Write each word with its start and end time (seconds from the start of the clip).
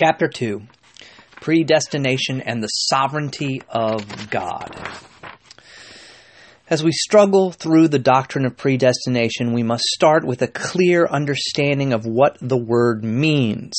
Chapter 0.00 0.28
2 0.28 0.62
Predestination 1.40 2.40
and 2.40 2.62
the 2.62 2.68
Sovereignty 2.68 3.62
of 3.68 4.30
God. 4.30 4.80
As 6.70 6.84
we 6.84 6.92
struggle 6.92 7.50
through 7.50 7.88
the 7.88 7.98
doctrine 7.98 8.46
of 8.46 8.56
predestination, 8.56 9.52
we 9.52 9.64
must 9.64 9.82
start 9.82 10.24
with 10.24 10.40
a 10.40 10.46
clear 10.46 11.04
understanding 11.04 11.92
of 11.92 12.06
what 12.06 12.36
the 12.40 12.56
word 12.56 13.02
means. 13.02 13.74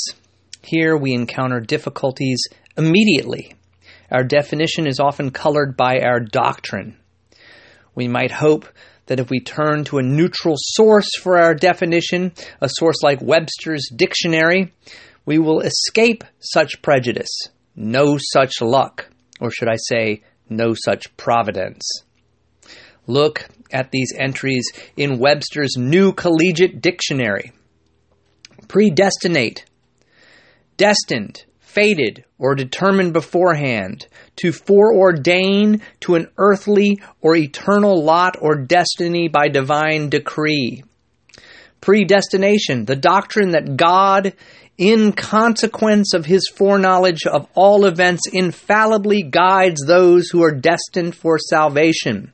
Here 0.61 0.97
we 0.97 1.13
encounter 1.13 1.61
difficulties 1.61 2.41
immediately. 2.75 3.53
Our 4.11 4.25
definition 4.25 4.87
is 4.87 4.99
often 4.99 5.31
colored 5.31 5.77
by 5.77 6.01
our 6.01 6.19
doctrine. 6.19 6.97
We 7.95 8.09
might 8.09 8.31
hope 8.31 8.65
that 9.05 9.21
if 9.21 9.29
we 9.29 9.39
turn 9.39 9.85
to 9.85 9.99
a 9.99 10.03
neutral 10.03 10.55
source 10.57 11.09
for 11.17 11.39
our 11.39 11.55
definition, 11.55 12.33
a 12.59 12.67
source 12.67 12.97
like 13.03 13.21
Webster's 13.21 13.87
dictionary, 13.95 14.73
we 15.29 15.37
will 15.37 15.61
escape 15.61 16.23
such 16.39 16.81
prejudice. 16.81 17.29
No 17.75 18.17
such 18.17 18.63
luck, 18.63 19.11
or 19.39 19.51
should 19.51 19.67
I 19.69 19.75
say, 19.75 20.23
no 20.49 20.73
such 20.73 21.15
providence. 21.17 21.83
Look 23.05 23.47
at 23.71 23.91
these 23.91 24.11
entries 24.17 24.65
in 24.97 25.19
Webster's 25.19 25.75
New 25.77 26.13
Collegiate 26.13 26.81
Dictionary. 26.81 27.51
Predestinate, 28.67 29.65
destined, 30.77 31.45
fated, 31.59 32.25
or 32.39 32.55
determined 32.55 33.13
beforehand, 33.13 34.07
to 34.37 34.47
foreordain 34.51 35.81
to 35.99 36.15
an 36.15 36.27
earthly 36.39 37.03
or 37.21 37.35
eternal 37.35 38.03
lot 38.03 38.35
or 38.41 38.55
destiny 38.55 39.27
by 39.27 39.47
divine 39.47 40.09
decree. 40.09 40.83
Predestination, 41.81 42.85
the 42.85 42.95
doctrine 42.95 43.51
that 43.51 43.77
God 43.77 44.33
in 44.79 45.11
consequence 45.11 46.13
of 46.13 46.25
his 46.25 46.47
foreknowledge 46.47 47.25
of 47.25 47.45
all 47.53 47.85
events, 47.85 48.21
infallibly 48.31 49.21
guides 49.21 49.83
those 49.85 50.29
who 50.29 50.41
are 50.41 50.55
destined 50.55 51.13
for 51.13 51.37
salvation. 51.37 52.31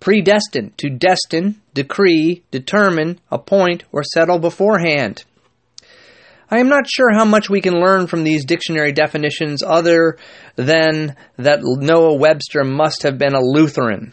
Predestined 0.00 0.76
to 0.78 0.90
destine, 0.90 1.60
decree, 1.72 2.42
determine, 2.50 3.20
appoint, 3.30 3.84
or 3.92 4.02
settle 4.02 4.40
beforehand. 4.40 5.24
I 6.50 6.58
am 6.58 6.68
not 6.68 6.90
sure 6.90 7.14
how 7.14 7.24
much 7.24 7.48
we 7.48 7.60
can 7.60 7.74
learn 7.74 8.08
from 8.08 8.24
these 8.24 8.44
dictionary 8.44 8.90
definitions 8.90 9.62
other 9.62 10.18
than 10.56 11.14
that 11.38 11.60
Noah 11.62 12.16
Webster 12.16 12.64
must 12.64 13.04
have 13.04 13.18
been 13.18 13.34
a 13.34 13.40
Lutheran. 13.40 14.12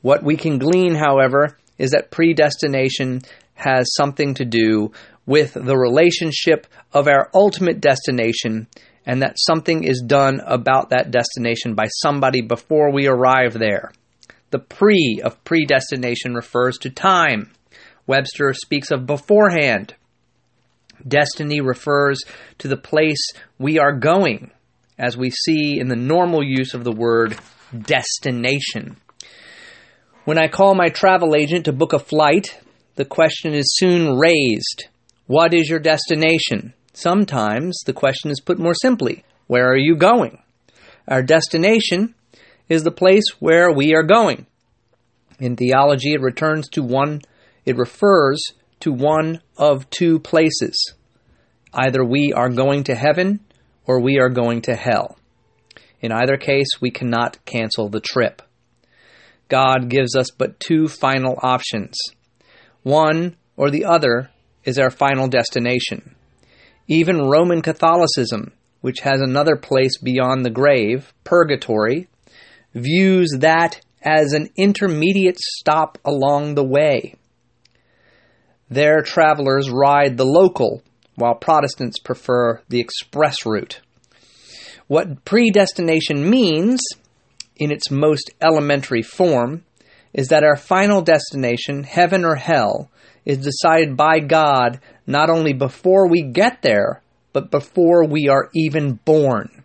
What 0.00 0.22
we 0.22 0.36
can 0.36 0.58
glean, 0.58 0.94
however, 0.94 1.58
is 1.76 1.90
that 1.90 2.12
predestination 2.12 3.22
has 3.54 3.92
something 3.94 4.34
to 4.34 4.44
do 4.44 4.92
with 5.26 5.54
the 5.54 5.76
relationship 5.76 6.66
of 6.92 7.06
our 7.06 7.30
ultimate 7.34 7.80
destination 7.80 8.66
and 9.06 9.22
that 9.22 9.38
something 9.38 9.84
is 9.84 10.02
done 10.06 10.40
about 10.46 10.90
that 10.90 11.10
destination 11.10 11.74
by 11.74 11.86
somebody 11.86 12.40
before 12.40 12.92
we 12.92 13.06
arrive 13.06 13.54
there. 13.54 13.92
The 14.50 14.58
pre 14.58 15.20
of 15.24 15.42
predestination 15.44 16.34
refers 16.34 16.78
to 16.78 16.90
time. 16.90 17.50
Webster 18.06 18.52
speaks 18.52 18.90
of 18.90 19.06
beforehand. 19.06 19.94
Destiny 21.06 21.60
refers 21.60 22.20
to 22.58 22.68
the 22.68 22.76
place 22.76 23.30
we 23.58 23.78
are 23.78 23.92
going, 23.92 24.50
as 24.98 25.16
we 25.16 25.30
see 25.30 25.78
in 25.80 25.88
the 25.88 25.96
normal 25.96 26.44
use 26.44 26.74
of 26.74 26.84
the 26.84 26.92
word 26.92 27.36
destination. 27.76 28.96
When 30.24 30.38
I 30.38 30.46
call 30.46 30.74
my 30.74 30.88
travel 30.88 31.34
agent 31.34 31.64
to 31.64 31.72
book 31.72 31.92
a 31.92 31.98
flight, 31.98 32.60
the 32.94 33.04
question 33.04 33.54
is 33.54 33.74
soon 33.76 34.16
raised 34.16 34.88
what 35.32 35.54
is 35.54 35.66
your 35.66 35.78
destination? 35.78 36.74
Sometimes 36.92 37.80
the 37.86 37.94
question 37.94 38.30
is 38.30 38.42
put 38.44 38.58
more 38.58 38.74
simply 38.74 39.24
Where 39.46 39.66
are 39.72 39.78
you 39.78 39.96
going? 39.96 40.42
Our 41.08 41.22
destination 41.22 42.14
is 42.68 42.84
the 42.84 42.90
place 42.90 43.24
where 43.38 43.72
we 43.72 43.94
are 43.94 44.02
going. 44.02 44.44
In 45.38 45.56
theology, 45.56 46.12
it 46.12 46.20
returns 46.20 46.68
to 46.72 46.82
one, 46.82 47.22
it 47.64 47.78
refers 47.78 48.42
to 48.80 48.92
one 48.92 49.40
of 49.56 49.88
two 49.88 50.18
places. 50.18 50.92
Either 51.72 52.04
we 52.04 52.34
are 52.34 52.50
going 52.50 52.84
to 52.84 52.94
heaven 52.94 53.40
or 53.86 54.00
we 54.00 54.18
are 54.18 54.28
going 54.28 54.60
to 54.60 54.74
hell. 54.74 55.16
In 56.02 56.12
either 56.12 56.36
case, 56.36 56.68
we 56.78 56.90
cannot 56.90 57.42
cancel 57.46 57.88
the 57.88 58.00
trip. 58.00 58.42
God 59.48 59.88
gives 59.88 60.14
us 60.14 60.30
but 60.30 60.60
two 60.60 60.88
final 60.88 61.38
options. 61.42 61.96
One 62.82 63.36
or 63.56 63.70
the 63.70 63.86
other 63.86 64.28
is 64.64 64.78
our 64.78 64.90
final 64.90 65.28
destination. 65.28 66.14
Even 66.88 67.28
Roman 67.28 67.62
Catholicism, 67.62 68.52
which 68.80 69.00
has 69.00 69.20
another 69.20 69.56
place 69.56 69.98
beyond 69.98 70.44
the 70.44 70.50
grave, 70.50 71.12
purgatory, 71.24 72.08
views 72.74 73.30
that 73.38 73.80
as 74.02 74.32
an 74.32 74.48
intermediate 74.56 75.38
stop 75.38 75.98
along 76.04 76.54
the 76.54 76.64
way. 76.64 77.14
Their 78.68 79.02
travelers 79.02 79.70
ride 79.70 80.16
the 80.16 80.24
local, 80.24 80.82
while 81.14 81.34
Protestants 81.34 81.98
prefer 81.98 82.62
the 82.68 82.80
express 82.80 83.44
route. 83.44 83.80
What 84.88 85.24
predestination 85.24 86.28
means, 86.28 86.80
in 87.56 87.70
its 87.70 87.90
most 87.90 88.30
elementary 88.40 89.02
form, 89.02 89.64
is 90.12 90.28
that 90.28 90.44
our 90.44 90.56
final 90.56 91.02
destination, 91.02 91.84
heaven 91.84 92.24
or 92.24 92.36
hell, 92.36 92.90
is 93.24 93.38
decided 93.38 93.96
by 93.96 94.20
God 94.20 94.80
not 95.06 95.30
only 95.30 95.52
before 95.52 96.08
we 96.08 96.22
get 96.22 96.62
there, 96.62 97.02
but 97.32 97.50
before 97.50 98.06
we 98.06 98.28
are 98.28 98.50
even 98.54 98.94
born. 99.04 99.62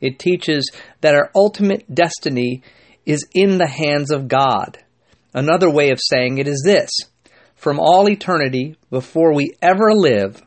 It 0.00 0.18
teaches 0.18 0.70
that 1.00 1.14
our 1.14 1.30
ultimate 1.34 1.92
destiny 1.94 2.62
is 3.06 3.26
in 3.34 3.58
the 3.58 3.66
hands 3.66 4.10
of 4.10 4.28
God. 4.28 4.78
Another 5.34 5.70
way 5.70 5.90
of 5.90 5.98
saying 6.00 6.38
it 6.38 6.48
is 6.48 6.62
this 6.64 6.90
From 7.56 7.78
all 7.78 8.08
eternity, 8.08 8.76
before 8.90 9.34
we 9.34 9.54
ever 9.62 9.92
live, 9.92 10.42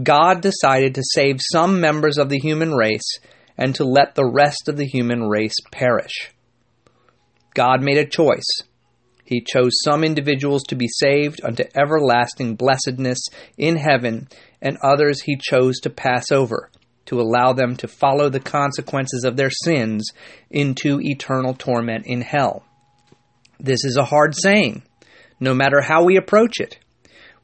God 0.00 0.40
decided 0.40 0.94
to 0.94 1.02
save 1.12 1.40
some 1.40 1.80
members 1.80 2.18
of 2.18 2.28
the 2.28 2.38
human 2.38 2.72
race 2.72 3.18
and 3.56 3.74
to 3.74 3.84
let 3.84 4.14
the 4.14 4.28
rest 4.28 4.68
of 4.68 4.76
the 4.76 4.86
human 4.86 5.28
race 5.28 5.56
perish. 5.72 6.32
God 7.54 7.82
made 7.82 7.98
a 7.98 8.06
choice. 8.06 8.46
He 9.28 9.42
chose 9.42 9.72
some 9.84 10.04
individuals 10.04 10.62
to 10.68 10.74
be 10.74 10.88
saved 10.88 11.42
unto 11.44 11.64
everlasting 11.76 12.54
blessedness 12.54 13.18
in 13.58 13.76
heaven, 13.76 14.26
and 14.62 14.78
others 14.82 15.20
he 15.20 15.36
chose 15.36 15.80
to 15.80 15.90
pass 15.90 16.32
over, 16.32 16.70
to 17.04 17.20
allow 17.20 17.52
them 17.52 17.76
to 17.76 17.88
follow 17.88 18.30
the 18.30 18.40
consequences 18.40 19.24
of 19.24 19.36
their 19.36 19.50
sins 19.50 20.12
into 20.50 20.98
eternal 21.02 21.52
torment 21.52 22.06
in 22.06 22.22
hell. 22.22 22.64
This 23.60 23.84
is 23.84 23.98
a 23.98 24.04
hard 24.06 24.34
saying, 24.34 24.82
no 25.38 25.52
matter 25.52 25.82
how 25.82 26.04
we 26.04 26.16
approach 26.16 26.58
it. 26.58 26.78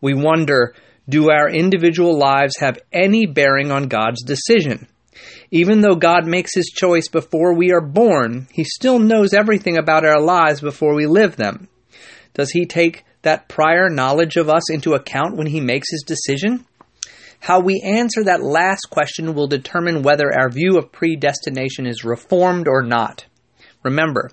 We 0.00 0.14
wonder 0.14 0.74
do 1.06 1.30
our 1.30 1.50
individual 1.50 2.18
lives 2.18 2.56
have 2.60 2.78
any 2.94 3.26
bearing 3.26 3.70
on 3.70 3.88
God's 3.88 4.22
decision? 4.22 4.88
Even 5.50 5.82
though 5.82 5.96
God 5.96 6.26
makes 6.26 6.54
his 6.54 6.72
choice 6.74 7.08
before 7.08 7.54
we 7.54 7.72
are 7.72 7.82
born, 7.82 8.48
he 8.50 8.64
still 8.64 8.98
knows 8.98 9.34
everything 9.34 9.76
about 9.76 10.06
our 10.06 10.18
lives 10.18 10.62
before 10.62 10.94
we 10.94 11.04
live 11.06 11.36
them. 11.36 11.68
Does 12.34 12.50
he 12.50 12.66
take 12.66 13.04
that 13.22 13.48
prior 13.48 13.88
knowledge 13.88 14.36
of 14.36 14.48
us 14.48 14.70
into 14.70 14.94
account 14.94 15.36
when 15.36 15.46
he 15.46 15.60
makes 15.60 15.90
his 15.90 16.02
decision? 16.02 16.66
How 17.40 17.60
we 17.60 17.82
answer 17.84 18.24
that 18.24 18.42
last 18.42 18.88
question 18.90 19.34
will 19.34 19.46
determine 19.46 20.02
whether 20.02 20.32
our 20.32 20.50
view 20.50 20.78
of 20.78 20.92
predestination 20.92 21.86
is 21.86 22.04
reformed 22.04 22.68
or 22.68 22.82
not. 22.82 23.26
Remember, 23.82 24.30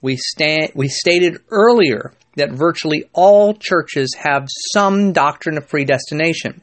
we, 0.00 0.16
sta- 0.16 0.70
we 0.74 0.88
stated 0.88 1.38
earlier 1.50 2.12
that 2.36 2.52
virtually 2.52 3.04
all 3.12 3.54
churches 3.54 4.14
have 4.18 4.48
some 4.72 5.12
doctrine 5.12 5.56
of 5.56 5.68
predestination. 5.68 6.60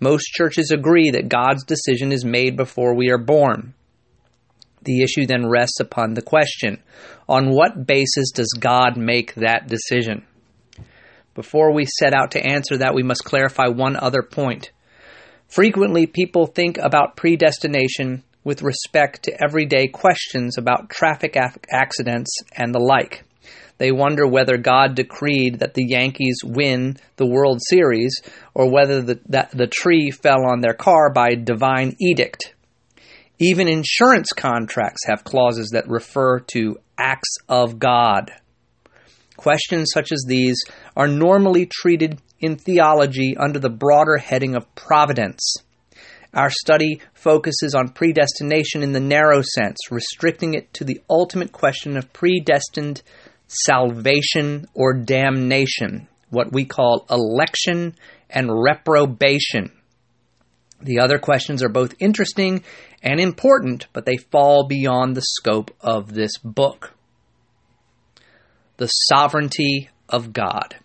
Most 0.00 0.26
churches 0.26 0.70
agree 0.70 1.10
that 1.10 1.28
God's 1.28 1.64
decision 1.64 2.12
is 2.12 2.24
made 2.24 2.56
before 2.56 2.94
we 2.94 3.10
are 3.10 3.18
born. 3.18 3.74
The 4.82 5.02
issue 5.02 5.26
then 5.26 5.48
rests 5.48 5.80
upon 5.80 6.14
the 6.14 6.22
question 6.22 6.82
on 7.28 7.50
what 7.50 7.86
basis 7.86 8.30
does 8.30 8.52
God 8.58 8.96
make 8.96 9.34
that 9.34 9.68
decision? 9.68 10.24
Before 11.34 11.72
we 11.72 11.86
set 11.98 12.14
out 12.14 12.32
to 12.32 12.44
answer 12.44 12.78
that, 12.78 12.94
we 12.94 13.02
must 13.02 13.24
clarify 13.24 13.68
one 13.68 13.96
other 13.96 14.22
point. 14.22 14.72
Frequently, 15.48 16.06
people 16.06 16.46
think 16.46 16.78
about 16.78 17.16
predestination 17.16 18.22
with 18.44 18.62
respect 18.62 19.22
to 19.24 19.42
everyday 19.42 19.88
questions 19.88 20.58
about 20.58 20.90
traffic 20.90 21.36
accidents 21.70 22.30
and 22.56 22.74
the 22.74 22.80
like. 22.80 23.24
They 23.78 23.92
wonder 23.92 24.26
whether 24.26 24.56
God 24.56 24.96
decreed 24.96 25.60
that 25.60 25.74
the 25.74 25.86
Yankees 25.86 26.38
win 26.44 26.96
the 27.16 27.26
World 27.26 27.60
Series 27.68 28.20
or 28.52 28.70
whether 28.70 29.00
the, 29.00 29.20
that 29.28 29.50
the 29.52 29.68
tree 29.68 30.10
fell 30.10 30.44
on 30.44 30.60
their 30.60 30.74
car 30.74 31.12
by 31.12 31.34
divine 31.34 31.94
edict. 32.00 32.54
Even 33.40 33.68
insurance 33.68 34.32
contracts 34.32 35.06
have 35.06 35.22
clauses 35.22 35.70
that 35.72 35.88
refer 35.88 36.40
to 36.40 36.78
acts 36.98 37.36
of 37.48 37.78
God. 37.78 38.32
Questions 39.36 39.90
such 39.94 40.10
as 40.10 40.24
these 40.26 40.60
are 40.96 41.06
normally 41.06 41.66
treated 41.66 42.20
in 42.40 42.56
theology 42.56 43.36
under 43.36 43.60
the 43.60 43.70
broader 43.70 44.16
heading 44.16 44.56
of 44.56 44.74
providence. 44.74 45.54
Our 46.34 46.50
study 46.50 47.00
focuses 47.14 47.74
on 47.74 47.90
predestination 47.90 48.82
in 48.82 48.92
the 48.92 49.00
narrow 49.00 49.42
sense, 49.42 49.76
restricting 49.90 50.54
it 50.54 50.72
to 50.74 50.84
the 50.84 51.00
ultimate 51.08 51.52
question 51.52 51.96
of 51.96 52.12
predestined 52.12 53.02
salvation 53.46 54.66
or 54.74 54.94
damnation, 54.94 56.08
what 56.30 56.52
we 56.52 56.64
call 56.64 57.06
election 57.08 57.94
and 58.28 58.50
reprobation. 58.52 59.72
The 60.80 61.00
other 61.00 61.18
questions 61.18 61.62
are 61.62 61.68
both 61.68 61.94
interesting 61.98 62.62
and 63.02 63.20
important, 63.20 63.88
but 63.92 64.06
they 64.06 64.16
fall 64.16 64.66
beyond 64.66 65.16
the 65.16 65.22
scope 65.22 65.74
of 65.80 66.14
this 66.14 66.38
book. 66.38 66.94
The 68.76 68.86
sovereignty 68.86 69.90
of 70.08 70.32
God. 70.32 70.76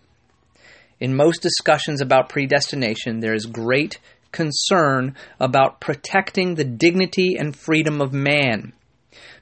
In 0.99 1.15
most 1.15 1.41
discussions 1.41 2.01
about 2.01 2.29
predestination, 2.29 3.19
there 3.19 3.33
is 3.33 3.45
great 3.45 3.99
concern 4.31 5.15
about 5.39 5.79
protecting 5.79 6.55
the 6.55 6.63
dignity 6.63 7.35
and 7.37 7.55
freedom 7.55 8.01
of 8.01 8.13
man. 8.13 8.73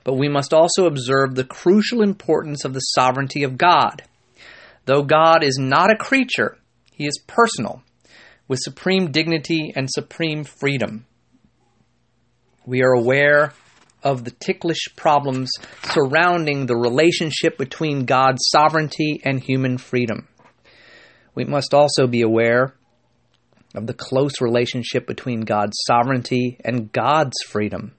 But 0.03 0.15
we 0.15 0.27
must 0.27 0.53
also 0.53 0.86
observe 0.86 1.36
the 1.36 1.45
crucial 1.45 2.01
importance 2.01 2.65
of 2.65 2.74
the 2.74 2.80
sovereignty 2.80 3.44
of 3.44 3.57
God. 3.57 4.03
Though 4.86 5.03
God 5.03 5.44
is 5.44 5.57
not 5.57 5.92
a 5.92 5.98
creature, 5.98 6.57
he 6.92 7.06
is 7.06 7.24
personal, 7.25 7.83
with 8.51 8.59
supreme 8.62 9.12
dignity 9.12 9.71
and 9.77 9.89
supreme 9.89 10.44
freedom. 10.44 11.06
We 12.65 12.83
are 12.83 12.92
aware 12.92 13.53
of 14.03 14.25
the 14.25 14.31
ticklish 14.31 14.89
problems 14.98 15.50
surrounding 15.83 16.65
the 16.65 16.75
relationship 16.75 17.57
between 17.57 18.03
God's 18.03 18.42
sovereignty 18.50 19.21
and 19.24 19.39
human 19.39 19.77
freedom. 19.77 20.27
We 21.33 21.45
must 21.45 21.74
also 21.74 22.07
be 22.07 22.24
aware 22.24 22.75
of 23.74 23.88
the 23.88 23.94
close 23.94 24.42
relationship 24.42 25.07
between 25.07 25.45
God's 25.45 25.77
sovereignty 25.88 26.59
and 26.62 26.92
God's 26.92 27.38
freedom. 27.48 27.94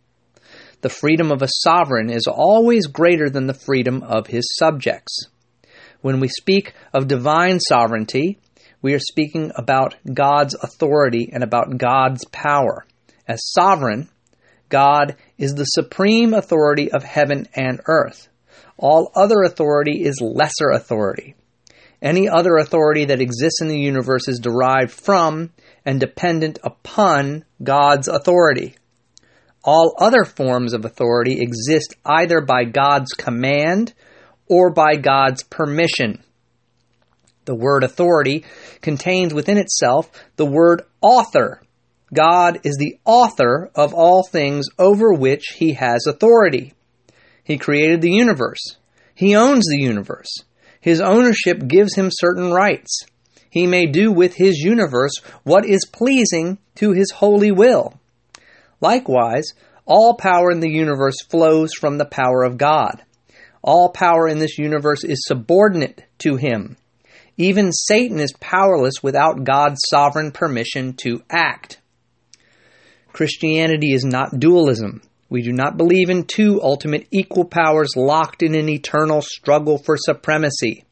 The 0.83 0.91
freedom 0.91 1.33
of 1.33 1.41
a 1.41 1.49
sovereign 1.49 2.11
is 2.11 2.27
always 2.27 2.89
greater 2.89 3.31
than 3.31 3.47
the 3.47 3.55
freedom 3.55 4.03
of 4.03 4.27
his 4.27 4.45
subjects. 4.59 5.19
When 6.03 6.21
we 6.21 6.29
speak 6.29 6.75
of 6.93 7.09
divine 7.09 7.59
sovereignty, 7.59 8.42
we 8.83 8.95
are 8.95 8.99
speaking 8.99 9.53
about 9.55 9.95
God's 10.13 10.55
authority 10.55 11.31
and 11.33 11.43
about 11.43 11.79
God's 11.79 12.25
power. 12.27 12.85
As 13.27 13.41
sovereign, 13.53 14.09
God 14.69 15.17
is 15.39 15.55
the 15.55 15.65
supreme 15.65 16.35
authority 16.35 16.91
of 16.91 17.05
heaven 17.05 17.47
and 17.55 17.81
earth. 17.87 18.29
All 18.77 19.13
other 19.15 19.43
authority 19.43 20.03
is 20.03 20.21
lesser 20.21 20.71
authority. 20.71 21.37
Any 22.03 22.29
other 22.29 22.57
authority 22.57 23.05
that 23.05 23.21
exists 23.21 23.61
in 23.61 23.69
the 23.69 23.79
universe 23.79 24.27
is 24.27 24.41
derived 24.41 24.91
from 24.91 25.53
and 25.85 26.01
dependent 26.01 26.59
upon 26.65 27.45
God's 27.63 28.09
authority. 28.09 28.75
All 29.63 29.95
other 29.99 30.25
forms 30.25 30.73
of 30.73 30.85
authority 30.85 31.39
exist 31.41 31.95
either 32.05 32.41
by 32.41 32.65
God's 32.65 33.13
command 33.13 33.95
or 34.49 34.73
by 34.73 34.97
God's 34.97 35.45
permission. 35.45 36.25
The 37.45 37.55
word 37.55 37.85
authority 37.85 38.45
contains 38.81 39.35
within 39.35 39.59
itself 39.59 40.11
the 40.37 40.47
word 40.47 40.83
author. 41.01 41.63
God 42.15 42.61
is 42.65 42.77
the 42.77 42.99
author 43.05 43.71
of 43.75 43.95
all 43.95 44.23
things 44.23 44.67
over 44.79 45.13
which 45.13 45.45
he 45.57 45.73
has 45.75 46.07
authority. 46.07 46.75
He 47.43 47.59
created 47.59 48.01
the 48.01 48.13
universe. 48.13 48.77
He 49.15 49.35
owns 49.35 49.67
the 49.67 49.79
universe. 49.79 50.31
His 50.81 51.01
ownership 51.01 51.67
gives 51.67 51.95
him 51.95 52.11
certain 52.11 52.53
rights. 52.53 53.01
He 53.49 53.67
may 53.67 53.87
do 53.87 54.13
with 54.13 54.35
his 54.35 54.59
universe 54.59 55.13
what 55.43 55.67
is 55.67 55.85
pleasing 55.85 56.59
to 56.77 56.93
his 56.93 57.11
holy 57.11 57.51
will. 57.51 57.95
Likewise, 58.81 59.53
all 59.85 60.15
power 60.15 60.51
in 60.51 60.61
the 60.61 60.71
universe 60.71 61.17
flows 61.29 61.73
from 61.75 61.99
the 61.99 62.05
power 62.07 62.45
of 62.45 62.57
God. 62.57 63.03
All 63.63 63.91
power 63.91 64.27
in 64.27 64.39
this 64.39 64.59
universe 64.59 65.05
is 65.05 65.25
subordinate 65.27 66.05
to 66.19 66.37
him. 66.37 66.77
Even 67.43 67.73
Satan 67.73 68.21
is 68.21 68.33
powerless 68.39 69.03
without 69.03 69.43
God's 69.43 69.81
sovereign 69.91 70.31
permission 70.31 70.93
to 70.99 71.25
act. 71.29 71.81
Christianity 73.13 73.93
is 73.93 74.05
not 74.05 74.39
dualism. 74.39 75.03
We 75.29 75.43
do 75.43 75.51
not 75.51 75.77
believe 75.77 76.09
in 76.09 76.23
two 76.23 76.61
ultimate 76.63 77.09
equal 77.11 77.45
powers 77.45 77.97
locked 77.97 78.45
in 78.45 78.55
an 78.55 78.69
eternal 78.69 79.23
struggle 79.23 79.77
for 79.77 79.97
supremacy. 79.97 80.85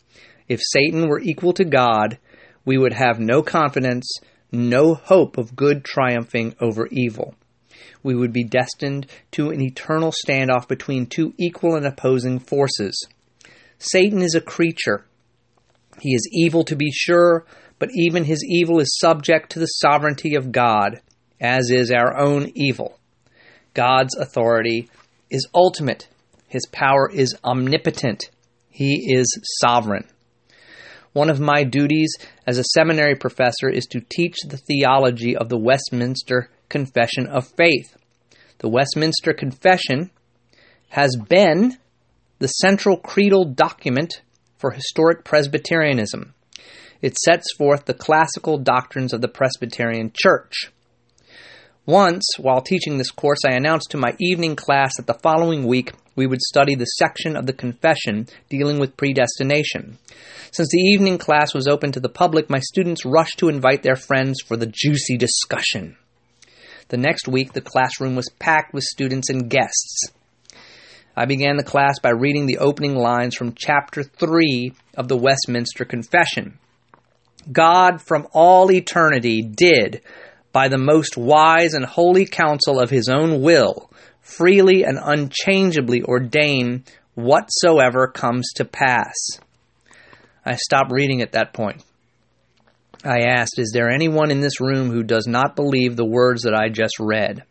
If 0.49 0.61
Satan 0.61 1.09
were 1.09 1.21
equal 1.21 1.53
to 1.53 1.65
God, 1.65 2.19
we 2.65 2.77
would 2.77 2.95
have 2.95 3.21
no 3.21 3.43
confidence, 3.43 4.13
no 4.51 4.95
hope 4.95 5.39
of 5.39 5.55
good 5.55 5.85
triumphing 5.85 6.57
over 6.61 6.89
evil. 6.91 7.37
We 8.03 8.17
would 8.17 8.33
be 8.33 8.43
destined 8.43 9.07
to 9.33 9.51
an 9.51 9.61
eternal 9.61 10.13
standoff 10.27 10.67
between 10.67 11.07
two 11.07 11.33
equal 11.39 11.77
and 11.77 11.87
opposing 11.87 12.41
forces. 12.41 13.07
Satan 13.79 14.21
is 14.21 14.35
a 14.35 14.41
creature. 14.41 15.05
He 16.01 16.15
is 16.15 16.29
evil 16.33 16.65
to 16.65 16.77
be 16.77 16.91
sure, 16.91 17.45
but 17.79 17.91
even 17.95 18.25
his 18.25 18.45
evil 18.49 18.81
is 18.81 18.99
subject 18.99 19.51
to 19.53 19.59
the 19.59 19.67
sovereignty 19.67 20.35
of 20.35 20.53
God, 20.53 21.01
as 21.41 21.71
is 21.71 21.91
our 21.91 22.17
own 22.17 22.51
evil. 22.55 22.99
God's 23.75 24.17
authority 24.17 24.89
is 25.31 25.47
ultimate. 25.55 26.09
His 26.49 26.67
power 26.73 27.11
is 27.13 27.37
omnipotent. 27.45 28.31
He 28.69 29.15
is 29.15 29.27
sovereign. 29.61 30.09
One 31.13 31.31
of 31.31 31.41
my 31.41 31.65
duties 31.65 32.17
as 32.47 32.59
a 32.59 32.65
seminary 32.65 33.17
professor 33.17 33.69
is 33.69 33.87
to 33.87 34.01
teach 34.01 34.37
the 34.47 34.57
theology 34.59 35.37
of 35.37 35.49
the 35.49 35.59
Westminster 35.59 36.51
Confession 36.69 37.27
of 37.27 37.49
Faith. 37.57 37.97
The 38.59 38.69
Westminster 38.69 39.33
Confession 39.33 40.11
has 40.91 41.17
been 41.29 41.79
the 42.39 42.49
central 42.49 42.97
creedal 42.97 43.45
document 43.45 44.23
for 44.61 44.73
historic 44.73 45.25
Presbyterianism. 45.25 46.35
It 47.01 47.17
sets 47.17 47.47
forth 47.57 47.87
the 47.87 47.95
classical 47.95 48.59
doctrines 48.59 49.15
of 49.15 49.23
the 49.23 49.29
Presbyterian 49.29 50.13
Church. 50.15 50.71
Once, 51.87 52.25
while 52.39 52.61
teaching 52.61 52.99
this 52.99 53.11
course, 53.11 53.41
I 53.45 53.57
announced 53.57 53.91
to 53.91 53.97
my 53.97 54.15
evening 54.21 54.55
class 54.55 54.97
that 54.97 55.07
the 55.07 55.19
following 55.23 55.67
week 55.67 55.93
we 56.15 56.27
would 56.27 56.43
study 56.43 56.75
the 56.75 56.85
section 56.85 57.37
of 57.37 57.47
the 57.47 57.55
Confession 57.55 58.29
dealing 58.51 58.79
with 58.79 58.99
predestination. 58.99 59.99
Since 60.53 60.69
the 60.71 60.83
evening 60.93 61.17
class 61.17 61.55
was 61.55 61.67
open 61.67 61.91
to 61.93 62.01
the 62.01 62.11
public, 62.11 62.51
my 62.51 62.61
students 62.61 63.07
rushed 63.07 63.39
to 63.39 63.49
invite 63.49 63.83
their 63.83 63.97
friends 63.97 64.43
for 64.45 64.59
the 64.59 64.71
juicy 64.71 65.17
discussion. 65.17 65.97
The 66.89 66.99
next 66.99 67.27
week, 67.27 67.55
the 67.55 67.61
classroom 67.63 68.15
was 68.15 68.29
packed 68.39 68.75
with 68.75 68.85
students 68.85 69.31
and 69.31 69.49
guests. 69.49 70.13
I 71.21 71.27
began 71.27 71.59
the 71.59 71.63
class 71.63 71.99
by 71.99 72.13
reading 72.13 72.47
the 72.47 72.61
opening 72.61 72.95
lines 72.95 73.35
from 73.35 73.53
chapter 73.55 74.03
3 74.03 74.73
of 74.97 75.07
the 75.09 75.19
Westminster 75.19 75.85
Confession. 75.85 76.59
God 77.53 78.01
from 78.01 78.27
all 78.33 78.73
eternity 78.73 79.43
did, 79.43 80.01
by 80.51 80.69
the 80.69 80.79
most 80.79 81.19
wise 81.19 81.75
and 81.75 81.85
holy 81.85 82.25
counsel 82.25 82.81
of 82.81 82.89
his 82.89 83.11
own 83.11 83.43
will, 83.43 83.91
freely 84.23 84.83
and 84.83 84.99
unchangeably 84.99 86.03
ordain 86.05 86.85
whatsoever 87.17 88.07
comes 88.07 88.49
to 88.55 88.65
pass. 88.65 89.13
I 90.47 90.57
stopped 90.57 90.91
reading 90.91 91.21
at 91.21 91.33
that 91.33 91.53
point. 91.53 91.85
I 93.05 93.25
asked, 93.29 93.59
Is 93.59 93.73
there 93.75 93.91
anyone 93.91 94.31
in 94.31 94.41
this 94.41 94.59
room 94.59 94.91
who 94.91 95.03
does 95.03 95.27
not 95.27 95.55
believe 95.55 95.97
the 95.97 96.07
words 96.07 96.45
that 96.45 96.55
I 96.55 96.71
just 96.71 96.99
read? 96.99 97.45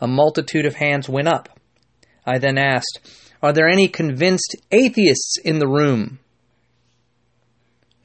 A 0.00 0.08
multitude 0.08 0.66
of 0.66 0.74
hands 0.74 1.08
went 1.08 1.28
up. 1.28 1.59
I 2.26 2.38
then 2.38 2.58
asked, 2.58 3.00
Are 3.42 3.52
there 3.52 3.68
any 3.68 3.88
convinced 3.88 4.56
atheists 4.70 5.36
in 5.38 5.58
the 5.58 5.68
room? 5.68 6.18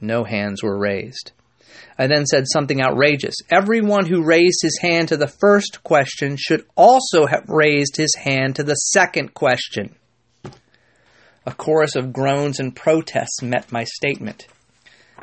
No 0.00 0.24
hands 0.24 0.62
were 0.62 0.78
raised. 0.78 1.32
I 1.98 2.06
then 2.06 2.26
said 2.26 2.44
something 2.46 2.82
outrageous. 2.82 3.36
Everyone 3.50 4.06
who 4.06 4.24
raised 4.24 4.60
his 4.60 4.78
hand 4.82 5.08
to 5.08 5.16
the 5.16 5.32
first 5.40 5.82
question 5.82 6.36
should 6.36 6.66
also 6.74 7.26
have 7.26 7.48
raised 7.48 7.96
his 7.96 8.14
hand 8.14 8.56
to 8.56 8.62
the 8.62 8.74
second 8.74 9.32
question. 9.32 9.94
A 11.46 11.54
chorus 11.54 11.96
of 11.96 12.12
groans 12.12 12.60
and 12.60 12.76
protests 12.76 13.40
met 13.40 13.72
my 13.72 13.84
statement. 13.84 14.46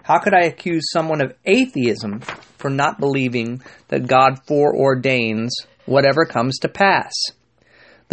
How 0.04 0.20
could 0.20 0.34
I 0.34 0.46
accuse 0.46 0.90
someone 0.92 1.22
of 1.22 1.36
atheism 1.46 2.22
for 2.58 2.70
not 2.70 3.00
believing 3.00 3.62
that 3.90 4.08
God 4.08 4.40
foreordains 4.48 5.50
whatever 5.86 6.26
comes 6.26 6.58
to 6.60 6.70
pass? 6.70 7.12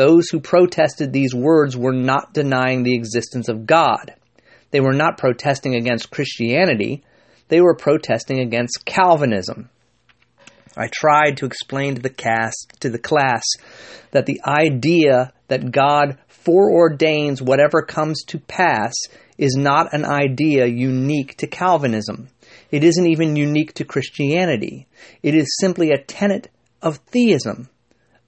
Those 0.01 0.31
who 0.31 0.41
protested 0.41 1.13
these 1.13 1.35
words 1.35 1.77
were 1.77 1.93
not 1.93 2.33
denying 2.33 2.85
the 2.85 2.95
existence 2.95 3.51
of 3.51 3.67
God. 3.67 4.15
They 4.71 4.81
were 4.81 4.95
not 4.95 5.19
protesting 5.19 5.75
against 5.75 6.11
Christianity, 6.11 7.05
they 7.49 7.61
were 7.61 7.77
protesting 7.77 8.39
against 8.39 8.87
Calvinism. 8.87 9.69
I 10.75 10.89
tried 10.91 11.37
to 11.37 11.45
explain 11.45 11.97
to 11.97 12.01
the 12.01 12.09
cast 12.09 12.79
to 12.81 12.89
the 12.89 12.99
class 12.99 13.45
that 14.13 14.25
the 14.25 14.41
idea 14.43 15.35
that 15.49 15.71
God 15.71 16.17
foreordains 16.31 17.43
whatever 17.43 17.83
comes 17.83 18.23
to 18.29 18.39
pass 18.39 18.95
is 19.37 19.55
not 19.55 19.93
an 19.93 20.07
idea 20.07 20.65
unique 20.65 21.37
to 21.37 21.47
Calvinism. 21.47 22.31
It 22.71 22.85
isn't 22.85 23.07
even 23.07 23.37
unique 23.37 23.75
to 23.75 23.85
Christianity. 23.85 24.87
It 25.23 25.35
is 25.35 25.59
simply 25.61 25.91
a 25.91 26.03
tenet 26.03 26.49
of 26.81 26.97
theism, 27.13 27.69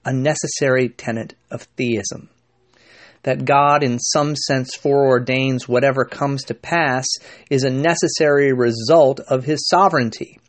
a 0.05 0.13
necessary 0.13 0.89
tenet 0.89 1.35
of 1.49 1.63
theism. 1.77 2.29
That 3.23 3.45
God, 3.45 3.83
in 3.83 3.99
some 3.99 4.35
sense, 4.35 4.75
foreordains 4.75 5.67
whatever 5.67 6.03
comes 6.03 6.43
to 6.45 6.53
pass 6.53 7.07
is 7.49 7.63
a 7.63 7.69
necessary 7.69 8.51
result 8.51 9.21
of 9.21 9.45
his 9.45 9.67
sovereignty. 9.69 10.39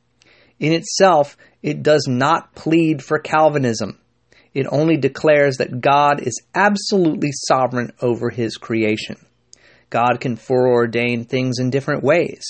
In 0.58 0.72
itself, 0.72 1.36
it 1.62 1.82
does 1.82 2.06
not 2.08 2.54
plead 2.54 3.02
for 3.02 3.18
Calvinism. 3.18 3.98
It 4.54 4.66
only 4.70 4.96
declares 4.96 5.56
that 5.56 5.80
God 5.80 6.20
is 6.20 6.42
absolutely 6.54 7.30
sovereign 7.32 7.92
over 8.00 8.30
his 8.30 8.56
creation. 8.56 9.16
God 9.90 10.18
can 10.20 10.36
foreordain 10.36 11.28
things 11.28 11.58
in 11.58 11.70
different 11.70 12.02
ways, 12.02 12.44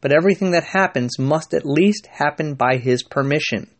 but 0.00 0.12
everything 0.12 0.52
that 0.52 0.64
happens 0.64 1.18
must 1.18 1.54
at 1.54 1.64
least 1.64 2.06
happen 2.06 2.54
by 2.54 2.76
his 2.76 3.02
permission. 3.02 3.70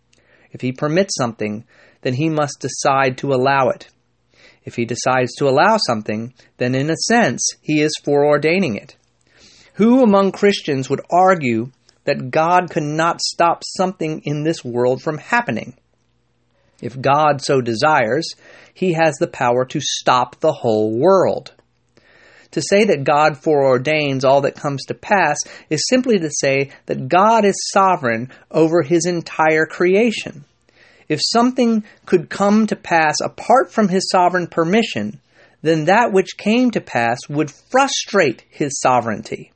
If 0.53 0.61
he 0.61 0.73
permits 0.73 1.17
something, 1.17 1.65
then 2.03 2.15
he 2.15 2.29
must 2.29 2.61
decide 2.61 3.19
to 3.19 3.33
allow 3.33 3.71
it. 3.71 3.89
If 4.65 4.77
he 4.77 4.85
decides 4.85 5.33
to 5.37 5.49
allow 5.49 5.79
something, 5.79 6.35
then 6.59 6.75
in 6.75 6.91
a 6.91 6.97
sense 6.97 7.47
he 7.61 7.81
is 7.81 8.01
foreordaining 8.05 8.77
it. 8.77 8.97
Who 9.75 10.03
among 10.03 10.33
Christians 10.33 10.89
would 10.89 11.01
argue 11.11 11.73
that 12.05 12.31
God 12.31 12.71
could 12.71 12.83
not 12.83 13.21
stop 13.21 13.63
something 13.77 14.21
in 14.25 14.45
this 14.45 14.65
world 14.65 15.03
from 15.03 15.19
happening? 15.19 15.75
If 16.81 17.01
God 17.01 17.41
so 17.43 17.61
desires, 17.61 18.27
he 18.75 18.93
has 18.93 19.15
the 19.17 19.29
power 19.29 19.65
to 19.67 19.81
stop 19.81 20.41
the 20.41 20.53
whole 20.53 20.99
world. 20.99 21.55
To 22.53 22.63
say 22.63 22.85
that 22.85 23.05
God 23.05 23.35
foreordains 23.43 24.25
all 24.25 24.43
that 24.43 24.55
comes 24.55 24.85
to 24.87 24.95
pass 24.95 25.39
is 25.71 25.89
simply 25.89 26.19
to 26.19 26.31
say 26.31 26.71
that 26.87 27.09
God 27.09 27.45
is 27.45 27.69
sovereign 27.73 28.31
over 28.51 28.83
his 28.83 29.07
entire 29.07 29.67
creation. 29.67 30.45
If 31.09 31.21
something 31.23 31.85
could 32.07 32.31
come 32.31 32.67
to 32.69 32.77
pass 32.77 33.17
apart 33.23 33.73
from 33.73 33.89
his 33.89 34.09
sovereign 34.11 34.47
permission, 34.47 35.21
then 35.63 35.87
that 35.87 36.13
which 36.13 36.37
came 36.37 36.71
to 36.73 36.81
pass 36.81 37.19
would 37.29 37.51
frustrate 37.51 38.45
his 38.51 38.79
sovereignty. 38.81 39.53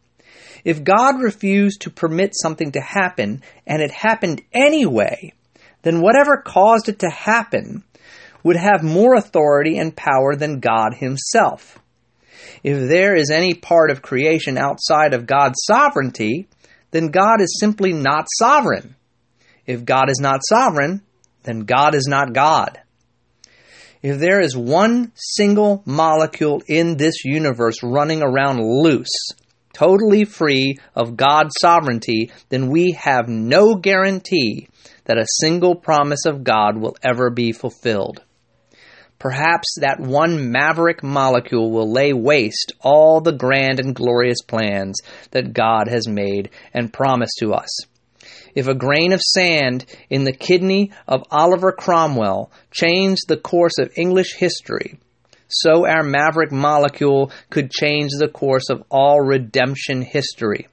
If 0.65 0.83
God 0.83 1.21
refused 1.21 1.83
to 1.83 1.91
permit 1.91 2.33
something 2.35 2.73
to 2.73 2.81
happen 2.81 3.43
and 3.67 3.81
it 3.81 3.91
happened 3.93 4.43
anyway, 4.53 5.33
then 5.83 6.01
whatever 6.01 6.39
caused 6.39 6.89
it 6.89 6.99
to 7.01 7.11
happen 7.11 7.85
would 8.43 8.57
have 8.57 8.83
more 8.83 9.15
authority 9.15 9.79
and 9.79 9.95
power 9.95 10.35
than 10.35 10.61
God 10.61 10.95
Himself. 10.95 11.79
If 12.63 12.89
there 12.89 13.15
is 13.15 13.31
any 13.31 13.55
part 13.55 13.91
of 13.91 14.03
creation 14.03 14.59
outside 14.59 15.15
of 15.15 15.27
God's 15.27 15.59
sovereignty, 15.65 16.49
then 16.91 17.09
God 17.09 17.41
is 17.41 17.59
simply 17.61 17.93
not 17.93 18.27
sovereign. 18.39 18.97
If 19.67 19.85
God 19.85 20.11
is 20.11 20.21
not 20.21 20.41
sovereign, 20.49 21.03
then 21.43 21.61
God 21.61 21.95
is 21.95 22.07
not 22.09 22.33
God. 22.33 22.81
If 24.03 24.19
there 24.19 24.41
is 24.41 24.57
one 24.57 25.13
single 25.15 25.83
molecule 25.85 26.63
in 26.69 26.97
this 26.97 27.25
universe 27.25 27.83
running 27.83 28.23
around 28.23 28.61
loose, 28.61 29.31
totally 29.73 30.25
free 30.25 30.79
of 30.95 31.17
God's 31.17 31.55
sovereignty, 31.61 32.31
then 32.49 32.71
we 32.71 32.93
have 32.93 33.29
no 33.29 33.75
guarantee 33.75 34.69
that 35.05 35.19
a 35.19 35.27
single 35.41 35.75
promise 35.75 36.25
of 36.27 36.45
God 36.45 36.79
will 36.79 36.97
ever 37.03 37.31
be 37.31 37.53
fulfilled. 37.53 38.23
Perhaps 39.27 39.79
that 39.81 39.99
one 39.99 40.53
maverick 40.53 41.03
molecule 41.03 41.73
will 41.73 41.91
lay 41.91 42.13
waste 42.13 42.75
all 42.81 43.21
the 43.21 43.33
grand 43.33 43.81
and 43.81 43.93
glorious 43.93 44.41
plans 44.41 45.01
that 45.33 45.53
God 45.53 45.89
has 45.89 46.07
made 46.07 46.51
and 46.73 46.93
promised 46.93 47.39
to 47.41 47.53
us. 47.53 47.69
If 48.55 48.69
a 48.69 48.75
grain 48.77 49.13
of 49.13 49.21
sand 49.21 49.85
in 50.11 50.23
the 50.23 50.33
kidney 50.33 50.93
of 51.09 51.25
Oliver 51.33 51.73
Cromwell 51.73 52.53
changed 52.71 53.23
the 53.27 53.37
course 53.37 53.79
of 53.81 53.91
English 53.97 54.35
history, 54.35 55.01
so 55.49 55.89
our 55.89 56.05
maverick 56.05 56.53
molecule 56.53 57.33
could 57.51 57.73
change 57.73 58.13
the 58.13 58.29
course 58.29 58.71
of 58.71 58.85
all 58.93 59.21
redemption 59.21 60.03
history. 60.03 60.69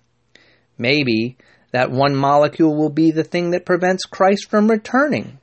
Maybe 0.77 1.38
that 1.72 1.89
one 1.89 2.15
molecule 2.15 2.75
will 2.77 2.91
be 2.91 3.10
the 3.10 3.24
thing 3.24 3.50
that 3.50 3.65
prevents 3.65 4.05
Christ 4.05 4.48
from 4.48 4.69
returning. 4.69 5.39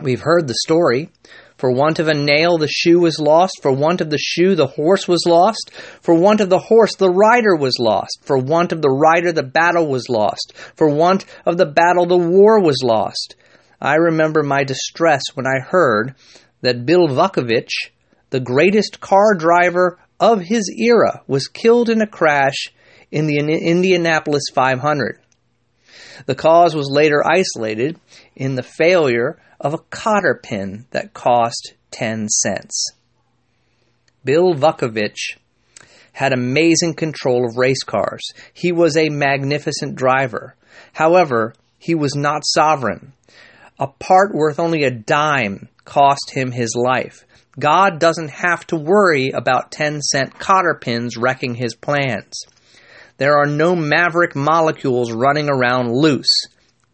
We've 0.00 0.22
heard 0.22 0.48
the 0.48 0.58
story. 0.64 1.10
For 1.58 1.72
want 1.72 1.98
of 1.98 2.06
a 2.06 2.14
nail, 2.14 2.56
the 2.56 2.68
shoe 2.68 3.00
was 3.00 3.18
lost. 3.18 3.58
For 3.62 3.72
want 3.72 4.00
of 4.00 4.10
the 4.10 4.18
shoe, 4.18 4.54
the 4.54 4.68
horse 4.68 5.08
was 5.08 5.24
lost. 5.26 5.72
For 6.00 6.14
want 6.14 6.40
of 6.40 6.50
the 6.50 6.58
horse, 6.58 6.94
the 6.94 7.10
rider 7.10 7.56
was 7.56 7.78
lost. 7.80 8.20
For 8.22 8.38
want 8.38 8.70
of 8.70 8.80
the 8.80 8.90
rider, 8.90 9.32
the 9.32 9.42
battle 9.42 9.88
was 9.88 10.08
lost. 10.08 10.52
For 10.76 10.88
want 10.88 11.24
of 11.44 11.58
the 11.58 11.66
battle, 11.66 12.06
the 12.06 12.16
war 12.16 12.62
was 12.62 12.80
lost. 12.84 13.34
I 13.80 13.96
remember 13.96 14.44
my 14.44 14.62
distress 14.62 15.22
when 15.34 15.46
I 15.46 15.58
heard 15.60 16.14
that 16.60 16.86
Bill 16.86 17.08
Vukovich, 17.08 17.90
the 18.30 18.40
greatest 18.40 19.00
car 19.00 19.34
driver 19.34 19.98
of 20.20 20.40
his 20.40 20.72
era, 20.78 21.22
was 21.26 21.48
killed 21.48 21.88
in 21.88 22.00
a 22.00 22.06
crash 22.06 22.68
in 23.10 23.26
the 23.26 23.38
Indianapolis 23.38 24.44
500. 24.54 25.20
The 26.26 26.34
cause 26.34 26.76
was 26.76 26.88
later 26.90 27.22
isolated 27.24 27.98
in 28.36 28.54
the 28.54 28.62
failure 28.62 29.40
of 29.60 29.74
a 29.74 29.78
cotter 29.90 30.38
pin 30.42 30.86
that 30.90 31.14
cost 31.14 31.74
10 31.90 32.28
cents. 32.28 32.92
Bill 34.24 34.54
Vukovich 34.54 35.36
had 36.12 36.32
amazing 36.32 36.94
control 36.94 37.46
of 37.46 37.56
race 37.56 37.82
cars. 37.84 38.22
He 38.52 38.72
was 38.72 38.96
a 38.96 39.08
magnificent 39.08 39.94
driver. 39.94 40.54
However, 40.92 41.54
he 41.78 41.94
was 41.94 42.14
not 42.14 42.42
sovereign. 42.44 43.12
A 43.78 43.86
part 43.86 44.34
worth 44.34 44.58
only 44.58 44.82
a 44.82 44.90
dime 44.90 45.68
cost 45.84 46.32
him 46.32 46.50
his 46.50 46.74
life. 46.74 47.24
God 47.58 47.98
doesn't 47.98 48.30
have 48.30 48.66
to 48.68 48.76
worry 48.76 49.30
about 49.30 49.72
10 49.72 50.00
cent 50.02 50.38
cotter 50.38 50.78
pins 50.80 51.16
wrecking 51.16 51.54
his 51.54 51.74
plans. 51.74 52.44
There 53.16 53.38
are 53.38 53.46
no 53.46 53.74
maverick 53.74 54.36
molecules 54.36 55.12
running 55.12 55.48
around 55.48 55.92
loose. 55.92 56.46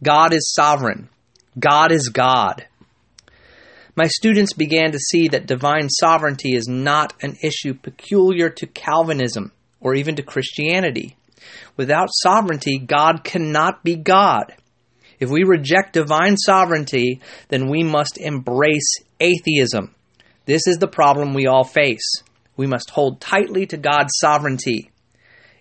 God 0.03 0.33
is 0.33 0.53
sovereign. 0.55 1.09
God 1.59 1.93
is 1.93 2.09
God. 2.09 2.67
My 3.97 4.07
students 4.07 4.53
began 4.53 4.93
to 4.93 4.99
see 4.99 5.29
that 5.29 5.47
divine 5.47 5.89
sovereignty 5.89 6.55
is 6.55 6.67
not 6.67 7.15
an 7.23 7.37
issue 7.43 7.75
peculiar 7.75 8.51
to 8.51 8.67
Calvinism 8.67 9.53
or 9.81 9.95
even 9.95 10.17
to 10.17 10.23
Christianity. 10.23 11.17
Without 11.77 12.09
sovereignty, 12.11 12.79
God 12.79 13.23
cannot 13.23 13.85
be 13.85 13.95
God. 13.97 14.55
If 15.21 15.31
we 15.31 15.45
reject 15.45 15.93
divine 15.93 16.37
sovereignty, 16.37 17.21
then 17.49 17.69
we 17.69 17.85
must 17.85 18.19
embrace 18.19 18.97
atheism. 19.21 19.95
This 20.47 20.67
is 20.67 20.79
the 20.79 20.89
problem 20.89 21.35
we 21.35 21.47
all 21.47 21.65
face. 21.65 22.23
We 22.57 22.67
must 22.67 22.91
hold 22.91 23.21
tightly 23.21 23.67
to 23.67 23.77
God's 23.77 24.13
sovereignty 24.19 24.91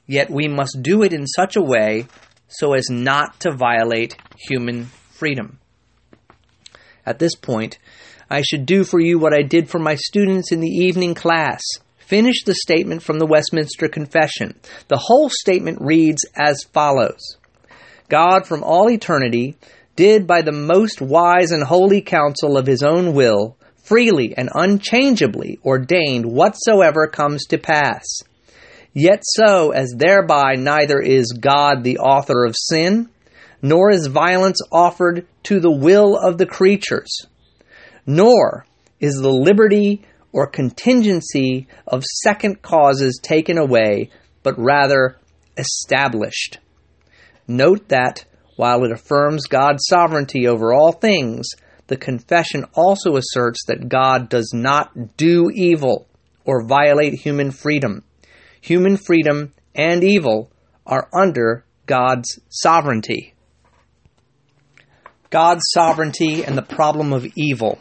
yet 0.08 0.30
we 0.30 0.48
must 0.48 0.82
do 0.82 1.04
it 1.04 1.14
in 1.14 1.26
such 1.28 1.56
a 1.56 1.62
way 1.62 2.08
so 2.48 2.74
as 2.74 2.90
not 2.90 3.40
to 3.40 3.52
violate 3.52 4.16
human 4.38 4.86
freedom. 5.12 5.60
At 7.06 7.20
this 7.20 7.36
point, 7.36 7.78
I 8.30 8.42
should 8.42 8.66
do 8.66 8.84
for 8.84 9.00
you 9.00 9.20
what 9.20 9.34
I 9.34 9.42
did 9.42 9.70
for 9.70 9.80
my 9.80 9.96
students 9.96 10.52
in 10.52 10.60
the 10.60 10.70
evening 10.70 11.14
class. 11.14 11.62
Finish 11.98 12.44
the 12.44 12.56
statement 12.56 13.02
from 13.04 13.20
the 13.20 13.26
Westminster 13.26 13.88
Confession. 13.88 14.60
The 14.88 14.98
whole 14.98 15.30
statement 15.30 15.80
reads 15.82 16.26
as 16.36 16.64
follows 16.64 17.38
God 18.10 18.46
from 18.46 18.64
all 18.64 18.90
eternity 18.90 19.56
did 19.96 20.28
by 20.28 20.42
the 20.42 20.52
most 20.52 21.02
wise 21.02 21.52
and 21.52 21.64
holy 21.64 22.02
counsel 22.02 22.58
of 22.58 22.68
his 22.68 22.84
own 22.84 23.14
will 23.14 23.56
freely 23.84 24.36
and 24.38 24.50
unchangeably 24.54 25.60
ordained 25.64 26.26
whatsoever 26.26 27.08
comes 27.08 27.46
to 27.46 27.58
pass 27.58 28.04
Yet 28.94 29.24
so 29.24 29.72
as 29.72 29.92
thereby 29.98 30.54
neither 30.56 31.00
is 31.00 31.36
God 31.40 31.84
the 31.84 31.98
author 31.98 32.46
of 32.46 32.56
sin, 32.56 33.10
nor 33.64 33.90
is 33.90 34.06
violence 34.06 34.60
offered 34.72 35.26
to 35.42 35.60
the 35.60 35.72
will 35.72 36.16
of 36.16 36.38
the 36.38 36.46
creatures, 36.46 37.26
nor 38.06 38.68
is 39.00 39.16
the 39.16 39.32
liberty 39.32 40.06
or 40.32 40.46
contingency 40.46 41.68
of 41.88 42.04
second 42.04 42.62
causes 42.62 43.20
taken 43.24 43.58
away, 43.58 44.12
but 44.44 44.54
rather 44.60 45.18
established. 45.58 46.60
Note 47.48 47.90
that, 47.90 48.26
while 48.58 48.84
it 48.84 48.92
affirms 48.92 49.48
God's 49.48 49.88
sovereignty 49.88 50.48
over 50.48 50.72
all 50.72 50.92
things, 50.92 51.48
the 51.88 51.98
confession 51.98 52.66
also 52.76 53.16
asserts 53.16 53.66
that 53.66 53.90
God 53.90 54.30
does 54.30 54.52
not 54.54 55.18
do 55.18 55.50
evil 55.52 56.08
or 56.46 56.64
violate 56.68 57.14
human 57.14 57.50
freedom 57.50 58.04
human 58.64 58.96
freedom, 58.96 59.54
and 59.76 60.04
evil 60.04 60.50
are 60.86 61.10
under 61.14 61.66
God's 61.86 62.40
sovereignty. 62.50 63.33
God's 65.34 65.64
sovereignty 65.74 66.46
and 66.46 66.56
the 66.56 66.62
problem 66.62 67.12
of 67.12 67.26
evil. 67.36 67.80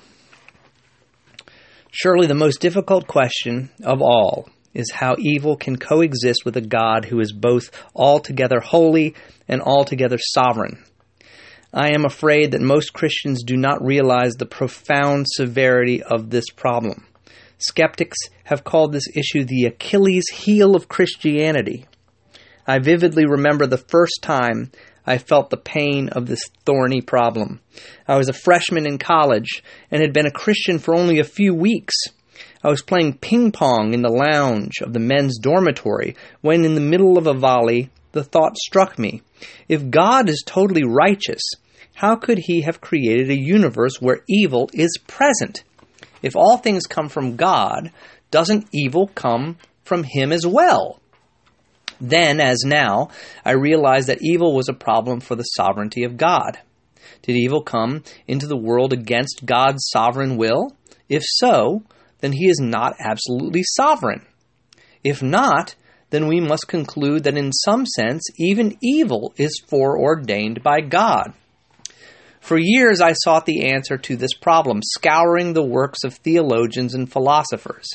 Surely 1.90 2.26
the 2.26 2.34
most 2.34 2.62
difficult 2.62 3.06
question 3.06 3.68
of 3.84 4.00
all 4.00 4.48
is 4.72 4.90
how 4.90 5.16
evil 5.18 5.58
can 5.58 5.76
coexist 5.76 6.46
with 6.46 6.56
a 6.56 6.62
God 6.62 7.04
who 7.04 7.20
is 7.20 7.30
both 7.30 7.70
altogether 7.94 8.60
holy 8.60 9.14
and 9.48 9.60
altogether 9.60 10.16
sovereign. 10.18 10.82
I 11.74 11.90
am 11.90 12.06
afraid 12.06 12.52
that 12.52 12.62
most 12.62 12.94
Christians 12.94 13.44
do 13.44 13.58
not 13.58 13.84
realize 13.84 14.32
the 14.32 14.46
profound 14.46 15.26
severity 15.28 16.02
of 16.02 16.30
this 16.30 16.48
problem. 16.56 17.06
Skeptics 17.58 18.16
have 18.44 18.64
called 18.64 18.94
this 18.94 19.08
issue 19.14 19.44
the 19.44 19.66
Achilles 19.66 20.24
heel 20.32 20.74
of 20.74 20.88
Christianity. 20.88 21.84
I 22.66 22.78
vividly 22.78 23.26
remember 23.26 23.66
the 23.66 23.76
first 23.76 24.20
time 24.22 24.70
I 25.06 25.18
felt 25.18 25.50
the 25.50 25.56
pain 25.56 26.08
of 26.10 26.26
this 26.26 26.48
thorny 26.64 27.00
problem. 27.00 27.60
I 28.06 28.16
was 28.16 28.28
a 28.28 28.34
freshman 28.34 28.86
in 28.86 28.98
college 28.98 29.62
and 29.90 30.00
had 30.00 30.12
been 30.12 30.26
a 30.26 30.30
Christian 30.30 30.78
for 30.78 30.94
only 30.94 31.18
a 31.18 31.24
few 31.24 31.54
weeks. 31.54 31.94
I 32.62 32.68
was 32.68 32.82
playing 32.82 33.18
ping 33.18 33.50
pong 33.50 33.94
in 33.94 34.02
the 34.02 34.08
lounge 34.08 34.80
of 34.80 34.92
the 34.92 35.00
men's 35.00 35.38
dormitory 35.38 36.16
when, 36.40 36.64
in 36.64 36.74
the 36.74 36.80
middle 36.80 37.18
of 37.18 37.26
a 37.26 37.34
volley, 37.34 37.90
the 38.12 38.22
thought 38.22 38.56
struck 38.56 38.98
me 38.98 39.22
if 39.68 39.90
God 39.90 40.28
is 40.28 40.44
totally 40.46 40.84
righteous, 40.84 41.42
how 41.94 42.16
could 42.16 42.38
he 42.38 42.62
have 42.62 42.80
created 42.80 43.30
a 43.30 43.40
universe 43.40 44.00
where 44.00 44.22
evil 44.28 44.70
is 44.72 44.98
present? 45.06 45.64
If 46.22 46.36
all 46.36 46.56
things 46.56 46.86
come 46.86 47.08
from 47.08 47.36
God, 47.36 47.90
doesn't 48.30 48.68
evil 48.72 49.08
come 49.08 49.58
from 49.84 50.04
him 50.04 50.32
as 50.32 50.46
well? 50.46 51.00
Then, 52.02 52.40
as 52.40 52.64
now, 52.64 53.10
I 53.44 53.52
realized 53.52 54.08
that 54.08 54.22
evil 54.22 54.56
was 54.56 54.68
a 54.68 54.74
problem 54.74 55.20
for 55.20 55.36
the 55.36 55.44
sovereignty 55.44 56.02
of 56.02 56.16
God. 56.16 56.58
Did 57.22 57.36
evil 57.36 57.62
come 57.62 58.02
into 58.26 58.48
the 58.48 58.56
world 58.56 58.92
against 58.92 59.46
God's 59.46 59.88
sovereign 59.92 60.36
will? 60.36 60.76
If 61.08 61.22
so, 61.24 61.84
then 62.18 62.32
he 62.32 62.48
is 62.48 62.58
not 62.58 62.96
absolutely 62.98 63.62
sovereign. 63.62 64.26
If 65.04 65.22
not, 65.22 65.76
then 66.10 66.26
we 66.26 66.40
must 66.40 66.66
conclude 66.66 67.22
that 67.22 67.36
in 67.36 67.52
some 67.52 67.86
sense 67.86 68.24
even 68.36 68.76
evil 68.82 69.32
is 69.36 69.62
foreordained 69.68 70.60
by 70.64 70.80
God. 70.80 71.34
For 72.40 72.58
years 72.58 73.00
I 73.00 73.12
sought 73.12 73.46
the 73.46 73.66
answer 73.72 73.96
to 73.96 74.16
this 74.16 74.34
problem, 74.34 74.80
scouring 74.82 75.52
the 75.52 75.64
works 75.64 76.02
of 76.02 76.14
theologians 76.14 76.94
and 76.94 77.10
philosophers. 77.10 77.88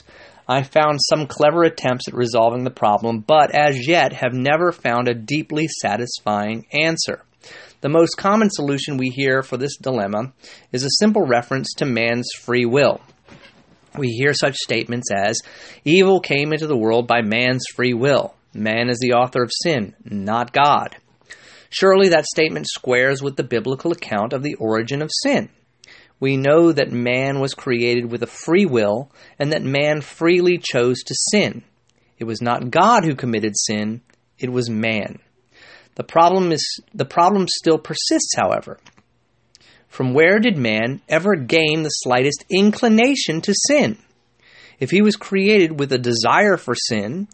I 0.50 0.64
found 0.64 1.00
some 1.02 1.28
clever 1.28 1.64
attempts 1.64 2.08
at 2.08 2.14
resolving 2.14 2.64
the 2.64 2.72
problem, 2.72 3.20
but 3.20 3.54
as 3.54 3.86
yet 3.86 4.14
have 4.14 4.34
never 4.34 4.72
found 4.72 5.08
a 5.08 5.14
deeply 5.14 5.68
satisfying 5.82 6.66
answer. 6.72 7.24
The 7.82 7.90
most 7.90 8.16
common 8.16 8.50
solution 8.50 8.98
we 8.98 9.10
hear 9.10 9.44
for 9.44 9.58
this 9.58 9.78
dilemma 9.78 10.32
is 10.72 10.86
a 10.86 11.00
simple 11.00 11.26
reference 11.28 11.74
to 11.78 11.86
man's 11.86 12.30
free 12.40 12.66
will. 12.66 13.02
We 13.98 14.08
hear 14.08 14.34
such 14.34 14.56
statements 14.56 15.12
as, 15.14 15.38
Evil 15.84 16.22
came 16.22 16.54
into 16.54 16.68
the 16.68 16.78
world 16.78 17.08
by 17.08 17.22
man's 17.22 17.66
free 17.76 17.94
will. 17.94 18.34
Man 18.54 18.90
is 18.90 19.00
the 19.00 19.14
author 19.14 19.44
of 19.44 19.52
sin, 19.64 19.96
not 20.06 20.54
God. 20.54 20.96
Surely 21.70 22.10
that 22.10 22.26
statement 22.26 22.68
squares 22.68 23.22
with 23.22 23.36
the 23.36 23.44
biblical 23.44 23.92
account 23.92 24.32
of 24.32 24.44
the 24.44 24.56
origin 24.56 25.02
of 25.02 25.12
sin 25.24 25.50
we 26.20 26.38
know 26.38 26.72
that 26.72 26.92
man 26.92 27.40
was 27.40 27.54
created 27.54 28.12
with 28.12 28.24
a 28.24 28.28
free 28.28 28.66
will 28.66 29.12
and 29.38 29.54
that 29.54 29.64
man 29.64 30.02
freely 30.02 30.58
chose 30.58 30.98
to 31.04 31.16
sin. 31.32 31.64
It 32.18 32.24
was 32.24 32.42
not 32.42 32.72
God 32.72 33.06
who 33.06 33.16
committed 33.16 33.54
sin, 33.56 34.02
it 34.40 34.52
was 34.52 34.70
man. 34.70 35.20
The 35.96 36.04
problem 36.04 36.52
is 36.52 36.64
the 36.94 37.06
problem 37.06 37.48
still 37.48 37.78
persists, 37.78 38.36
however. 38.36 38.80
From 39.88 40.14
where 40.14 40.40
did 40.40 40.58
man 40.58 41.02
ever 41.10 41.36
gain 41.36 41.84
the 41.84 41.90
slightest 41.90 42.46
inclination 42.50 43.42
to 43.42 43.54
sin? 43.68 43.98
If 44.80 44.92
he 44.92 45.02
was 45.02 45.16
created 45.16 45.80
with 45.80 45.92
a 45.92 45.98
desire 45.98 46.58
for 46.58 46.76
sin, 46.76 47.28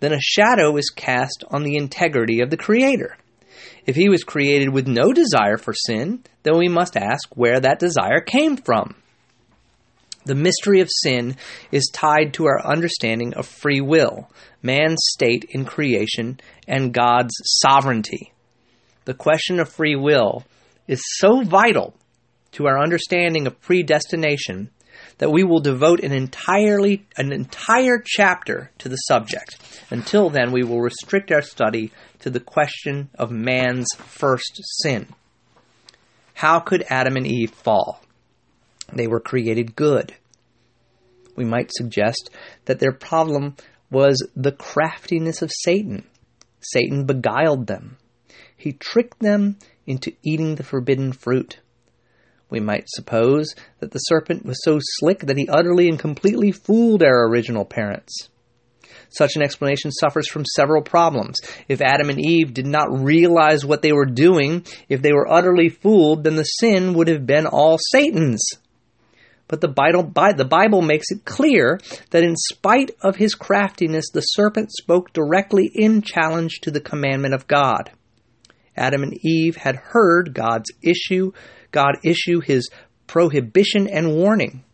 then 0.00 0.12
a 0.12 0.20
shadow 0.20 0.76
is 0.76 0.90
cast 0.90 1.44
on 1.50 1.62
the 1.62 1.76
integrity 1.76 2.40
of 2.40 2.50
the 2.50 2.56
Creator. 2.56 3.16
If 3.86 3.96
he 3.96 4.08
was 4.08 4.24
created 4.24 4.70
with 4.70 4.86
no 4.86 5.12
desire 5.12 5.56
for 5.56 5.74
sin, 5.74 6.22
then 6.42 6.58
we 6.58 6.68
must 6.68 6.96
ask 6.96 7.28
where 7.34 7.60
that 7.60 7.78
desire 7.78 8.20
came 8.20 8.56
from. 8.56 8.94
The 10.24 10.34
mystery 10.34 10.80
of 10.80 10.90
sin 11.02 11.36
is 11.72 11.90
tied 11.92 12.34
to 12.34 12.46
our 12.46 12.64
understanding 12.64 13.34
of 13.34 13.46
free 13.46 13.80
will, 13.80 14.30
man's 14.62 15.00
state 15.02 15.46
in 15.50 15.64
creation, 15.64 16.40
and 16.68 16.92
God's 16.92 17.34
sovereignty. 17.42 18.32
The 19.06 19.14
question 19.14 19.58
of 19.58 19.70
free 19.70 19.96
will 19.96 20.44
is 20.86 21.00
so 21.16 21.42
vital 21.42 21.94
to 22.52 22.66
our 22.66 22.82
understanding 22.82 23.46
of 23.46 23.60
predestination 23.60 24.70
that 25.20 25.30
we 25.30 25.44
will 25.44 25.60
devote 25.60 26.00
an 26.00 26.12
entirely 26.12 27.06
an 27.16 27.30
entire 27.30 28.02
chapter 28.04 28.70
to 28.78 28.88
the 28.88 28.96
subject. 28.96 29.58
Until 29.90 30.30
then, 30.30 30.50
we 30.50 30.64
will 30.64 30.80
restrict 30.80 31.30
our 31.30 31.42
study 31.42 31.92
to 32.20 32.30
the 32.30 32.40
question 32.40 33.10
of 33.14 33.30
man's 33.30 33.86
first 33.96 34.60
sin. 34.82 35.08
How 36.32 36.58
could 36.58 36.86
Adam 36.88 37.16
and 37.16 37.26
Eve 37.26 37.50
fall? 37.50 38.00
They 38.94 39.06
were 39.06 39.20
created 39.20 39.76
good. 39.76 40.14
We 41.36 41.44
might 41.44 41.70
suggest 41.70 42.30
that 42.64 42.78
their 42.78 42.92
problem 42.92 43.56
was 43.90 44.26
the 44.34 44.52
craftiness 44.52 45.42
of 45.42 45.52
Satan. 45.52 46.06
Satan 46.60 47.04
beguiled 47.04 47.66
them. 47.66 47.98
He 48.56 48.72
tricked 48.72 49.20
them 49.20 49.58
into 49.86 50.14
eating 50.22 50.54
the 50.54 50.62
forbidden 50.62 51.12
fruit. 51.12 51.60
We 52.50 52.60
might 52.60 52.88
suppose 52.88 53.54
that 53.78 53.92
the 53.92 53.98
serpent 53.98 54.44
was 54.44 54.62
so 54.62 54.78
slick 54.80 55.20
that 55.20 55.38
he 55.38 55.48
utterly 55.48 55.88
and 55.88 55.98
completely 55.98 56.52
fooled 56.52 57.02
our 57.02 57.28
original 57.28 57.64
parents. 57.64 58.28
Such 59.08 59.34
an 59.34 59.42
explanation 59.42 59.90
suffers 59.90 60.28
from 60.28 60.44
several 60.44 60.82
problems. 60.82 61.36
If 61.68 61.80
Adam 61.80 62.10
and 62.10 62.24
Eve 62.24 62.52
did 62.54 62.66
not 62.66 62.86
realize 62.92 63.64
what 63.64 63.82
they 63.82 63.92
were 63.92 64.06
doing, 64.06 64.64
if 64.88 65.02
they 65.02 65.12
were 65.12 65.30
utterly 65.30 65.68
fooled, 65.68 66.24
then 66.24 66.36
the 66.36 66.44
sin 66.44 66.94
would 66.94 67.08
have 67.08 67.26
been 67.26 67.46
all 67.46 67.78
Satan's. 67.90 68.42
But 69.48 69.60
the 69.60 69.68
Bible, 70.48 70.82
makes 70.82 71.10
it 71.10 71.24
clear 71.24 71.80
that 72.10 72.22
in 72.22 72.36
spite 72.36 72.92
of 73.00 73.16
his 73.16 73.34
craftiness, 73.34 74.10
the 74.12 74.20
serpent 74.20 74.70
spoke 74.70 75.12
directly 75.12 75.68
in 75.74 76.02
challenge 76.02 76.60
to 76.60 76.70
the 76.70 76.80
commandment 76.80 77.34
of 77.34 77.48
God. 77.48 77.90
Adam 78.76 79.02
and 79.02 79.18
Eve 79.24 79.56
had 79.56 79.74
heard 79.74 80.34
God's 80.34 80.70
issue, 80.82 81.32
God 81.70 81.98
issue 82.02 82.40
his 82.40 82.68
prohibition 83.06 83.88
and 83.88 84.14
warning. 84.14 84.64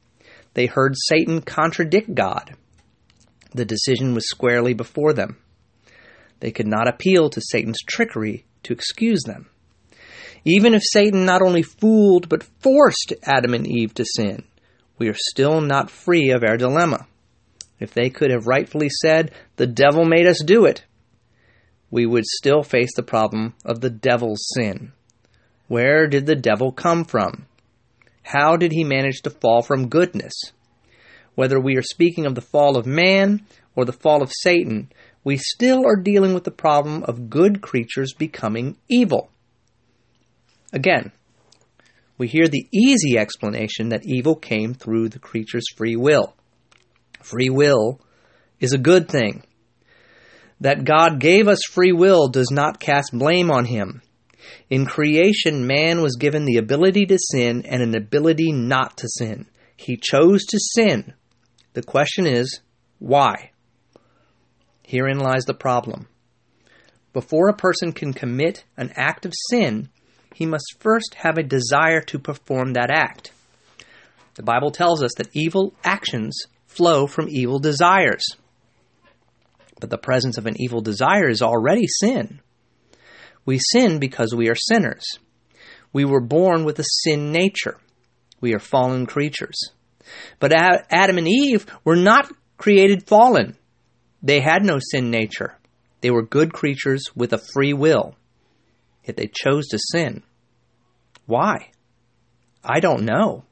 They 0.54 0.66
heard 0.66 0.94
Satan 1.08 1.42
contradict 1.42 2.14
God. 2.14 2.54
The 3.52 3.64
decision 3.64 4.14
was 4.14 4.28
squarely 4.28 4.74
before 4.74 5.12
them. 5.12 5.38
They 6.40 6.50
could 6.50 6.66
not 6.66 6.88
appeal 6.88 7.30
to 7.30 7.40
Satan's 7.40 7.80
trickery 7.86 8.44
to 8.62 8.72
excuse 8.72 9.22
them. 9.22 9.48
Even 10.44 10.74
if 10.74 10.82
Satan 10.84 11.24
not 11.24 11.42
only 11.42 11.62
fooled 11.62 12.28
but 12.28 12.46
forced 12.60 13.14
Adam 13.22 13.54
and 13.54 13.66
Eve 13.66 13.94
to 13.94 14.04
sin, 14.04 14.44
we 14.98 15.08
are 15.08 15.16
still 15.16 15.60
not 15.60 15.90
free 15.90 16.30
of 16.30 16.42
our 16.42 16.56
dilemma. 16.56 17.06
If 17.80 17.92
they 17.92 18.10
could 18.10 18.30
have 18.30 18.46
rightfully 18.46 18.88
said, 19.02 19.32
The 19.56 19.66
devil 19.66 20.04
made 20.04 20.26
us 20.26 20.42
do 20.44 20.64
it, 20.64 20.84
we 21.90 22.06
would 22.06 22.24
still 22.26 22.62
face 22.62 22.94
the 22.94 23.02
problem 23.02 23.54
of 23.64 23.80
the 23.80 23.90
devil's 23.90 24.44
sin. 24.54 24.92
Where 25.68 26.06
did 26.06 26.26
the 26.26 26.36
devil 26.36 26.72
come 26.72 27.04
from? 27.04 27.46
How 28.22 28.56
did 28.56 28.72
he 28.72 28.84
manage 28.84 29.22
to 29.22 29.30
fall 29.30 29.62
from 29.62 29.88
goodness? 29.88 30.34
Whether 31.34 31.60
we 31.60 31.76
are 31.76 31.82
speaking 31.82 32.26
of 32.26 32.34
the 32.34 32.40
fall 32.40 32.76
of 32.76 32.86
man 32.86 33.44
or 33.74 33.84
the 33.84 33.92
fall 33.92 34.22
of 34.22 34.32
Satan, 34.32 34.90
we 35.22 35.36
still 35.36 35.84
are 35.86 35.96
dealing 35.96 36.34
with 36.34 36.44
the 36.44 36.50
problem 36.50 37.02
of 37.02 37.28
good 37.28 37.60
creatures 37.60 38.14
becoming 38.14 38.76
evil. 38.88 39.30
Again, 40.72 41.12
we 42.18 42.28
hear 42.28 42.48
the 42.48 42.66
easy 42.72 43.18
explanation 43.18 43.90
that 43.90 44.06
evil 44.06 44.34
came 44.34 44.72
through 44.72 45.10
the 45.10 45.18
creature's 45.18 45.66
free 45.76 45.96
will. 45.96 46.34
Free 47.20 47.50
will 47.50 48.00
is 48.60 48.72
a 48.72 48.78
good 48.78 49.08
thing. 49.08 49.42
That 50.60 50.84
God 50.84 51.20
gave 51.20 51.48
us 51.48 51.60
free 51.70 51.92
will 51.92 52.28
does 52.28 52.50
not 52.50 52.80
cast 52.80 53.10
blame 53.12 53.50
on 53.50 53.66
him. 53.66 54.00
In 54.68 54.86
creation, 54.86 55.66
man 55.66 56.02
was 56.02 56.16
given 56.16 56.44
the 56.44 56.56
ability 56.56 57.06
to 57.06 57.18
sin 57.18 57.64
and 57.66 57.82
an 57.82 57.96
ability 57.96 58.52
not 58.52 58.96
to 58.98 59.08
sin. 59.08 59.46
He 59.76 59.96
chose 59.96 60.44
to 60.46 60.58
sin, 60.58 61.14
the 61.76 61.82
question 61.82 62.26
is, 62.26 62.60
why? 62.98 63.50
Herein 64.82 65.18
lies 65.18 65.44
the 65.44 65.52
problem. 65.52 66.08
Before 67.12 67.48
a 67.48 67.56
person 67.56 67.92
can 67.92 68.14
commit 68.14 68.64
an 68.78 68.94
act 68.96 69.26
of 69.26 69.34
sin, 69.50 69.90
he 70.34 70.46
must 70.46 70.76
first 70.80 71.16
have 71.16 71.36
a 71.36 71.42
desire 71.42 72.00
to 72.00 72.18
perform 72.18 72.72
that 72.72 72.90
act. 72.90 73.30
The 74.36 74.42
Bible 74.42 74.70
tells 74.70 75.02
us 75.02 75.12
that 75.18 75.28
evil 75.34 75.74
actions 75.84 76.44
flow 76.66 77.06
from 77.06 77.28
evil 77.28 77.58
desires. 77.58 78.24
But 79.78 79.90
the 79.90 79.98
presence 79.98 80.38
of 80.38 80.46
an 80.46 80.54
evil 80.58 80.80
desire 80.80 81.28
is 81.28 81.42
already 81.42 81.86
sin. 81.86 82.40
We 83.46 83.58
sin 83.58 83.98
because 83.98 84.34
we 84.34 84.50
are 84.50 84.54
sinners. 84.54 85.04
We 85.92 86.04
were 86.04 86.20
born 86.20 86.64
with 86.64 86.78
a 86.78 86.84
sin 86.84 87.32
nature. 87.32 87.78
We 88.40 88.54
are 88.54 88.58
fallen 88.58 89.06
creatures. 89.06 89.70
But 90.38 90.52
Adam 90.52 91.16
and 91.16 91.26
Eve 91.26 91.64
were 91.84 91.96
not 91.96 92.30
created 92.58 93.06
fallen. 93.06 93.56
They 94.22 94.40
had 94.40 94.64
no 94.64 94.78
sin 94.80 95.10
nature. 95.10 95.56
They 96.00 96.10
were 96.10 96.22
good 96.22 96.52
creatures 96.52 97.04
with 97.14 97.32
a 97.32 97.40
free 97.54 97.72
will. 97.72 98.14
Yet 99.04 99.16
they 99.16 99.30
chose 99.32 99.68
to 99.68 99.78
sin. 99.78 100.22
Why? 101.26 101.70
I 102.62 102.80
don't 102.80 103.04
know. 103.04 103.44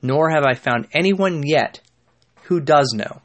Nor 0.00 0.30
have 0.30 0.44
I 0.44 0.54
found 0.54 0.88
anyone 0.92 1.42
yet 1.44 1.80
who 2.44 2.60
does 2.60 2.92
know. 2.94 3.22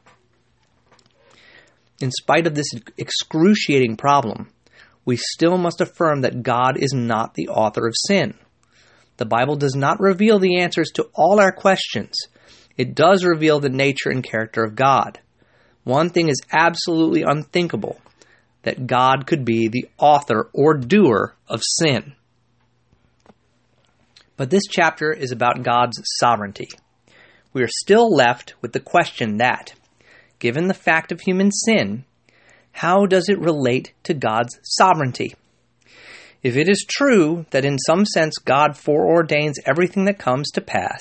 In 2.00 2.10
spite 2.12 2.46
of 2.46 2.54
this 2.54 2.70
excruciating 2.96 3.96
problem, 3.96 4.50
we 5.08 5.16
still 5.16 5.56
must 5.56 5.80
affirm 5.80 6.20
that 6.20 6.42
God 6.42 6.76
is 6.76 6.92
not 6.92 7.32
the 7.32 7.48
author 7.48 7.86
of 7.86 7.94
sin. 7.96 8.34
The 9.16 9.24
Bible 9.24 9.56
does 9.56 9.74
not 9.74 10.00
reveal 10.00 10.38
the 10.38 10.58
answers 10.58 10.90
to 10.96 11.08
all 11.14 11.40
our 11.40 11.50
questions. 11.50 12.14
It 12.76 12.94
does 12.94 13.24
reveal 13.24 13.58
the 13.58 13.70
nature 13.70 14.10
and 14.10 14.22
character 14.22 14.62
of 14.62 14.76
God. 14.76 15.18
One 15.82 16.10
thing 16.10 16.28
is 16.28 16.42
absolutely 16.52 17.22
unthinkable 17.22 17.98
that 18.64 18.86
God 18.86 19.26
could 19.26 19.46
be 19.46 19.68
the 19.68 19.88
author 19.96 20.50
or 20.52 20.74
doer 20.74 21.34
of 21.48 21.62
sin. 21.64 22.12
But 24.36 24.50
this 24.50 24.64
chapter 24.70 25.10
is 25.10 25.32
about 25.32 25.62
God's 25.62 26.02
sovereignty. 26.20 26.68
We 27.54 27.62
are 27.62 27.70
still 27.70 28.14
left 28.14 28.56
with 28.60 28.74
the 28.74 28.80
question 28.80 29.38
that, 29.38 29.72
given 30.38 30.68
the 30.68 30.74
fact 30.74 31.12
of 31.12 31.22
human 31.22 31.50
sin, 31.50 32.04
how 32.72 33.06
does 33.06 33.28
it 33.28 33.38
relate 33.38 33.92
to 34.04 34.14
God's 34.14 34.58
sovereignty? 34.62 35.34
If 36.42 36.56
it 36.56 36.68
is 36.68 36.86
true 36.88 37.46
that 37.50 37.64
in 37.64 37.78
some 37.78 38.04
sense 38.04 38.36
God 38.38 38.72
foreordains 38.72 39.54
everything 39.66 40.04
that 40.04 40.18
comes 40.18 40.50
to 40.52 40.60
pass, 40.60 41.00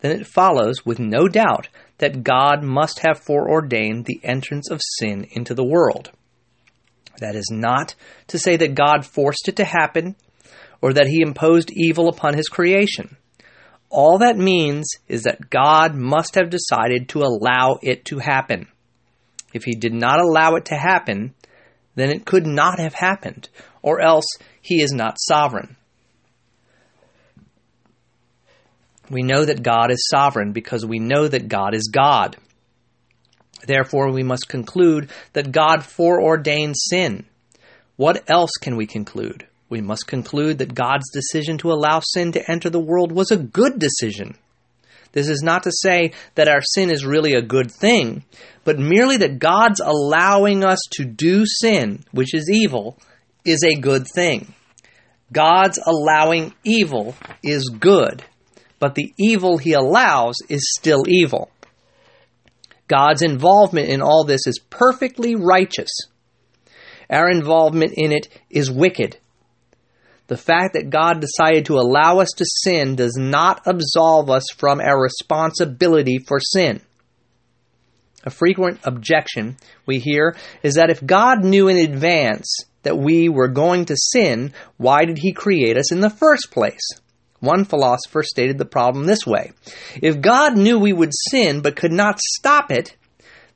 then 0.00 0.12
it 0.12 0.26
follows 0.26 0.86
with 0.86 0.98
no 0.98 1.28
doubt 1.28 1.68
that 1.98 2.22
God 2.22 2.62
must 2.62 3.00
have 3.00 3.20
foreordained 3.20 4.06
the 4.06 4.20
entrance 4.22 4.70
of 4.70 4.80
sin 4.98 5.26
into 5.32 5.54
the 5.54 5.64
world. 5.64 6.10
That 7.20 7.34
is 7.34 7.50
not 7.50 7.94
to 8.28 8.38
say 8.38 8.56
that 8.56 8.74
God 8.74 9.04
forced 9.04 9.48
it 9.48 9.56
to 9.56 9.64
happen 9.64 10.16
or 10.80 10.92
that 10.92 11.08
he 11.08 11.20
imposed 11.20 11.72
evil 11.72 12.08
upon 12.08 12.34
his 12.34 12.48
creation. 12.48 13.16
All 13.90 14.18
that 14.18 14.36
means 14.36 14.86
is 15.08 15.24
that 15.24 15.50
God 15.50 15.94
must 15.94 16.34
have 16.36 16.50
decided 16.50 17.08
to 17.10 17.22
allow 17.22 17.78
it 17.82 18.04
to 18.06 18.18
happen. 18.18 18.68
If 19.52 19.64
he 19.64 19.74
did 19.74 19.94
not 19.94 20.20
allow 20.20 20.56
it 20.56 20.66
to 20.66 20.74
happen, 20.74 21.34
then 21.94 22.10
it 22.10 22.24
could 22.24 22.46
not 22.46 22.78
have 22.78 22.94
happened, 22.94 23.48
or 23.82 24.00
else 24.00 24.26
he 24.60 24.80
is 24.80 24.92
not 24.92 25.16
sovereign. 25.18 25.76
We 29.10 29.22
know 29.22 29.44
that 29.44 29.62
God 29.62 29.90
is 29.90 30.08
sovereign 30.10 30.52
because 30.52 30.84
we 30.84 30.98
know 30.98 31.26
that 31.28 31.48
God 31.48 31.74
is 31.74 31.90
God. 31.92 32.36
Therefore, 33.66 34.12
we 34.12 34.22
must 34.22 34.48
conclude 34.48 35.10
that 35.32 35.50
God 35.50 35.84
foreordained 35.84 36.76
sin. 36.76 37.24
What 37.96 38.22
else 38.30 38.52
can 38.60 38.76
we 38.76 38.86
conclude? 38.86 39.46
We 39.68 39.80
must 39.80 40.06
conclude 40.06 40.58
that 40.58 40.74
God's 40.74 41.10
decision 41.12 41.58
to 41.58 41.72
allow 41.72 42.00
sin 42.00 42.32
to 42.32 42.50
enter 42.50 42.70
the 42.70 42.78
world 42.78 43.12
was 43.12 43.30
a 43.30 43.36
good 43.36 43.78
decision. 43.78 44.36
This 45.12 45.28
is 45.28 45.42
not 45.42 45.62
to 45.64 45.72
say 45.72 46.12
that 46.34 46.48
our 46.48 46.60
sin 46.62 46.90
is 46.90 47.04
really 47.04 47.34
a 47.34 47.42
good 47.42 47.70
thing, 47.70 48.24
but 48.64 48.78
merely 48.78 49.16
that 49.18 49.38
God's 49.38 49.80
allowing 49.80 50.64
us 50.64 50.80
to 50.92 51.04
do 51.04 51.44
sin, 51.46 52.04
which 52.12 52.34
is 52.34 52.50
evil, 52.50 52.98
is 53.44 53.64
a 53.64 53.80
good 53.80 54.06
thing. 54.06 54.54
God's 55.32 55.78
allowing 55.84 56.54
evil 56.64 57.14
is 57.42 57.70
good, 57.78 58.22
but 58.78 58.94
the 58.94 59.12
evil 59.18 59.58
he 59.58 59.72
allows 59.72 60.36
is 60.48 60.72
still 60.78 61.04
evil. 61.06 61.50
God's 62.86 63.22
involvement 63.22 63.88
in 63.88 64.00
all 64.00 64.24
this 64.24 64.46
is 64.46 64.60
perfectly 64.70 65.34
righteous. 65.34 65.90
Our 67.10 67.30
involvement 67.30 67.92
in 67.96 68.12
it 68.12 68.28
is 68.50 68.70
wicked 68.70 69.18
the 70.28 70.36
fact 70.36 70.74
that 70.74 70.90
God 70.90 71.20
decided 71.20 71.66
to 71.66 71.78
allow 71.78 72.20
us 72.20 72.28
to 72.36 72.44
sin 72.46 72.94
does 72.96 73.16
not 73.18 73.62
absolve 73.66 74.30
us 74.30 74.44
from 74.56 74.80
our 74.80 75.02
responsibility 75.02 76.18
for 76.18 76.38
sin. 76.38 76.80
A 78.24 78.30
frequent 78.30 78.80
objection 78.84 79.56
we 79.86 79.98
hear 79.98 80.36
is 80.62 80.74
that 80.74 80.90
if 80.90 81.04
God 81.04 81.44
knew 81.44 81.68
in 81.68 81.78
advance 81.78 82.58
that 82.82 82.98
we 82.98 83.28
were 83.28 83.48
going 83.48 83.86
to 83.86 83.96
sin, 83.96 84.52
why 84.76 85.06
did 85.06 85.18
He 85.18 85.32
create 85.32 85.78
us 85.78 85.92
in 85.92 86.00
the 86.00 86.10
first 86.10 86.50
place? 86.50 86.86
One 87.40 87.64
philosopher 87.64 88.22
stated 88.22 88.58
the 88.58 88.64
problem 88.64 89.06
this 89.06 89.26
way 89.26 89.52
If 90.02 90.20
God 90.20 90.58
knew 90.58 90.78
we 90.78 90.92
would 90.92 91.12
sin 91.30 91.62
but 91.62 91.76
could 91.76 91.92
not 91.92 92.20
stop 92.20 92.70
it, 92.70 92.96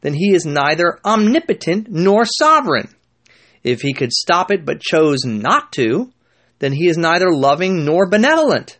then 0.00 0.14
He 0.14 0.32
is 0.32 0.46
neither 0.46 0.98
omnipotent 1.04 1.88
nor 1.90 2.24
sovereign. 2.24 2.94
If 3.62 3.82
He 3.82 3.92
could 3.92 4.12
stop 4.12 4.50
it 4.50 4.64
but 4.64 4.80
chose 4.80 5.24
not 5.24 5.72
to, 5.72 6.11
then 6.62 6.72
he 6.72 6.87
is 6.87 6.96
neither 6.96 7.33
loving 7.33 7.85
nor 7.85 8.09
benevolent. 8.09 8.79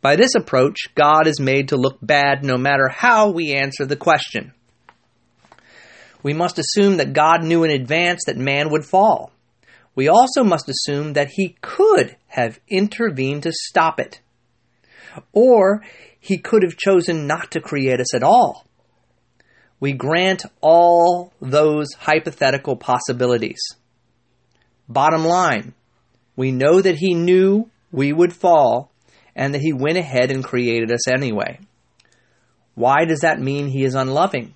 By 0.00 0.16
this 0.16 0.34
approach, 0.34 0.86
God 0.94 1.26
is 1.26 1.38
made 1.38 1.68
to 1.68 1.76
look 1.76 1.98
bad 2.00 2.42
no 2.42 2.56
matter 2.56 2.88
how 2.88 3.30
we 3.30 3.52
answer 3.52 3.84
the 3.84 3.94
question. 3.94 4.54
We 6.22 6.32
must 6.32 6.58
assume 6.58 6.96
that 6.96 7.12
God 7.12 7.44
knew 7.44 7.62
in 7.62 7.70
advance 7.70 8.20
that 8.24 8.38
man 8.38 8.70
would 8.70 8.86
fall. 8.86 9.32
We 9.94 10.08
also 10.08 10.42
must 10.42 10.70
assume 10.70 11.12
that 11.12 11.28
he 11.32 11.58
could 11.60 12.16
have 12.28 12.58
intervened 12.68 13.42
to 13.42 13.52
stop 13.52 14.00
it. 14.00 14.22
Or 15.34 15.82
he 16.18 16.38
could 16.38 16.62
have 16.62 16.78
chosen 16.78 17.26
not 17.26 17.50
to 17.50 17.60
create 17.60 18.00
us 18.00 18.14
at 18.14 18.22
all. 18.22 18.64
We 19.78 19.92
grant 19.92 20.42
all 20.62 21.34
those 21.42 21.92
hypothetical 21.98 22.76
possibilities. 22.76 23.60
Bottom 24.88 25.26
line, 25.26 25.74
we 26.38 26.52
know 26.52 26.80
that 26.80 26.94
He 26.94 27.14
knew 27.14 27.68
we 27.90 28.12
would 28.12 28.32
fall 28.32 28.92
and 29.34 29.52
that 29.52 29.60
He 29.60 29.72
went 29.72 29.98
ahead 29.98 30.30
and 30.30 30.44
created 30.44 30.92
us 30.92 31.08
anyway. 31.08 31.58
Why 32.76 33.06
does 33.06 33.22
that 33.22 33.40
mean 33.40 33.66
He 33.66 33.82
is 33.82 33.96
unloving? 33.96 34.54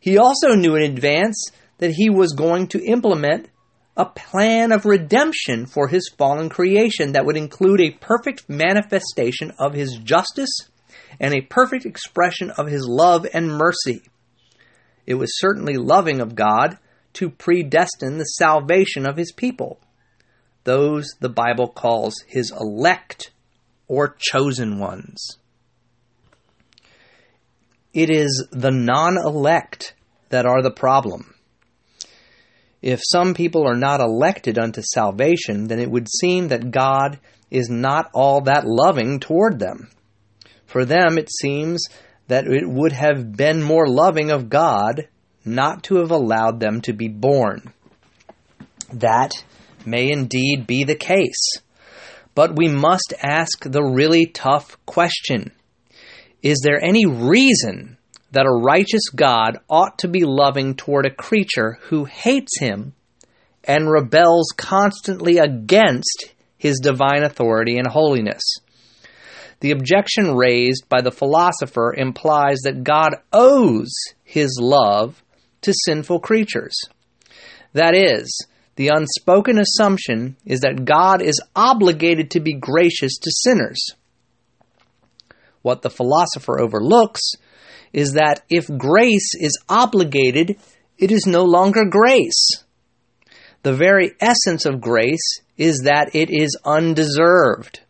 He 0.00 0.18
also 0.18 0.56
knew 0.56 0.74
in 0.74 0.82
advance 0.82 1.52
that 1.78 1.92
He 1.92 2.10
was 2.10 2.32
going 2.32 2.66
to 2.68 2.84
implement 2.84 3.48
a 3.96 4.06
plan 4.06 4.72
of 4.72 4.86
redemption 4.86 5.66
for 5.66 5.86
His 5.86 6.10
fallen 6.18 6.48
creation 6.48 7.12
that 7.12 7.24
would 7.24 7.36
include 7.36 7.80
a 7.80 7.92
perfect 7.92 8.48
manifestation 8.48 9.52
of 9.56 9.74
His 9.74 10.00
justice 10.02 10.50
and 11.20 11.32
a 11.32 11.42
perfect 11.42 11.86
expression 11.86 12.50
of 12.50 12.66
His 12.66 12.88
love 12.88 13.24
and 13.32 13.46
mercy. 13.46 14.02
It 15.06 15.14
was 15.14 15.38
certainly 15.38 15.76
loving 15.76 16.20
of 16.20 16.34
God 16.34 16.76
to 17.12 17.30
predestine 17.30 18.18
the 18.18 18.24
salvation 18.24 19.06
of 19.06 19.16
His 19.16 19.30
people 19.30 19.78
those 20.64 21.14
the 21.20 21.28
Bible 21.28 21.68
calls 21.68 22.14
his 22.26 22.52
elect 22.52 23.30
or 23.86 24.16
chosen 24.18 24.78
ones. 24.78 25.38
It 27.94 28.10
is 28.10 28.46
the 28.50 28.70
non 28.70 29.16
elect 29.16 29.94
that 30.28 30.46
are 30.46 30.62
the 30.62 30.70
problem. 30.70 31.34
If 32.80 33.00
some 33.02 33.34
people 33.34 33.66
are 33.66 33.76
not 33.76 34.00
elected 34.00 34.58
unto 34.58 34.82
salvation, 34.82 35.66
then 35.66 35.80
it 35.80 35.90
would 35.90 36.08
seem 36.08 36.48
that 36.48 36.70
God 36.70 37.18
is 37.50 37.68
not 37.68 38.10
all 38.12 38.42
that 38.42 38.66
loving 38.66 39.18
toward 39.18 39.58
them. 39.58 39.90
For 40.66 40.84
them, 40.84 41.18
it 41.18 41.30
seems 41.40 41.82
that 42.28 42.46
it 42.46 42.68
would 42.68 42.92
have 42.92 43.36
been 43.36 43.62
more 43.62 43.88
loving 43.88 44.30
of 44.30 44.50
God 44.50 45.08
not 45.44 45.82
to 45.84 45.96
have 45.96 46.10
allowed 46.10 46.60
them 46.60 46.80
to 46.82 46.92
be 46.92 47.08
born. 47.08 47.72
That 48.92 49.32
may 49.88 50.10
indeed 50.10 50.66
be 50.66 50.84
the 50.84 50.94
case. 50.94 51.58
But 52.34 52.56
we 52.56 52.68
must 52.68 53.14
ask 53.22 53.64
the 53.64 53.82
really 53.82 54.26
tough 54.26 54.76
question 54.86 55.52
Is 56.42 56.60
there 56.62 56.82
any 56.82 57.06
reason 57.06 57.98
that 58.30 58.46
a 58.46 58.62
righteous 58.62 59.08
God 59.14 59.58
ought 59.68 59.98
to 59.98 60.08
be 60.08 60.24
loving 60.24 60.74
toward 60.74 61.06
a 61.06 61.14
creature 61.14 61.78
who 61.82 62.04
hates 62.04 62.60
him 62.60 62.94
and 63.64 63.90
rebels 63.90 64.52
constantly 64.56 65.38
against 65.38 66.34
his 66.56 66.78
divine 66.80 67.22
authority 67.22 67.78
and 67.78 67.86
holiness? 67.86 68.42
The 69.60 69.72
objection 69.72 70.36
raised 70.36 70.88
by 70.88 71.00
the 71.00 71.10
philosopher 71.10 71.92
implies 71.96 72.58
that 72.62 72.84
God 72.84 73.16
owes 73.32 73.90
his 74.22 74.58
love 74.60 75.22
to 75.62 75.74
sinful 75.84 76.20
creatures. 76.20 76.76
That 77.72 77.96
is, 77.96 78.46
the 78.78 78.92
unspoken 78.94 79.58
assumption 79.58 80.36
is 80.46 80.60
that 80.60 80.84
God 80.84 81.20
is 81.20 81.42
obligated 81.56 82.30
to 82.30 82.40
be 82.40 82.54
gracious 82.54 83.18
to 83.18 83.30
sinners. 83.32 83.84
What 85.62 85.82
the 85.82 85.90
philosopher 85.90 86.60
overlooks 86.60 87.32
is 87.92 88.12
that 88.12 88.44
if 88.48 88.68
grace 88.68 89.32
is 89.34 89.58
obligated, 89.68 90.60
it 90.96 91.10
is 91.10 91.26
no 91.26 91.42
longer 91.42 91.86
grace. 91.90 92.46
The 93.64 93.72
very 93.72 94.12
essence 94.20 94.64
of 94.64 94.80
grace 94.80 95.40
is 95.56 95.80
that 95.80 96.14
it 96.14 96.30
is 96.30 96.56
undeserved. 96.64 97.80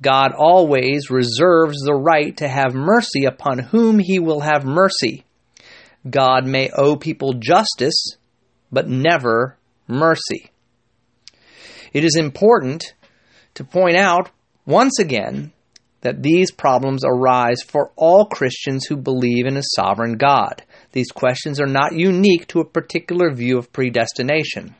God 0.00 0.30
always 0.38 1.10
reserves 1.10 1.78
the 1.78 2.00
right 2.00 2.36
to 2.36 2.46
have 2.46 2.74
mercy 2.76 3.24
upon 3.24 3.58
whom 3.58 3.98
he 3.98 4.20
will 4.20 4.40
have 4.40 4.64
mercy. 4.64 5.24
God 6.08 6.46
may 6.46 6.70
owe 6.70 6.94
people 6.94 7.32
justice, 7.32 8.14
but 8.70 8.88
never 8.88 9.56
mercy. 9.90 10.50
It 11.92 12.04
is 12.04 12.16
important 12.16 12.94
to 13.54 13.64
point 13.64 13.96
out 13.96 14.30
Once 14.66 14.98
again, 15.00 15.52
that 16.02 16.22
these 16.22 16.50
problems 16.50 17.02
arise 17.04 17.62
for 17.66 17.90
all 17.96 18.26
Christians 18.26 18.86
who 18.86 18.96
believe 18.96 19.46
in 19.46 19.56
a 19.56 19.62
sovereign 19.74 20.16
God. 20.16 20.62
These 20.92 21.10
questions 21.10 21.60
are 21.60 21.66
not 21.66 21.92
unique 21.92 22.46
to 22.48 22.60
a 22.60 22.64
particular 22.64 23.32
view 23.32 23.58
of 23.58 23.72
predestination. 23.72 24.74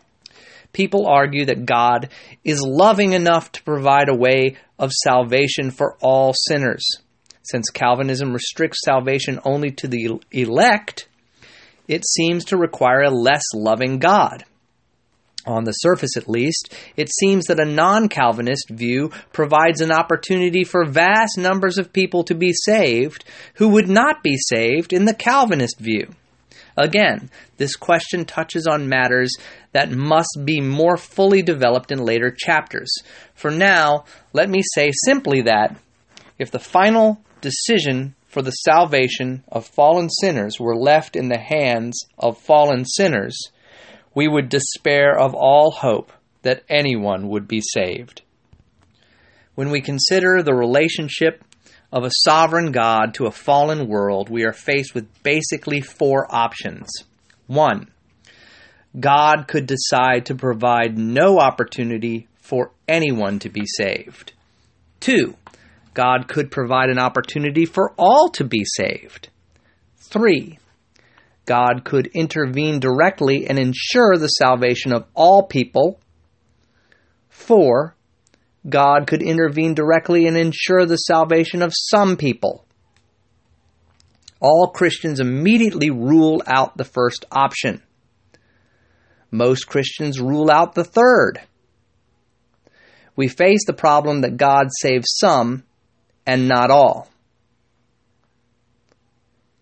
People 0.72 1.06
argue 1.08 1.44
that 1.46 1.66
God 1.66 2.10
is 2.44 2.60
loving 2.62 3.12
enough 3.12 3.50
to 3.52 3.62
provide 3.64 4.08
a 4.08 4.16
way 4.16 4.56
of 4.78 4.92
salvation 4.92 5.70
for 5.70 5.96
all 6.00 6.32
sinners. 6.32 6.86
Since 7.42 7.70
Calvinism 7.70 8.32
restricts 8.32 8.78
salvation 8.84 9.40
only 9.44 9.72
to 9.72 9.88
the 9.88 10.20
elect, 10.30 11.08
it 11.88 12.06
seems 12.06 12.44
to 12.46 12.56
require 12.56 13.02
a 13.02 13.10
less 13.10 13.42
loving 13.54 13.98
God. 13.98 14.44
On 15.46 15.64
the 15.64 15.72
surface, 15.72 16.16
at 16.16 16.28
least, 16.28 16.74
it 16.96 17.08
seems 17.20 17.46
that 17.46 17.60
a 17.60 17.64
non 17.64 18.08
Calvinist 18.08 18.68
view 18.70 19.10
provides 19.32 19.80
an 19.80 19.90
opportunity 19.90 20.64
for 20.64 20.84
vast 20.84 21.38
numbers 21.38 21.78
of 21.78 21.92
people 21.92 22.24
to 22.24 22.34
be 22.34 22.52
saved 22.52 23.24
who 23.54 23.68
would 23.68 23.88
not 23.88 24.22
be 24.22 24.36
saved 24.36 24.92
in 24.92 25.06
the 25.06 25.14
Calvinist 25.14 25.78
view. 25.78 26.08
Again, 26.76 27.30
this 27.56 27.76
question 27.76 28.24
touches 28.24 28.66
on 28.66 28.88
matters 28.88 29.32
that 29.72 29.90
must 29.90 30.38
be 30.44 30.60
more 30.60 30.96
fully 30.96 31.42
developed 31.42 31.90
in 31.90 31.98
later 31.98 32.34
chapters. 32.36 32.90
For 33.34 33.50
now, 33.50 34.04
let 34.32 34.48
me 34.48 34.62
say 34.74 34.90
simply 35.04 35.42
that 35.42 35.76
if 36.38 36.50
the 36.50 36.58
final 36.58 37.20
decision 37.40 38.14
for 38.28 38.42
the 38.42 38.50
salvation 38.50 39.42
of 39.50 39.66
fallen 39.66 40.08
sinners 40.08 40.60
were 40.60 40.76
left 40.76 41.16
in 41.16 41.28
the 41.28 41.38
hands 41.38 42.04
of 42.18 42.38
fallen 42.38 42.84
sinners, 42.84 43.36
we 44.14 44.28
would 44.28 44.48
despair 44.48 45.18
of 45.18 45.34
all 45.34 45.70
hope 45.70 46.12
that 46.42 46.64
anyone 46.68 47.28
would 47.28 47.46
be 47.46 47.60
saved. 47.60 48.22
When 49.54 49.70
we 49.70 49.80
consider 49.80 50.42
the 50.42 50.54
relationship 50.54 51.44
of 51.92 52.04
a 52.04 52.10
sovereign 52.24 52.72
God 52.72 53.14
to 53.14 53.26
a 53.26 53.32
fallen 53.32 53.88
world, 53.88 54.30
we 54.30 54.44
are 54.44 54.52
faced 54.52 54.94
with 54.94 55.08
basically 55.22 55.80
four 55.80 56.26
options. 56.34 56.88
One, 57.46 57.90
God 58.98 59.46
could 59.48 59.66
decide 59.66 60.26
to 60.26 60.34
provide 60.34 60.96
no 60.96 61.38
opportunity 61.38 62.28
for 62.40 62.70
anyone 62.88 63.38
to 63.40 63.48
be 63.48 63.64
saved. 63.66 64.32
Two, 65.00 65.36
God 65.94 66.28
could 66.28 66.50
provide 66.50 66.90
an 66.90 66.98
opportunity 66.98 67.66
for 67.66 67.92
all 67.98 68.30
to 68.30 68.44
be 68.44 68.64
saved. 68.64 69.28
Three, 69.96 70.59
God 71.50 71.84
could 71.84 72.06
intervene 72.14 72.78
directly 72.78 73.48
and 73.48 73.58
ensure 73.58 74.16
the 74.16 74.28
salvation 74.28 74.92
of 74.92 75.06
all 75.14 75.42
people. 75.42 75.98
Four, 77.28 77.96
God 78.68 79.08
could 79.08 79.20
intervene 79.20 79.74
directly 79.74 80.28
and 80.28 80.36
ensure 80.36 80.86
the 80.86 80.94
salvation 80.94 81.60
of 81.60 81.72
some 81.74 82.16
people. 82.16 82.64
All 84.38 84.68
Christians 84.68 85.18
immediately 85.18 85.90
rule 85.90 86.40
out 86.46 86.76
the 86.76 86.84
first 86.84 87.24
option. 87.32 87.82
Most 89.32 89.66
Christians 89.66 90.20
rule 90.20 90.52
out 90.52 90.76
the 90.76 90.84
third. 90.84 91.40
We 93.16 93.26
face 93.26 93.66
the 93.66 93.72
problem 93.72 94.20
that 94.20 94.36
God 94.36 94.68
saves 94.80 95.16
some 95.18 95.64
and 96.24 96.46
not 96.46 96.70
all. 96.70 97.08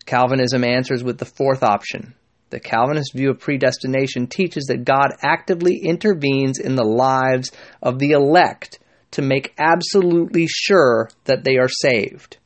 Calvinism 0.08 0.64
answers 0.64 1.04
with 1.04 1.18
the 1.18 1.26
fourth 1.26 1.62
option. 1.62 2.14
The 2.48 2.60
Calvinist 2.60 3.12
view 3.14 3.28
of 3.28 3.40
predestination 3.40 4.26
teaches 4.26 4.64
that 4.64 4.86
God 4.86 5.08
actively 5.20 5.80
intervenes 5.84 6.58
in 6.58 6.76
the 6.76 6.82
lives 6.82 7.52
of 7.82 7.98
the 7.98 8.12
elect 8.12 8.78
to 9.10 9.20
make 9.20 9.52
absolutely 9.58 10.46
sure 10.48 11.10
that 11.24 11.44
they 11.44 11.58
are 11.58 11.68
saved. 11.68 12.38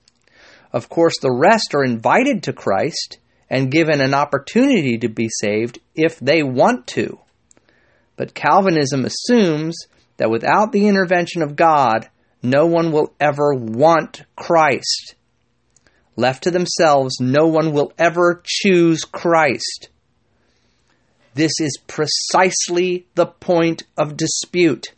Of 0.72 0.88
course, 0.88 1.14
the 1.20 1.30
rest 1.30 1.72
are 1.76 1.84
invited 1.84 2.42
to 2.42 2.52
Christ 2.52 3.18
and 3.48 3.70
given 3.70 4.00
an 4.00 4.12
opportunity 4.12 4.98
to 4.98 5.08
be 5.08 5.28
saved 5.30 5.78
if 5.94 6.18
they 6.18 6.42
want 6.42 6.88
to. 6.88 7.20
But 8.16 8.34
Calvinism 8.34 9.04
assumes 9.04 9.76
that 10.16 10.30
without 10.30 10.72
the 10.72 10.88
intervention 10.88 11.42
of 11.42 11.54
God, 11.54 12.08
no 12.42 12.66
one 12.66 12.90
will 12.90 13.14
ever 13.20 13.54
want 13.54 14.22
Christ. 14.34 15.14
Left 16.16 16.42
to 16.44 16.50
themselves, 16.50 17.16
no 17.20 17.46
one 17.46 17.72
will 17.72 17.92
ever 17.98 18.42
choose 18.44 19.04
Christ. 19.04 19.88
This 21.34 21.52
is 21.60 21.78
precisely 21.86 23.06
the 23.14 23.26
point 23.26 23.84
of 23.96 24.16
dispute. 24.16 24.92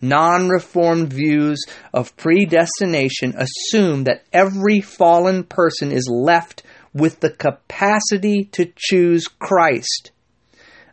Non 0.00 0.48
reformed 0.48 1.12
views 1.12 1.62
of 1.92 2.16
predestination 2.16 3.34
assume 3.36 4.04
that 4.04 4.24
every 4.32 4.80
fallen 4.80 5.44
person 5.44 5.92
is 5.92 6.08
left 6.10 6.62
with 6.92 7.20
the 7.20 7.30
capacity 7.30 8.44
to 8.52 8.72
choose 8.76 9.26
Christ. 9.28 10.10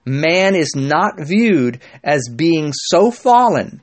Man 0.05 0.55
is 0.55 0.73
not 0.75 1.19
viewed 1.19 1.79
as 2.03 2.29
being 2.29 2.71
so 2.73 3.09
fallen 3.09 3.81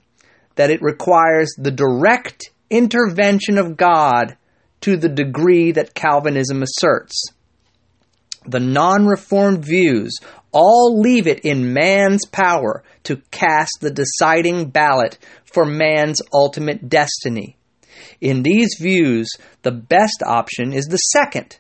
that 0.55 0.70
it 0.70 0.83
requires 0.83 1.53
the 1.59 1.73
direct 1.73 2.51
intervention 2.70 3.59
of 3.59 3.77
God 3.77 4.37
to 4.85 4.99
the 4.99 5.09
degree 5.09 5.73
that 5.73 5.94
Calvinism 5.94 6.62
asserts. 6.62 7.25
The 8.47 8.61
non 8.61 9.07
reformed 9.07 9.64
views 9.64 10.18
all 10.53 11.01
leave 11.01 11.27
it 11.27 11.40
in 11.40 11.73
man's 11.73 12.27
power 12.27 12.85
to 13.05 13.23
cast 13.31 13.79
the 13.81 13.90
deciding 13.90 14.68
ballot 14.68 15.18
for 15.47 15.64
man's 15.64 16.20
ultimate 16.35 16.90
destiny. 16.90 17.57
In 18.20 18.42
these 18.42 18.77
views, 18.79 19.29
the 19.62 19.73
best 19.73 20.23
option 20.25 20.75
is 20.75 20.85
the 20.85 20.99
second. 20.99 21.59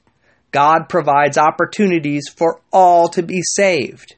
God 0.50 0.90
provides 0.90 1.38
opportunities 1.38 2.24
for 2.28 2.60
all 2.70 3.08
to 3.08 3.22
be 3.22 3.40
saved. 3.42 4.16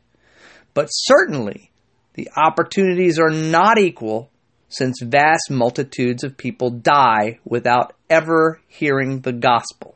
But 0.75 0.89
certainly, 0.89 1.71
the 2.15 2.29
opportunities 2.37 3.21
are 3.21 3.31
not 3.31 3.79
equal 3.79 4.33
since 4.69 5.01
vast 5.03 5.51
multitudes 5.51 6.25
of 6.25 6.37
people 6.37 6.71
die 6.71 7.39
without 7.45 7.95
ever 8.11 8.61
hearing 8.69 9.21
the 9.21 9.33
gospel. 9.33 9.95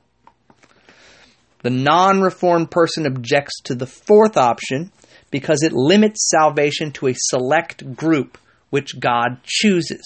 The 1.62 1.70
non 1.70 2.20
reformed 2.20 2.70
person 2.70 3.06
objects 3.06 3.61
to 3.64 3.74
the 3.74 3.87
fourth 3.87 4.37
option 4.37 4.92
because 5.30 5.62
it 5.62 5.72
limits 5.72 6.28
salvation 6.28 6.90
to 6.92 7.09
a 7.09 7.14
select 7.16 7.94
group 7.94 8.38
which 8.70 8.98
God 8.98 9.40
chooses. 9.44 10.02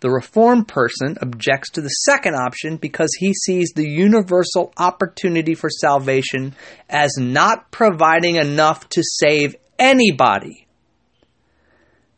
The 0.00 0.10
reformed 0.10 0.68
person 0.68 1.16
objects 1.22 1.70
to 1.70 1.80
the 1.80 1.88
second 1.88 2.34
option 2.34 2.76
because 2.76 3.10
he 3.18 3.32
sees 3.32 3.70
the 3.74 3.88
universal 3.88 4.72
opportunity 4.76 5.54
for 5.54 5.70
salvation 5.70 6.54
as 6.88 7.16
not 7.18 7.70
providing 7.70 8.36
enough 8.36 8.88
to 8.90 9.02
save 9.02 9.56
anybody. 9.78 10.66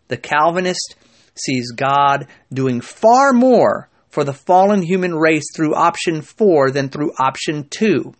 The 0.08 0.16
Calvinist 0.16 0.96
sees 1.40 1.72
God 1.72 2.26
doing 2.52 2.80
far 2.80 3.32
more 3.32 3.88
for 4.08 4.24
the 4.24 4.32
fallen 4.32 4.82
human 4.82 5.14
race 5.14 5.44
through 5.54 5.74
option 5.74 6.22
4 6.22 6.70
than 6.70 6.88
through 6.88 7.12
option 7.18 7.68
2. 7.70 8.14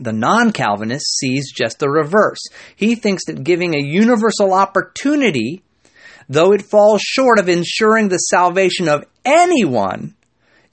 The 0.00 0.12
non 0.12 0.52
Calvinist 0.52 1.18
sees 1.18 1.52
just 1.52 1.78
the 1.78 1.90
reverse. 1.90 2.42
He 2.74 2.94
thinks 2.94 3.26
that 3.26 3.44
giving 3.44 3.74
a 3.74 3.82
universal 3.82 4.54
opportunity, 4.54 5.62
though 6.28 6.52
it 6.52 6.62
falls 6.62 7.02
short 7.02 7.38
of 7.38 7.48
ensuring 7.48 8.08
the 8.08 8.16
salvation 8.16 8.88
of 8.88 9.04
anyone, 9.24 10.14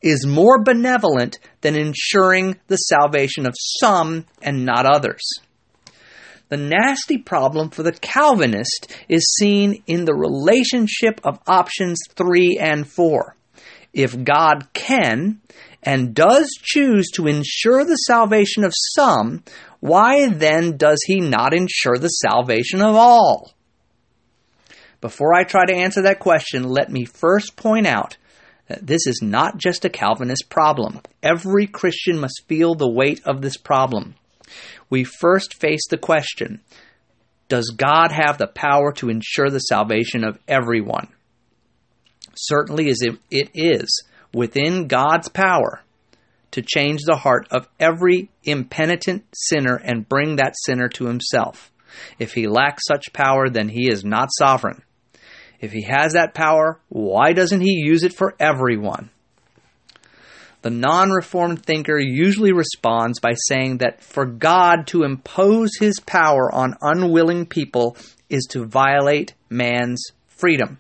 is 0.01 0.25
more 0.25 0.63
benevolent 0.63 1.39
than 1.61 1.75
ensuring 1.75 2.55
the 2.67 2.77
salvation 2.77 3.45
of 3.45 3.55
some 3.57 4.25
and 4.41 4.65
not 4.65 4.85
others. 4.85 5.23
The 6.49 6.57
nasty 6.57 7.17
problem 7.17 7.69
for 7.71 7.83
the 7.83 7.91
Calvinist 7.91 8.95
is 9.09 9.35
seen 9.37 9.83
in 9.85 10.05
the 10.05 10.15
relationship 10.15 11.19
of 11.23 11.39
options 11.45 11.99
3 12.15 12.57
and 12.59 12.87
4. 12.87 13.35
If 13.93 14.23
God 14.23 14.71
can 14.73 15.41
and 15.83 16.13
does 16.13 16.49
choose 16.61 17.07
to 17.15 17.27
ensure 17.27 17.83
the 17.83 17.95
salvation 17.95 18.63
of 18.63 18.73
some, 18.95 19.43
why 19.81 20.29
then 20.29 20.77
does 20.77 20.99
he 21.05 21.19
not 21.19 21.53
ensure 21.53 21.97
the 21.97 22.07
salvation 22.07 22.81
of 22.81 22.95
all? 22.95 23.53
Before 25.01 25.33
I 25.33 25.43
try 25.43 25.65
to 25.65 25.75
answer 25.75 26.01
that 26.03 26.19
question, 26.19 26.63
let 26.63 26.89
me 26.89 27.03
first 27.03 27.57
point 27.57 27.87
out 27.87 28.17
that 28.67 28.87
this 28.87 29.05
is 29.05 29.19
not 29.21 29.57
just 29.57 29.85
a 29.85 29.89
Calvinist 29.89 30.49
problem. 30.49 31.01
Every 31.21 31.67
Christian 31.67 32.19
must 32.19 32.43
feel 32.47 32.73
the 32.73 32.89
weight 32.89 33.21
of 33.25 33.41
this 33.41 33.57
problem 33.57 34.15
we 34.89 35.03
first 35.03 35.59
face 35.59 35.87
the 35.89 35.97
question 35.97 36.61
Does 37.49 37.73
God 37.75 38.11
have 38.11 38.37
the 38.37 38.47
power 38.47 38.91
to 38.93 39.09
ensure 39.09 39.49
the 39.49 39.59
salvation 39.59 40.23
of 40.23 40.39
everyone? 40.47 41.07
Certainly, 42.35 42.93
it 43.31 43.49
is 43.53 44.03
within 44.33 44.87
God's 44.87 45.29
power 45.29 45.81
to 46.51 46.61
change 46.61 47.01
the 47.03 47.17
heart 47.17 47.47
of 47.51 47.67
every 47.79 48.29
impenitent 48.43 49.25
sinner 49.33 49.75
and 49.75 50.07
bring 50.07 50.35
that 50.35 50.55
sinner 50.65 50.87
to 50.89 51.05
himself. 51.05 51.71
If 52.19 52.33
he 52.33 52.47
lacks 52.47 52.83
such 52.87 53.13
power, 53.13 53.49
then 53.49 53.69
he 53.69 53.89
is 53.89 54.03
not 54.03 54.29
sovereign. 54.37 54.83
If 55.59 55.71
he 55.71 55.83
has 55.83 56.13
that 56.13 56.33
power, 56.33 56.79
why 56.89 57.33
doesn't 57.33 57.61
he 57.61 57.71
use 57.71 58.03
it 58.03 58.13
for 58.13 58.35
everyone? 58.39 59.09
The 60.61 60.69
non 60.69 61.11
reformed 61.11 61.63
thinker 61.63 61.97
usually 61.97 62.51
responds 62.51 63.19
by 63.19 63.33
saying 63.47 63.77
that 63.77 64.03
for 64.03 64.25
God 64.25 64.87
to 64.87 65.03
impose 65.03 65.71
his 65.79 65.99
power 65.99 66.53
on 66.53 66.75
unwilling 66.81 67.45
people 67.45 67.95
is 68.29 68.45
to 68.51 68.65
violate 68.65 69.33
man's 69.49 70.03
freedom. 70.25 70.79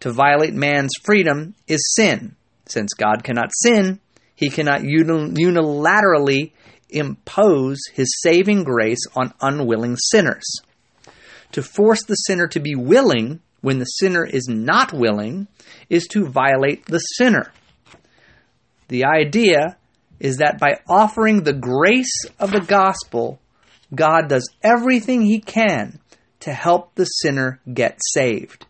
To 0.00 0.12
violate 0.12 0.54
man's 0.54 0.92
freedom 1.04 1.54
is 1.66 1.94
sin. 1.94 2.36
Since 2.66 2.94
God 2.94 3.24
cannot 3.24 3.50
sin, 3.62 4.00
he 4.34 4.48
cannot 4.50 4.80
unilaterally 4.80 6.52
impose 6.88 7.78
his 7.92 8.08
saving 8.22 8.64
grace 8.64 9.04
on 9.14 9.34
unwilling 9.40 9.96
sinners. 9.96 10.44
To 11.52 11.62
force 11.62 12.04
the 12.04 12.14
sinner 12.14 12.46
to 12.48 12.60
be 12.60 12.74
willing 12.74 13.40
when 13.60 13.78
the 13.78 13.84
sinner 13.84 14.24
is 14.24 14.48
not 14.48 14.92
willing 14.92 15.48
is 15.88 16.06
to 16.08 16.26
violate 16.26 16.86
the 16.86 16.98
sinner. 16.98 17.52
The 18.92 19.06
idea 19.06 19.78
is 20.20 20.36
that 20.36 20.58
by 20.60 20.80
offering 20.86 21.44
the 21.44 21.54
grace 21.54 22.26
of 22.38 22.52
the 22.52 22.60
gospel, 22.60 23.40
God 23.94 24.28
does 24.28 24.46
everything 24.62 25.22
he 25.22 25.40
can 25.40 25.98
to 26.40 26.52
help 26.52 26.94
the 26.94 27.06
sinner 27.06 27.58
get 27.72 28.02
saved. 28.12 28.66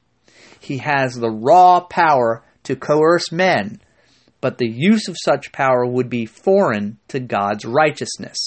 He 0.60 0.78
has 0.78 1.16
the 1.16 1.28
raw 1.28 1.80
power 1.80 2.44
to 2.62 2.76
coerce 2.76 3.32
men, 3.32 3.80
but 4.40 4.58
the 4.58 4.70
use 4.70 5.08
of 5.08 5.16
such 5.20 5.50
power 5.50 5.84
would 5.84 6.08
be 6.08 6.24
foreign 6.24 6.98
to 7.08 7.18
God's 7.18 7.64
righteousness. 7.64 8.38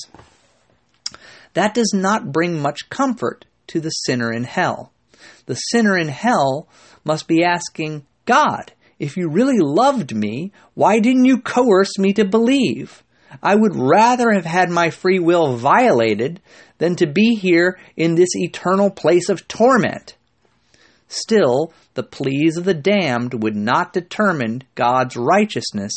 That 1.56 1.74
does 1.74 1.92
not 1.94 2.32
bring 2.32 2.58
much 2.58 2.90
comfort 2.90 3.44
to 3.68 3.82
the 3.82 3.90
sinner 3.90 4.32
in 4.32 4.46
hell. 4.46 4.94
The 5.46 5.56
sinner 5.56 5.98
in 5.98 6.08
hell 6.08 6.70
must 7.04 7.28
be 7.28 7.44
asking 7.44 8.06
God, 8.24 8.72
if 9.00 9.18
you 9.18 9.30
really 9.30 9.60
loved 9.60 10.16
me, 10.16 10.52
why 10.74 11.00
didn't 11.00 11.26
you 11.26 11.40
coerce 11.40 11.98
me 11.98 12.14
to 12.14 12.26
believe? 12.26 13.04
I 13.44 13.56
would 13.56 13.76
rather 13.76 14.32
have 14.32 14.46
had 14.46 14.70
my 14.70 14.90
free 14.90 15.20
will 15.20 15.58
violated 15.58 16.42
than 16.78 16.96
to 16.98 17.08
be 17.08 17.36
here 17.36 17.78
in 17.98 18.16
this 18.16 18.36
eternal 18.36 18.90
place 18.90 19.30
of 19.30 19.48
torment. 19.48 20.16
Still, 21.08 21.74
the 21.94 22.04
pleas 22.04 22.58
of 22.58 22.66
the 22.66 22.74
damned 22.74 23.44
would 23.44 23.56
not 23.56 23.94
determine 23.94 24.64
God's 24.76 25.16
righteousness 25.16 25.94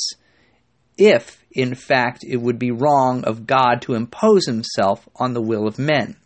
if, 0.96 1.44
in 1.52 1.74
fact, 1.74 2.24
it 2.24 2.38
would 2.38 2.58
be 2.58 2.70
wrong 2.70 3.24
of 3.24 3.46
God 3.46 3.82
to 3.82 3.94
impose 3.94 4.46
himself 4.46 5.08
on 5.16 5.32
the 5.32 5.40
will 5.40 5.66
of 5.66 5.78
men. 5.78 6.16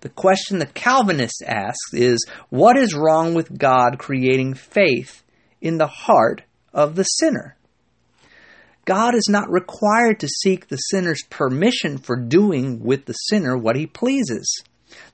The 0.00 0.08
question 0.08 0.58
the 0.58 0.66
Calvinist 0.66 1.42
asks 1.46 1.92
is 1.92 2.24
what 2.48 2.78
is 2.78 2.94
wrong 2.94 3.34
with 3.34 3.58
God 3.58 3.98
creating 3.98 4.54
faith 4.54 5.22
in 5.60 5.78
the 5.78 5.86
heart 5.86 6.42
of 6.72 6.94
the 6.94 7.04
sinner. 7.04 7.56
God 8.84 9.14
is 9.16 9.26
not 9.28 9.50
required 9.50 10.20
to 10.20 10.28
seek 10.28 10.68
the 10.68 10.76
sinner's 10.76 11.22
permission 11.28 11.98
for 11.98 12.16
doing 12.16 12.84
with 12.84 13.06
the 13.06 13.14
sinner 13.14 13.56
what 13.56 13.76
he 13.76 13.86
pleases. 13.86 14.62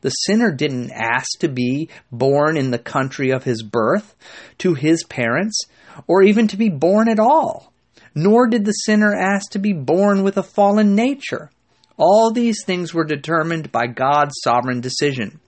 The 0.03 0.11
sinner 0.11 0.53
didn't 0.53 0.91
ask 0.93 1.39
to 1.41 1.49
be 1.49 1.89
born 2.11 2.59
in 2.59 2.71
the 2.71 2.79
country 2.79 3.31
of 3.31 3.45
his 3.45 3.63
birth, 3.63 4.15
to 4.59 4.75
his 4.75 5.05
parents, 5.05 5.59
or 6.07 6.23
even 6.23 6.49
to 6.49 6.59
be 6.59 6.69
born 6.69 7.09
at 7.09 7.19
all. 7.19 7.73
Nor 8.15 8.47
did 8.49 8.67
the 8.67 8.73
sinner 8.73 9.15
ask 9.15 9.53
to 9.53 9.59
be 9.59 9.73
born 9.73 10.23
with 10.23 10.37
a 10.37 10.43
fallen 10.43 10.95
nature. 10.95 11.51
All 11.97 12.31
these 12.31 12.63
things 12.65 12.93
were 12.93 13.05
determined 13.05 13.73
by 13.73 13.87
God's 13.87 14.35
sovereign 14.45 14.83
decision. 14.83 15.41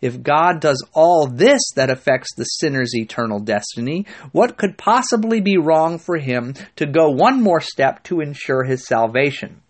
If 0.00 0.22
God 0.22 0.60
does 0.60 0.84
all 0.92 1.26
this 1.26 1.60
that 1.76 1.90
affects 1.90 2.34
the 2.34 2.44
sinner's 2.44 2.94
eternal 2.94 3.40
destiny, 3.40 4.06
what 4.32 4.56
could 4.56 4.78
possibly 4.78 5.40
be 5.40 5.58
wrong 5.58 5.98
for 5.98 6.18
him 6.18 6.54
to 6.76 6.86
go 6.86 7.10
one 7.10 7.42
more 7.42 7.60
step 7.60 8.02
to 8.04 8.20
ensure 8.20 8.64
his 8.64 8.86
salvation? 8.86 9.62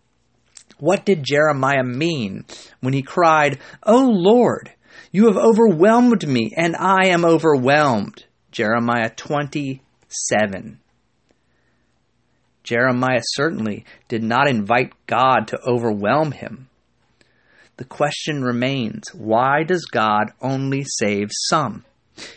What 0.78 1.04
did 1.04 1.24
Jeremiah 1.24 1.84
mean 1.84 2.46
when 2.80 2.94
he 2.94 3.02
cried, 3.02 3.58
O 3.82 4.06
Lord, 4.08 4.72
you 5.12 5.26
have 5.26 5.36
overwhelmed 5.36 6.26
me, 6.26 6.52
and 6.56 6.74
I 6.76 7.08
am 7.08 7.24
overwhelmed? 7.24 8.24
Jeremiah 8.50 9.10
27. 9.10 10.80
Jeremiah 12.62 13.20
certainly 13.22 13.84
did 14.08 14.22
not 14.22 14.48
invite 14.48 14.92
God 15.06 15.48
to 15.48 15.60
overwhelm 15.66 16.32
him 16.32 16.69
the 17.80 17.86
question 17.86 18.44
remains 18.44 19.08
why 19.14 19.62
does 19.62 19.86
God 19.86 20.32
only 20.42 20.84
save 20.98 21.30
some? 21.48 21.86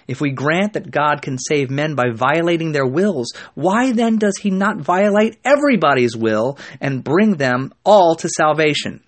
If 0.08 0.22
we 0.22 0.32
grant 0.32 0.72
that 0.72 0.90
God 0.90 1.22
can 1.22 1.38
save 1.38 1.70
men 1.70 1.96
by 1.96 2.12
violating 2.14 2.72
their 2.72 2.86
wills, 2.86 3.34
why 3.54 3.92
then 3.92 4.16
does 4.16 4.38
he 4.38 4.50
not 4.50 4.78
violate 4.78 5.38
everybody's 5.44 6.16
will 6.16 6.58
and 6.80 7.04
bring 7.04 7.36
them 7.36 7.74
all 7.84 8.16
to 8.16 8.30
salvation? 8.30 9.04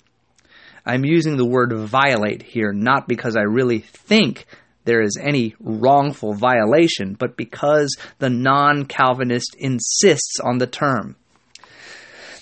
I'm 0.85 1.05
using 1.05 1.37
the 1.37 1.47
word 1.47 1.71
violate 1.71 2.43
here 2.43 2.73
not 2.73 3.07
because 3.07 3.37
I 3.37 3.43
really 3.43 3.79
think 3.79 4.45
there 4.83 5.01
is 5.01 5.17
any 5.17 5.55
wrongful 5.61 6.33
violation, 6.33 7.15
but 7.17 7.37
because 7.37 7.95
the 8.19 8.29
non 8.29 8.87
Calvinist 8.87 9.55
insists 9.57 10.41
on 10.43 10.57
the 10.57 10.67
term. 10.67 11.15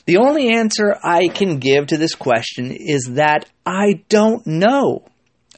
The 0.05 0.17
only 0.17 0.49
answer 0.49 0.95
I 1.01 1.27
can 1.29 1.59
give 1.59 1.87
to 1.87 1.97
this 1.97 2.15
question 2.15 2.71
is 2.71 3.11
that 3.13 3.45
I 3.65 4.03
don't 4.09 4.45
know. 4.45 5.05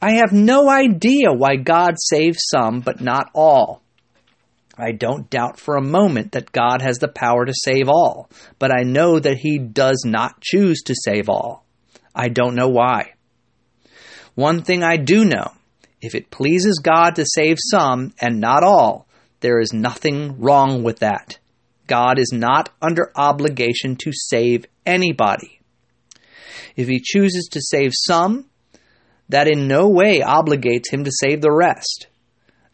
I 0.01 0.15
have 0.15 0.31
no 0.31 0.69
idea 0.69 1.33
why 1.33 1.55
God 1.55 1.95
saves 1.97 2.43
some 2.53 2.81
but 2.81 3.01
not 3.01 3.29
all. 3.33 3.81
I 4.77 4.91
don't 4.91 5.29
doubt 5.29 5.59
for 5.59 5.77
a 5.77 5.81
moment 5.81 6.33
that 6.33 6.51
God 6.51 6.81
has 6.81 6.99
the 6.99 7.07
power 7.07 7.45
to 7.45 7.53
save 7.55 7.87
all, 7.87 8.29
but 8.59 8.71
I 8.71 8.83
know 8.83 9.19
that 9.19 9.37
He 9.37 9.57
does 9.57 10.03
not 10.05 10.41
choose 10.41 10.81
to 10.83 10.95
save 10.95 11.29
all. 11.29 11.65
I 12.13 12.27
don't 12.27 12.55
know 12.55 12.67
why. 12.67 13.13
One 14.35 14.63
thing 14.63 14.83
I 14.83 14.97
do 14.97 15.23
know 15.23 15.53
if 16.01 16.13
it 16.13 16.29
pleases 16.29 16.81
God 16.83 17.15
to 17.15 17.25
save 17.25 17.57
some 17.59 18.13
and 18.19 18.39
not 18.39 18.63
all, 18.63 19.07
there 19.39 19.59
is 19.59 19.73
nothing 19.73 20.39
wrong 20.39 20.83
with 20.83 20.99
that. 20.99 21.39
God 21.87 22.19
is 22.19 22.31
not 22.33 22.69
under 22.81 23.11
obligation 23.15 23.95
to 23.97 24.11
save 24.13 24.65
anybody. 24.85 25.59
If 26.75 26.87
he 26.87 26.99
chooses 26.99 27.47
to 27.51 27.61
save 27.61 27.91
some, 27.93 28.45
that 29.29 29.47
in 29.47 29.67
no 29.67 29.89
way 29.89 30.21
obligates 30.21 30.91
him 30.91 31.03
to 31.03 31.11
save 31.11 31.41
the 31.41 31.51
rest. 31.51 32.07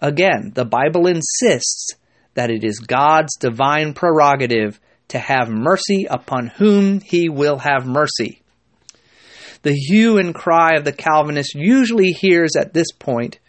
Again, 0.02 0.52
the 0.56 0.66
Bible 0.66 1.08
insists 1.08 1.92
that 2.34 2.50
it 2.50 2.64
is 2.64 2.80
God's 2.80 3.36
divine 3.40 3.94
prerogative 3.94 4.80
to 5.10 5.20
have 5.20 5.50
mercy 5.50 6.08
upon 6.10 6.48
whom 6.48 7.02
he 7.02 7.30
will 7.30 7.60
have 7.60 7.86
mercy. 7.86 8.42
The 9.64 9.74
hue 9.74 10.18
and 10.18 10.34
cry 10.34 10.72
of 10.78 10.86
the 10.86 10.94
Calvinist 10.94 11.54
usually 11.54 12.12
hears 12.12 12.56
at 12.58 12.74
this 12.74 12.92
point 12.92 13.40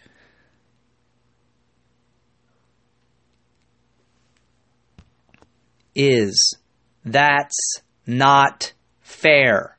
is 5.95 6.57
that's 7.05 7.81
not 8.05 8.73
fair. 9.01 9.77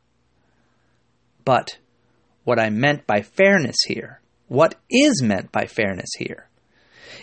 But 1.44 1.78
what 2.44 2.58
I 2.58 2.70
meant 2.70 3.06
by 3.06 3.22
fairness 3.22 3.76
here, 3.86 4.20
what 4.48 4.74
is 4.90 5.22
meant 5.22 5.52
by 5.52 5.66
fairness 5.66 6.10
here? 6.18 6.48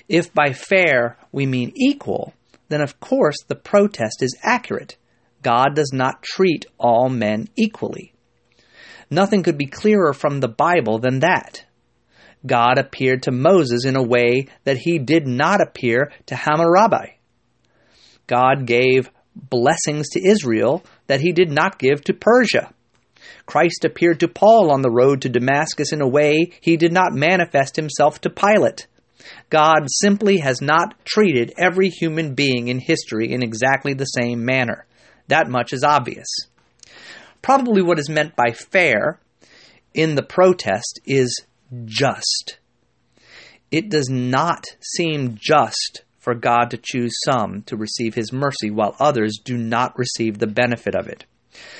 If 0.07 0.33
by 0.33 0.53
fair 0.53 1.17
we 1.31 1.45
mean 1.45 1.71
equal, 1.75 2.33
then 2.69 2.81
of 2.81 2.99
course 2.99 3.37
the 3.47 3.55
protest 3.55 4.21
is 4.21 4.37
accurate. 4.43 4.97
God 5.41 5.75
does 5.75 5.91
not 5.93 6.23
treat 6.23 6.65
all 6.77 7.09
men 7.09 7.47
equally. 7.55 8.13
Nothing 9.09 9.43
could 9.43 9.57
be 9.57 9.65
clearer 9.65 10.13
from 10.13 10.39
the 10.39 10.47
Bible 10.47 10.99
than 10.99 11.19
that. 11.19 11.65
God 12.45 12.77
appeared 12.77 13.23
to 13.23 13.31
Moses 13.31 13.85
in 13.85 13.95
a 13.95 14.03
way 14.03 14.47
that 14.63 14.77
he 14.77 14.99
did 14.99 15.27
not 15.27 15.61
appear 15.61 16.11
to 16.27 16.35
Hammurabi. 16.35 17.19
God 18.27 18.65
gave 18.65 19.11
blessings 19.35 20.09
to 20.09 20.25
Israel 20.25 20.83
that 21.07 21.21
he 21.21 21.31
did 21.31 21.51
not 21.51 21.79
give 21.79 22.03
to 22.05 22.13
Persia. 22.13 22.73
Christ 23.45 23.85
appeared 23.85 24.19
to 24.21 24.27
Paul 24.27 24.71
on 24.71 24.81
the 24.81 24.91
road 24.91 25.21
to 25.21 25.29
Damascus 25.29 25.91
in 25.91 26.01
a 26.01 26.07
way 26.07 26.51
he 26.61 26.77
did 26.77 26.91
not 26.91 27.13
manifest 27.13 27.75
himself 27.75 28.21
to 28.21 28.29
Pilate. 28.29 28.87
God 29.49 29.87
simply 29.87 30.39
has 30.39 30.61
not 30.61 30.95
treated 31.05 31.53
every 31.57 31.89
human 31.89 32.33
being 32.33 32.67
in 32.67 32.79
history 32.79 33.31
in 33.31 33.43
exactly 33.43 33.93
the 33.93 34.05
same 34.05 34.45
manner. 34.45 34.85
That 35.27 35.49
much 35.49 35.73
is 35.73 35.83
obvious. 35.83 36.27
Probably 37.41 37.81
what 37.81 37.99
is 37.99 38.09
meant 38.09 38.35
by 38.35 38.51
fair 38.51 39.19
in 39.93 40.15
the 40.15 40.23
protest 40.23 40.99
is 41.05 41.45
just. 41.85 42.57
It 43.71 43.89
does 43.89 44.09
not 44.09 44.65
seem 44.81 45.37
just 45.39 46.03
for 46.21 46.35
God 46.35 46.69
to 46.69 46.79
choose 46.81 47.11
some 47.25 47.63
to 47.63 47.75
receive 47.75 48.13
his 48.13 48.31
mercy 48.31 48.69
while 48.69 48.95
others 48.99 49.39
do 49.43 49.57
not 49.57 49.97
receive 49.97 50.37
the 50.37 50.47
benefit 50.47 50.95
of 50.95 51.07
it. 51.07 51.25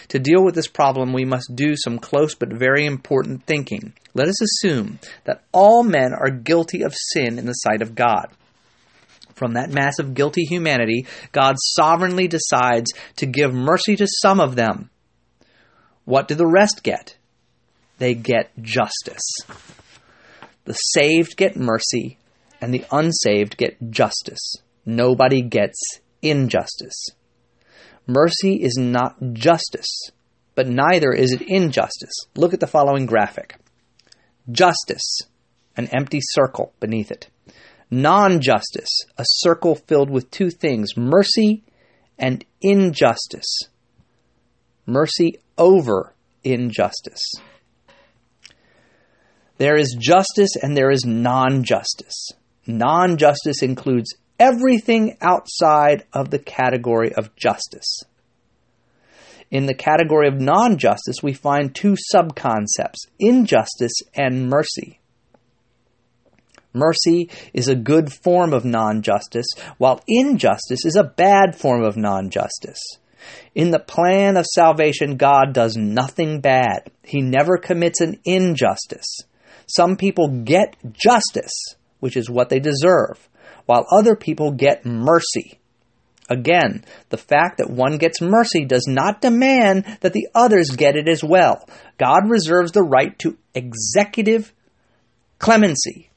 To 0.10 0.20
deal 0.20 0.44
with 0.44 0.56
this 0.56 0.68
problem, 0.68 1.14
we 1.14 1.24
must 1.24 1.56
do 1.56 1.76
some 1.78 2.00
close 2.00 2.36
but 2.36 2.52
very 2.52 2.86
important 2.86 3.46
thinking. 3.46 3.94
Let 4.14 4.28
us 4.28 4.42
assume 4.42 5.00
that 5.24 5.44
all 5.54 5.84
men 5.84 6.12
are 6.14 6.30
guilty 6.30 6.82
of 6.82 6.94
sin 7.14 7.39
in 7.39 7.46
the 7.46 7.54
sight 7.54 7.82
of 7.82 7.96
God. 7.96 8.28
From 9.36 9.54
that 9.54 9.70
mass 9.70 10.00
of 10.00 10.14
guilty 10.14 10.44
humanity, 10.44 11.06
God 11.32 11.56
sovereignly 11.58 12.28
decides 12.28 12.92
to 13.18 13.26
give 13.26 13.54
mercy 13.54 13.96
to 13.96 14.08
some 14.22 14.39
of 14.39 14.56
them. 14.56 14.89
What 16.04 16.28
do 16.28 16.36
the 16.36 16.48
rest 16.48 16.84
get? 16.84 17.16
They 17.98 18.14
get 18.14 18.52
justice. 18.62 19.38
The 20.66 20.74
saved 20.74 21.38
get 21.38 21.56
mercy, 21.56 22.18
and 22.62 22.74
the 22.74 22.86
unsaved 22.91 23.57
get 23.57 23.91
justice. 23.91 24.55
Nobody 24.86 25.41
gets 25.41 25.80
injustice. 26.22 27.09
Mercy 28.07 28.55
is 28.62 28.78
not 28.80 29.34
justice, 29.34 30.12
but 30.55 30.68
neither 30.68 31.12
is 31.12 31.34
it 31.34 31.41
injustice. 31.41 32.14
Look 32.36 32.53
at 32.53 32.59
the 32.59 32.68
following 32.68 33.05
graphic 33.05 33.55
justice, 34.51 35.20
an 35.78 35.88
empty 35.88 36.20
circle 36.22 36.74
beneath 36.80 37.12
it. 37.12 37.30
Non 37.89 38.39
justice, 38.39 39.01
a 39.18 39.26
circle 39.26 39.76
filled 39.76 40.09
with 40.09 40.32
two 40.32 40.49
things 40.49 40.95
mercy 40.95 41.64
and 42.18 42.45
injustice. 42.62 43.59
Mercy 44.86 45.38
over 45.57 46.14
injustice. 46.43 47.32
There 49.57 49.76
is 49.76 49.95
justice 49.99 50.55
and 50.62 50.76
there 50.76 50.89
is 50.89 51.05
non 51.05 51.64
justice. 51.64 52.30
Non 52.78 53.17
justice 53.17 53.61
includes 53.61 54.15
everything 54.39 55.17
outside 55.22 56.05
of 56.13 56.32
the 56.32 56.39
category 56.39 57.13
of 57.13 57.36
justice. 57.36 58.03
In 59.51 59.65
the 59.65 59.74
category 59.74 60.28
of 60.28 60.39
non 60.39 60.78
justice, 60.78 61.17
we 61.22 61.34
find 61.34 61.76
two 61.76 61.95
subconcepts 62.13 63.07
injustice 63.19 63.93
and 64.15 64.49
mercy. 64.49 64.99
Mercy 66.74 67.30
is 67.53 67.67
a 67.67 67.76
good 67.76 68.13
form 68.13 68.53
of 68.53 68.63
non 68.63 69.01
justice, 69.01 69.47
while 69.78 70.01
injustice 70.07 70.86
is 70.86 70.95
a 70.95 71.03
bad 71.03 71.55
form 71.55 71.84
of 71.84 71.97
non 71.97 72.30
justice. 72.30 72.80
In 73.53 73.72
the 73.72 73.80
plan 73.80 74.38
of 74.38 74.45
salvation, 74.45 75.17
God 75.17 75.53
does 75.53 75.76
nothing 75.76 76.39
bad. 76.39 76.89
He 77.03 77.22
never 77.22 77.57
commits 77.57 77.99
an 77.99 78.19
injustice. 78.24 79.17
Some 79.67 79.97
people 79.97 80.43
get 80.43 80.76
justice, 80.93 81.76
which 82.02 82.18
is 82.18 82.30
what 82.30 82.49
they 82.49 82.60
deserve 82.60 83.30
while 83.66 83.88
other 83.89 84.18
people 84.18 84.52
get 84.52 84.86
mercy. 84.86 85.58
Again, 86.30 86.84
the 87.10 87.18
fact 87.18 87.58
that 87.58 87.70
one 87.70 87.97
gets 87.97 88.22
mercy 88.22 88.66
does 88.66 88.86
not 88.88 89.22
demand 89.22 89.86
that 90.02 90.14
the 90.14 90.28
others 90.36 90.70
get 90.72 90.95
it 90.95 91.08
as 91.08 91.24
well. 91.24 91.68
God 91.97 92.30
reserves 92.30 92.72
the 92.72 92.84
right 92.84 93.18
to 93.20 93.38
executive 93.54 94.54
clemency. 95.39 96.10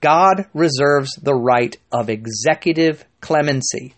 God 0.00 0.46
reserves 0.54 1.12
the 1.22 1.34
right 1.34 1.76
of 1.92 2.08
executive 2.08 3.04
clemency. 3.20 3.94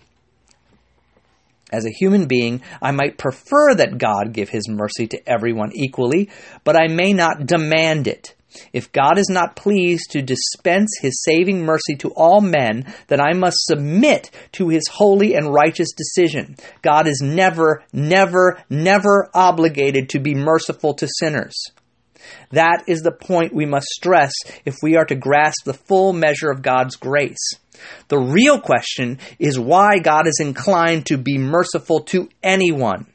As 1.73 1.87
a 1.87 1.91
human 1.91 2.27
being, 2.27 2.61
I 2.83 2.91
might 2.91 3.19
prefer 3.19 3.75
that 3.77 3.99
God 3.99 4.33
give 4.33 4.49
his 4.49 4.69
mercy 4.69 5.07
to 5.09 5.29
everyone 5.29 5.71
equally, 5.75 6.29
but 6.65 6.77
I 6.77 6.89
may 6.89 7.13
not 7.13 7.47
demand 7.47 8.09
it. 8.09 8.35
If 8.73 8.93
God 8.93 9.19
is 9.19 9.29
not 9.31 9.57
pleased 9.57 10.11
to 10.11 10.23
dispense 10.23 10.91
his 11.01 11.23
saving 11.23 11.65
mercy 11.65 11.97
to 11.99 12.11
all 12.11 12.41
men, 12.41 12.93
then 13.09 13.21
I 13.21 13.33
must 13.33 13.57
submit 13.61 14.31
to 14.53 14.69
his 14.69 14.89
holy 14.89 15.35
and 15.35 15.53
righteous 15.53 15.93
decision. 15.93 16.57
God 16.83 17.07
is 17.07 17.21
never, 17.23 17.85
never, 17.93 18.63
never 18.69 19.31
obligated 19.35 20.11
to 20.11 20.21
be 20.21 20.35
merciful 20.35 20.95
to 20.95 21.09
sinners. 21.19 21.55
That 22.51 22.85
is 22.87 23.01
the 23.01 23.13
point 23.13 23.55
we 23.55 23.67
must 23.67 23.89
stress 23.89 24.33
if 24.65 24.77
we 24.83 24.97
are 24.97 25.05
to 25.07 25.15
grasp 25.15 25.65
the 25.65 25.75
full 25.75 26.13
measure 26.13 26.51
of 26.51 26.63
God's 26.63 26.97
grace. 26.97 27.55
The 28.09 28.19
real 28.19 28.61
question 28.61 29.19
is 29.39 29.59
why 29.59 29.99
God 29.99 30.27
is 30.27 30.39
inclined 30.41 31.07
to 31.07 31.19
be 31.19 31.39
merciful 31.39 32.01
to 32.05 32.29
anyone. 32.43 33.07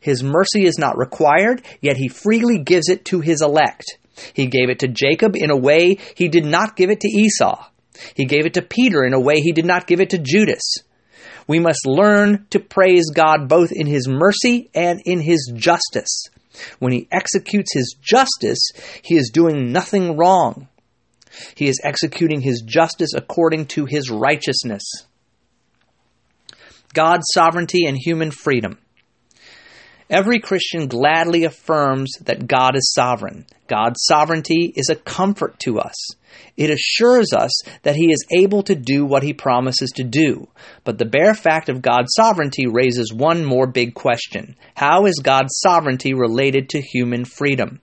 His 0.00 0.22
mercy 0.22 0.64
is 0.64 0.78
not 0.78 0.98
required, 0.98 1.62
yet 1.80 1.96
he 1.96 2.08
freely 2.08 2.58
gives 2.58 2.88
it 2.88 3.04
to 3.06 3.20
his 3.20 3.42
elect. 3.42 3.98
He 4.34 4.46
gave 4.46 4.68
it 4.70 4.80
to 4.80 4.88
Jacob 4.88 5.36
in 5.36 5.50
a 5.50 5.56
way 5.56 5.98
he 6.14 6.28
did 6.28 6.44
not 6.44 6.76
give 6.76 6.90
it 6.90 7.00
to 7.00 7.08
Esau. 7.08 7.64
He 8.14 8.24
gave 8.24 8.46
it 8.46 8.54
to 8.54 8.62
Peter 8.62 9.04
in 9.04 9.14
a 9.14 9.20
way 9.20 9.40
he 9.40 9.52
did 9.52 9.64
not 9.64 9.86
give 9.86 10.00
it 10.00 10.10
to 10.10 10.18
Judas. 10.18 10.62
We 11.46 11.58
must 11.58 11.86
learn 11.86 12.46
to 12.50 12.60
praise 12.60 13.10
God 13.10 13.48
both 13.48 13.72
in 13.72 13.86
his 13.86 14.06
mercy 14.08 14.70
and 14.74 15.00
in 15.04 15.20
his 15.20 15.52
justice. 15.54 16.26
When 16.78 16.92
he 16.92 17.08
executes 17.10 17.72
his 17.72 17.96
justice, 18.00 18.70
he 19.02 19.16
is 19.16 19.30
doing 19.32 19.72
nothing 19.72 20.16
wrong. 20.16 20.68
He 21.54 21.68
is 21.68 21.80
executing 21.82 22.40
his 22.40 22.62
justice 22.62 23.10
according 23.14 23.66
to 23.66 23.84
his 23.86 24.10
righteousness. 24.10 24.82
God's 26.92 27.26
sovereignty 27.32 27.84
and 27.86 27.96
human 27.96 28.30
freedom. 28.30 28.78
Every 30.10 30.40
Christian 30.40 30.88
gladly 30.88 31.44
affirms 31.44 32.10
that 32.22 32.48
God 32.48 32.74
is 32.74 32.92
sovereign. 32.92 33.46
God's 33.68 34.00
sovereignty 34.02 34.72
is 34.74 34.90
a 34.90 34.96
comfort 34.96 35.60
to 35.60 35.78
us. 35.78 35.94
It 36.56 36.68
assures 36.68 37.32
us 37.32 37.52
that 37.82 37.94
He 37.94 38.06
is 38.06 38.26
able 38.36 38.64
to 38.64 38.74
do 38.74 39.06
what 39.06 39.22
He 39.22 39.32
promises 39.32 39.90
to 39.90 40.02
do. 40.02 40.48
But 40.82 40.98
the 40.98 41.04
bare 41.04 41.34
fact 41.34 41.68
of 41.68 41.80
God's 41.80 42.12
sovereignty 42.16 42.66
raises 42.66 43.12
one 43.14 43.44
more 43.44 43.68
big 43.68 43.94
question 43.94 44.56
How 44.74 45.06
is 45.06 45.20
God's 45.22 45.60
sovereignty 45.60 46.12
related 46.12 46.70
to 46.70 46.80
human 46.80 47.24
freedom? 47.24 47.80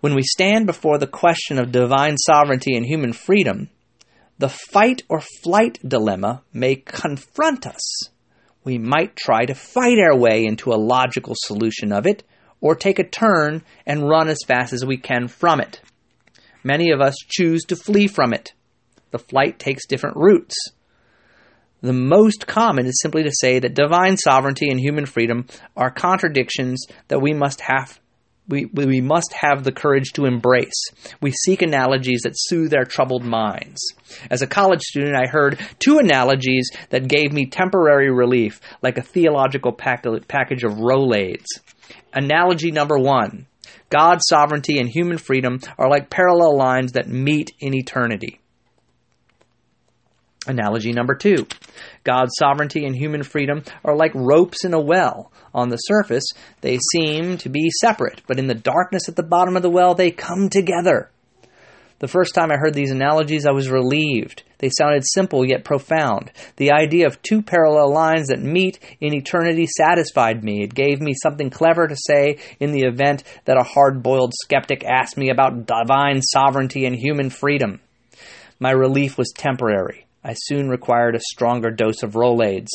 When 0.00 0.14
we 0.14 0.22
stand 0.22 0.64
before 0.64 0.96
the 0.96 1.06
question 1.06 1.58
of 1.58 1.70
divine 1.70 2.16
sovereignty 2.16 2.74
and 2.74 2.86
human 2.86 3.12
freedom, 3.12 3.68
the 4.38 4.48
fight 4.48 5.02
or 5.10 5.20
flight 5.20 5.78
dilemma 5.86 6.42
may 6.54 6.76
confront 6.76 7.66
us 7.66 8.08
we 8.64 8.78
might 8.78 9.16
try 9.16 9.44
to 9.44 9.54
fight 9.54 9.98
our 9.98 10.16
way 10.16 10.44
into 10.44 10.72
a 10.72 10.76
logical 10.76 11.34
solution 11.36 11.92
of 11.92 12.06
it, 12.06 12.22
or 12.60 12.74
take 12.74 12.98
a 12.98 13.08
turn 13.08 13.62
and 13.86 14.08
run 14.08 14.28
as 14.28 14.38
fast 14.46 14.72
as 14.72 14.84
we 14.84 14.96
can 14.96 15.28
from 15.28 15.60
it. 15.60 15.80
Many 16.62 16.90
of 16.92 17.00
us 17.00 17.16
choose 17.28 17.64
to 17.64 17.76
flee 17.76 18.06
from 18.06 18.32
it. 18.32 18.52
The 19.10 19.18
flight 19.18 19.58
takes 19.58 19.86
different 19.86 20.16
routes. 20.16 20.54
The 21.80 21.92
most 21.92 22.46
common 22.46 22.86
is 22.86 23.00
simply 23.02 23.24
to 23.24 23.32
say 23.40 23.58
that 23.58 23.74
divine 23.74 24.16
sovereignty 24.16 24.70
and 24.70 24.78
human 24.78 25.06
freedom 25.06 25.46
are 25.76 25.90
contradictions 25.90 26.86
that 27.08 27.20
we 27.20 27.32
must 27.32 27.60
have 27.62 27.98
we, 28.48 28.66
we 28.66 29.00
must 29.00 29.32
have 29.32 29.62
the 29.62 29.72
courage 29.72 30.12
to 30.14 30.24
embrace. 30.24 30.90
We 31.20 31.30
seek 31.30 31.62
analogies 31.62 32.22
that 32.22 32.34
soothe 32.36 32.74
our 32.74 32.84
troubled 32.84 33.24
minds. 33.24 33.80
As 34.30 34.42
a 34.42 34.46
college 34.46 34.82
student, 34.82 35.16
I 35.16 35.26
heard 35.28 35.58
two 35.78 35.98
analogies 35.98 36.68
that 36.90 37.08
gave 37.08 37.32
me 37.32 37.46
temporary 37.46 38.10
relief, 38.10 38.60
like 38.82 38.98
a 38.98 39.02
theological 39.02 39.72
pack- 39.72 40.04
package 40.28 40.64
of 40.64 40.72
Rolaids. 40.72 41.46
Analogy 42.12 42.70
number 42.70 42.98
one 42.98 43.46
God's 43.90 44.24
sovereignty 44.26 44.78
and 44.78 44.88
human 44.88 45.18
freedom 45.18 45.60
are 45.78 45.88
like 45.88 46.10
parallel 46.10 46.56
lines 46.56 46.92
that 46.92 47.08
meet 47.08 47.52
in 47.60 47.74
eternity. 47.74 48.40
Analogy 50.46 50.92
number 50.92 51.14
two 51.14 51.46
God's 52.04 52.32
sovereignty 52.38 52.84
and 52.84 52.96
human 52.96 53.22
freedom 53.22 53.62
are 53.84 53.96
like 53.96 54.12
ropes 54.14 54.64
in 54.64 54.74
a 54.74 54.80
well. 54.80 55.32
On 55.54 55.68
the 55.68 55.76
surface, 55.76 56.24
they 56.60 56.78
seem 56.92 57.38
to 57.38 57.48
be 57.48 57.70
separate, 57.80 58.22
but 58.26 58.38
in 58.38 58.46
the 58.46 58.54
darkness 58.54 59.08
at 59.08 59.16
the 59.16 59.22
bottom 59.22 59.56
of 59.56 59.62
the 59.62 59.70
well, 59.70 59.94
they 59.94 60.10
come 60.10 60.48
together. 60.48 61.10
The 62.02 62.08
first 62.08 62.34
time 62.34 62.50
I 62.50 62.56
heard 62.56 62.74
these 62.74 62.90
analogies, 62.90 63.46
I 63.46 63.52
was 63.52 63.70
relieved. 63.70 64.42
They 64.58 64.70
sounded 64.70 65.04
simple 65.04 65.44
yet 65.44 65.64
profound. 65.64 66.32
The 66.56 66.72
idea 66.72 67.06
of 67.06 67.22
two 67.22 67.42
parallel 67.42 67.92
lines 67.92 68.26
that 68.26 68.40
meet 68.40 68.80
in 69.00 69.14
eternity 69.14 69.66
satisfied 69.66 70.42
me. 70.42 70.64
It 70.64 70.74
gave 70.74 71.00
me 71.00 71.14
something 71.14 71.48
clever 71.48 71.86
to 71.86 71.94
say 71.96 72.38
in 72.58 72.72
the 72.72 72.86
event 72.86 73.22
that 73.44 73.56
a 73.56 73.62
hard 73.62 74.02
boiled 74.02 74.32
skeptic 74.42 74.84
asked 74.84 75.16
me 75.16 75.30
about 75.30 75.66
divine 75.66 76.22
sovereignty 76.22 76.86
and 76.86 76.96
human 76.96 77.30
freedom. 77.30 77.80
My 78.58 78.72
relief 78.72 79.16
was 79.16 79.32
temporary. 79.36 80.06
I 80.24 80.34
soon 80.34 80.68
required 80.68 81.16
a 81.16 81.20
stronger 81.20 81.72
dose 81.72 82.04
of 82.04 82.12
Rolaids. 82.12 82.70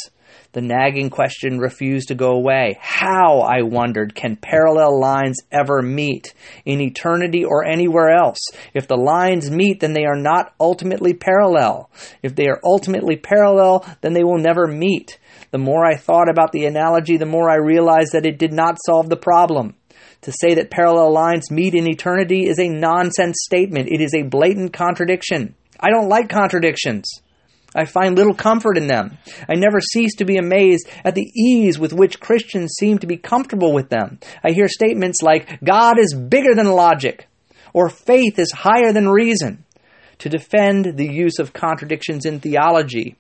The 0.52 0.60
nagging 0.60 1.10
question 1.10 1.60
refused 1.60 2.10
to 2.10 2.16
go 2.16 2.32
away. 2.32 2.78
How, 2.82 3.40
I 3.40 3.62
wondered, 3.62 4.16
can 4.16 4.36
parallel 4.36 5.00
lines 5.00 5.38
ever 5.50 5.82
meet? 5.82 6.34
In 6.66 6.82
eternity 6.82 7.46
or 7.46 7.64
anywhere 7.64 8.10
else? 8.10 8.40
If 8.74 8.88
the 8.88 8.98
lines 8.98 9.50
meet, 9.50 9.80
then 9.80 9.94
they 9.94 10.04
are 10.04 10.18
not 10.18 10.54
ultimately 10.60 11.14
parallel. 11.14 11.90
If 12.22 12.36
they 12.36 12.48
are 12.48 12.60
ultimately 12.66 13.16
parallel, 13.16 13.86
then 14.02 14.12
they 14.12 14.26
will 14.26 14.40
never 14.40 14.68
meet. 14.68 15.18
The 15.52 15.58
more 15.58 15.86
I 15.86 15.96
thought 15.96 16.30
about 16.30 16.52
the 16.52 16.66
analogy, 16.66 17.16
the 17.16 17.26
more 17.26 17.50
I 17.50 17.56
realized 17.56 18.12
that 18.12 18.26
it 18.26 18.40
did 18.40 18.52
not 18.52 18.78
solve 18.86 19.08
the 19.08 19.16
problem. 19.16 19.76
To 20.24 20.34
say 20.34 20.56
that 20.56 20.72
parallel 20.72 21.14
lines 21.14 21.50
meet 21.50 21.76
in 21.76 21.88
eternity 21.88 22.46
is 22.48 22.60
a 22.60 22.68
nonsense 22.68 23.38
statement. 23.46 23.88
It 23.90 24.02
is 24.02 24.14
a 24.14 24.24
blatant 24.24 24.74
contradiction. 24.74 25.56
I 25.80 25.92
don't 25.92 26.10
like 26.10 26.28
contradictions. 26.28 27.06
I 27.78 27.86
find 27.86 28.18
little 28.18 28.34
comfort 28.34 28.78
in 28.78 28.88
them. 28.88 29.18
I 29.48 29.56
never 29.56 29.80
cease 29.80 30.16
to 30.16 30.26
be 30.26 30.38
amazed 30.38 30.90
at 31.06 31.16
the 31.16 31.32
ease 31.40 31.80
with 31.80 31.94
which 31.94 32.20
Christians 32.20 32.76
seem 32.78 32.98
to 33.00 33.08
be 33.08 33.18
comfortable 33.18 33.72
with 33.72 33.90
them. 33.90 34.20
I 34.44 34.52
hear 34.52 34.68
statements 34.68 35.22
like, 35.22 35.64
God 35.64 36.00
is 36.00 36.14
bigger 36.14 36.56
than 36.56 36.68
logic, 36.68 37.28
or 37.74 37.90
faith 37.90 38.40
is 38.40 38.52
higher 38.52 38.92
than 38.92 39.08
reason, 39.08 39.64
to 40.18 40.28
defend 40.30 40.98
the 40.98 41.08
use 41.08 41.40
of 41.40 41.54
contradictions 41.54 42.26
in 42.26 42.40
theology 42.40 43.16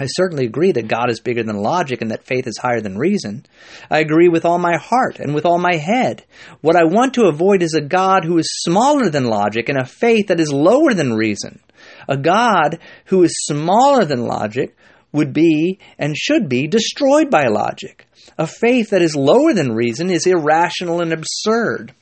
I 0.00 0.06
certainly 0.06 0.46
agree 0.46 0.70
that 0.72 0.86
God 0.86 1.10
is 1.10 1.18
bigger 1.18 1.42
than 1.42 1.56
logic 1.56 2.00
and 2.00 2.12
that 2.12 2.24
faith 2.24 2.46
is 2.46 2.56
higher 2.56 2.80
than 2.80 2.96
reason. 2.96 3.44
I 3.90 3.98
agree 3.98 4.28
with 4.28 4.44
all 4.44 4.58
my 4.58 4.76
heart 4.76 5.18
and 5.18 5.34
with 5.34 5.44
all 5.44 5.58
my 5.58 5.74
head. 5.74 6.24
What 6.60 6.76
I 6.76 6.84
want 6.84 7.14
to 7.14 7.26
avoid 7.26 7.62
is 7.62 7.74
a 7.74 7.80
God 7.80 8.24
who 8.24 8.38
is 8.38 8.62
smaller 8.62 9.10
than 9.10 9.24
logic 9.24 9.68
and 9.68 9.76
a 9.76 9.84
faith 9.84 10.28
that 10.28 10.38
is 10.38 10.52
lower 10.52 10.94
than 10.94 11.14
reason. 11.14 11.58
A 12.08 12.16
God 12.16 12.78
who 13.06 13.22
is 13.22 13.32
smaller 13.44 14.04
than 14.04 14.26
logic 14.26 14.74
would 15.12 15.32
be 15.32 15.78
and 15.98 16.16
should 16.16 16.48
be 16.48 16.66
destroyed 16.66 17.30
by 17.30 17.44
logic. 17.44 18.06
A 18.36 18.46
faith 18.46 18.90
that 18.90 19.02
is 19.02 19.16
lower 19.16 19.52
than 19.54 19.72
reason 19.72 20.10
is 20.10 20.26
irrational 20.26 21.00
and 21.00 21.12
absurd. 21.12 21.92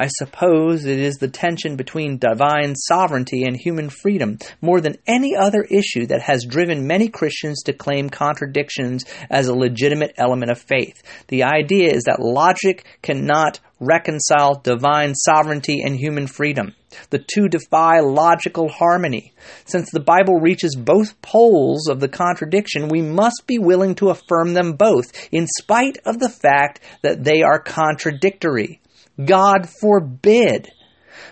I 0.00 0.06
suppose 0.06 0.86
it 0.86 0.98
is 0.98 1.16
the 1.16 1.28
tension 1.28 1.76
between 1.76 2.16
divine 2.16 2.74
sovereignty 2.74 3.42
and 3.42 3.54
human 3.54 3.90
freedom 3.90 4.38
more 4.62 4.80
than 4.80 4.96
any 5.06 5.36
other 5.36 5.62
issue 5.62 6.06
that 6.06 6.22
has 6.22 6.46
driven 6.46 6.86
many 6.86 7.08
Christians 7.08 7.62
to 7.64 7.74
claim 7.74 8.08
contradictions 8.08 9.04
as 9.28 9.48
a 9.48 9.54
legitimate 9.54 10.14
element 10.16 10.52
of 10.52 10.58
faith. 10.58 11.02
The 11.28 11.42
idea 11.42 11.92
is 11.92 12.04
that 12.04 12.18
logic 12.18 12.86
cannot 13.02 13.60
reconcile 13.78 14.54
divine 14.54 15.14
sovereignty 15.14 15.82
and 15.82 15.96
human 15.96 16.26
freedom. 16.26 16.74
The 17.10 17.18
two 17.18 17.50
defy 17.50 18.00
logical 18.00 18.70
harmony. 18.70 19.34
Since 19.66 19.90
the 19.90 20.00
Bible 20.00 20.40
reaches 20.40 20.76
both 20.76 21.20
poles 21.20 21.88
of 21.88 22.00
the 22.00 22.08
contradiction, 22.08 22.88
we 22.88 23.02
must 23.02 23.42
be 23.46 23.58
willing 23.58 23.94
to 23.96 24.08
affirm 24.08 24.54
them 24.54 24.76
both, 24.76 25.12
in 25.30 25.46
spite 25.58 25.98
of 26.06 26.20
the 26.20 26.30
fact 26.30 26.80
that 27.02 27.22
they 27.22 27.42
are 27.42 27.58
contradictory. 27.58 28.80
God 29.24 29.68
forbid. 29.80 30.70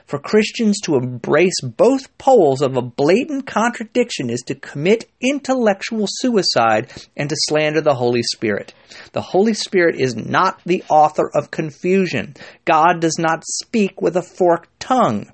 For 0.07 0.18
Christians 0.18 0.80
to 0.84 0.97
embrace 0.97 1.61
both 1.62 2.16
poles 2.18 2.62
of 2.62 2.76
a 2.76 2.82
blatant 2.82 3.47
contradiction 3.47 4.30
is 4.30 4.41
to 4.47 4.55
commit 4.55 5.11
intellectual 5.20 6.07
suicide 6.09 6.91
and 7.16 7.28
to 7.28 7.36
slander 7.39 7.80
the 7.80 7.95
Holy 7.95 8.22
Spirit. 8.22 8.72
The 9.12 9.20
Holy 9.20 9.55
Spirit 9.55 9.97
is 9.97 10.16
not 10.16 10.61
the 10.64 10.82
author 10.89 11.30
of 11.34 11.51
confusion. 11.51 12.36
God 12.64 13.01
does 13.01 13.18
not 13.18 13.45
speak 13.47 14.01
with 14.01 14.16
a 14.16 14.22
forked 14.22 14.80
tongue. 14.80 15.30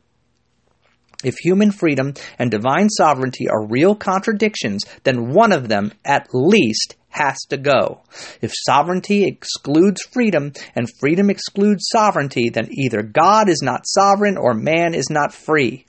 If 1.22 1.36
human 1.38 1.70
freedom 1.70 2.14
and 2.38 2.50
divine 2.50 2.90
sovereignty 2.90 3.48
are 3.48 3.66
real 3.66 3.94
contradictions, 3.94 4.84
then 5.04 5.32
one 5.32 5.52
of 5.52 5.68
them, 5.68 5.92
at 6.04 6.28
least, 6.32 6.96
has 7.14 7.38
to 7.48 7.56
go. 7.56 8.02
If 8.40 8.52
sovereignty 8.66 9.24
excludes 9.24 10.02
freedom 10.02 10.52
and 10.74 10.88
freedom 10.98 11.30
excludes 11.30 11.88
sovereignty, 11.92 12.50
then 12.50 12.68
either 12.72 13.02
God 13.02 13.48
is 13.48 13.62
not 13.62 13.86
sovereign 13.86 14.36
or 14.36 14.52
man 14.52 14.94
is 14.94 15.08
not 15.10 15.32
free. 15.32 15.86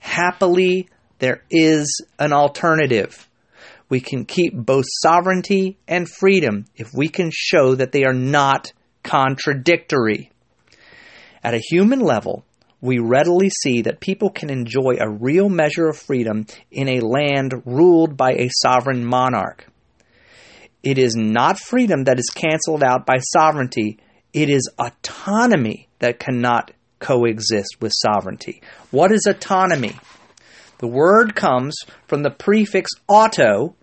Happily, 0.00 0.88
there 1.20 1.44
is 1.50 2.04
an 2.18 2.32
alternative. 2.32 3.28
We 3.88 4.00
can 4.00 4.24
keep 4.24 4.52
both 4.54 4.86
sovereignty 4.88 5.78
and 5.86 6.08
freedom 6.08 6.64
if 6.74 6.92
we 6.92 7.08
can 7.08 7.30
show 7.32 7.76
that 7.76 7.92
they 7.92 8.04
are 8.04 8.12
not 8.12 8.72
contradictory. 9.04 10.32
At 11.44 11.54
a 11.54 11.62
human 11.70 12.00
level, 12.00 12.44
we 12.80 12.98
readily 12.98 13.48
see 13.48 13.82
that 13.82 14.00
people 14.00 14.30
can 14.30 14.50
enjoy 14.50 14.96
a 14.98 15.08
real 15.08 15.48
measure 15.48 15.88
of 15.88 15.96
freedom 15.96 16.46
in 16.72 16.88
a 16.88 17.00
land 17.00 17.62
ruled 17.64 18.16
by 18.16 18.32
a 18.32 18.50
sovereign 18.60 19.04
monarch. 19.04 19.66
It 20.82 20.98
is 20.98 21.14
not 21.14 21.58
freedom 21.58 22.04
that 22.04 22.18
is 22.18 22.30
canceled 22.30 22.82
out 22.82 23.06
by 23.06 23.18
sovereignty, 23.18 23.98
it 24.32 24.48
is 24.48 24.68
autonomy 24.78 25.88
that 25.98 26.18
cannot 26.18 26.72
coexist 26.98 27.76
with 27.80 27.92
sovereignty. 27.94 28.62
What 28.90 29.12
is 29.12 29.26
autonomy? 29.26 29.94
The 30.78 30.88
word 30.88 31.36
comes 31.36 31.76
from 32.08 32.22
the 32.22 32.30
prefix 32.30 32.90
auto 33.06 33.76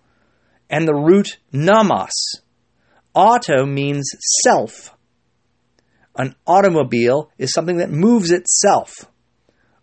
and 0.68 0.86
the 0.86 0.94
root 0.94 1.38
nomos. 1.52 2.12
Auto 3.14 3.64
means 3.64 4.10
self. 4.42 4.94
An 6.16 6.34
automobile 6.46 7.30
is 7.38 7.52
something 7.52 7.78
that 7.78 7.90
moves 7.90 8.30
itself. 8.30 9.06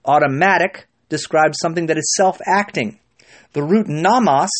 Automatic 0.05 0.87
describes 1.09 1.57
something 1.61 1.87
that 1.87 1.97
is 1.97 2.13
self 2.15 2.39
acting. 2.45 2.99
The 3.53 3.63
root 3.63 3.87
nomos 3.87 4.51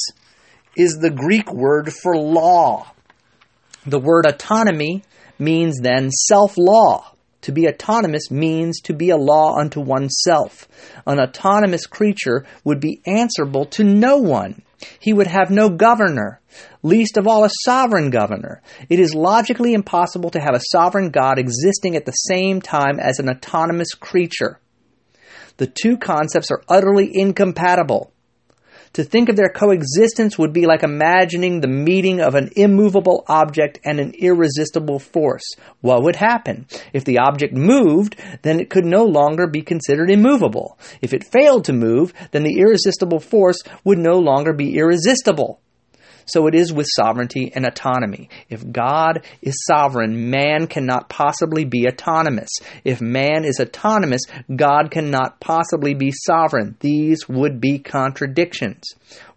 is 0.77 0.99
the 0.99 1.09
Greek 1.09 1.51
word 1.51 1.91
for 1.91 2.15
law. 2.15 2.91
The 3.85 3.99
word 3.99 4.25
autonomy 4.25 5.03
means 5.39 5.79
then 5.81 6.09
self 6.11 6.57
law. 6.57 7.11
To 7.41 7.51
be 7.51 7.67
autonomous 7.67 8.29
means 8.29 8.81
to 8.81 8.93
be 8.93 9.09
a 9.09 9.17
law 9.17 9.57
unto 9.57 9.79
oneself. 9.79 10.67
An 11.05 11.19
autonomous 11.19 11.85
creature 11.85 12.45
would 12.63 12.79
be 12.79 13.01
answerable 13.05 13.65
to 13.67 13.83
no 13.83 14.17
one. 14.17 14.63
He 14.99 15.13
would 15.13 15.27
have 15.27 15.49
no 15.49 15.69
governor, 15.69 16.41
least 16.83 17.17
of 17.17 17.27
all 17.27 17.43
a 17.43 17.49
sovereign 17.63 18.09
governor. 18.09 18.61
It 18.89 18.99
is 18.99 19.15
logically 19.15 19.73
impossible 19.73 20.29
to 20.31 20.39
have 20.39 20.55
a 20.55 20.61
sovereign 20.71 21.09
God 21.09 21.39
existing 21.39 21.95
at 21.95 22.05
the 22.05 22.11
same 22.11 22.61
time 22.61 22.99
as 22.99 23.19
an 23.19 23.29
autonomous 23.29 23.93
creature. 23.93 24.59
The 25.57 25.67
two 25.67 25.97
concepts 25.97 26.51
are 26.51 26.61
utterly 26.67 27.09
incompatible. 27.11 28.11
To 28.97 29.03
think 29.03 29.29
of 29.29 29.35
their 29.35 29.49
coexistence 29.49 30.39
would 30.39 30.53
be 30.53 30.65
like 30.65 30.81
imagining 30.81 31.61
the 31.61 31.67
meeting 31.67 32.19
of 32.19 32.33
an 32.33 32.49
immovable 32.55 33.23
object 33.27 33.79
and 33.85 33.99
an 33.99 34.13
irresistible 34.17 34.97
force. 34.97 35.43
What 35.81 36.01
would 36.01 36.15
happen? 36.15 36.65
If 36.93 37.05
the 37.05 37.19
object 37.19 37.53
moved, 37.53 38.15
then 38.41 38.59
it 38.59 38.71
could 38.71 38.85
no 38.85 39.05
longer 39.05 39.45
be 39.45 39.61
considered 39.61 40.09
immovable. 40.09 40.79
If 40.99 41.13
it 41.13 41.31
failed 41.31 41.65
to 41.65 41.73
move, 41.73 42.11
then 42.31 42.41
the 42.41 42.57
irresistible 42.57 43.19
force 43.19 43.61
would 43.83 43.99
no 43.99 44.17
longer 44.17 44.51
be 44.51 44.75
irresistible. 44.75 45.61
So 46.27 46.47
it 46.47 46.55
is 46.55 46.73
with 46.73 46.87
sovereignty 46.93 47.51
and 47.55 47.65
autonomy. 47.65 48.29
If 48.49 48.69
God 48.71 49.25
is 49.41 49.63
sovereign, 49.65 50.29
man 50.29 50.67
cannot 50.67 51.09
possibly 51.09 51.65
be 51.65 51.87
autonomous. 51.87 52.49
If 52.83 53.01
man 53.01 53.45
is 53.45 53.59
autonomous, 53.59 54.21
God 54.53 54.91
cannot 54.91 55.39
possibly 55.39 55.93
be 55.93 56.11
sovereign. 56.11 56.75
These 56.81 57.27
would 57.29 57.61
be 57.61 57.79
contradictions. 57.79 58.83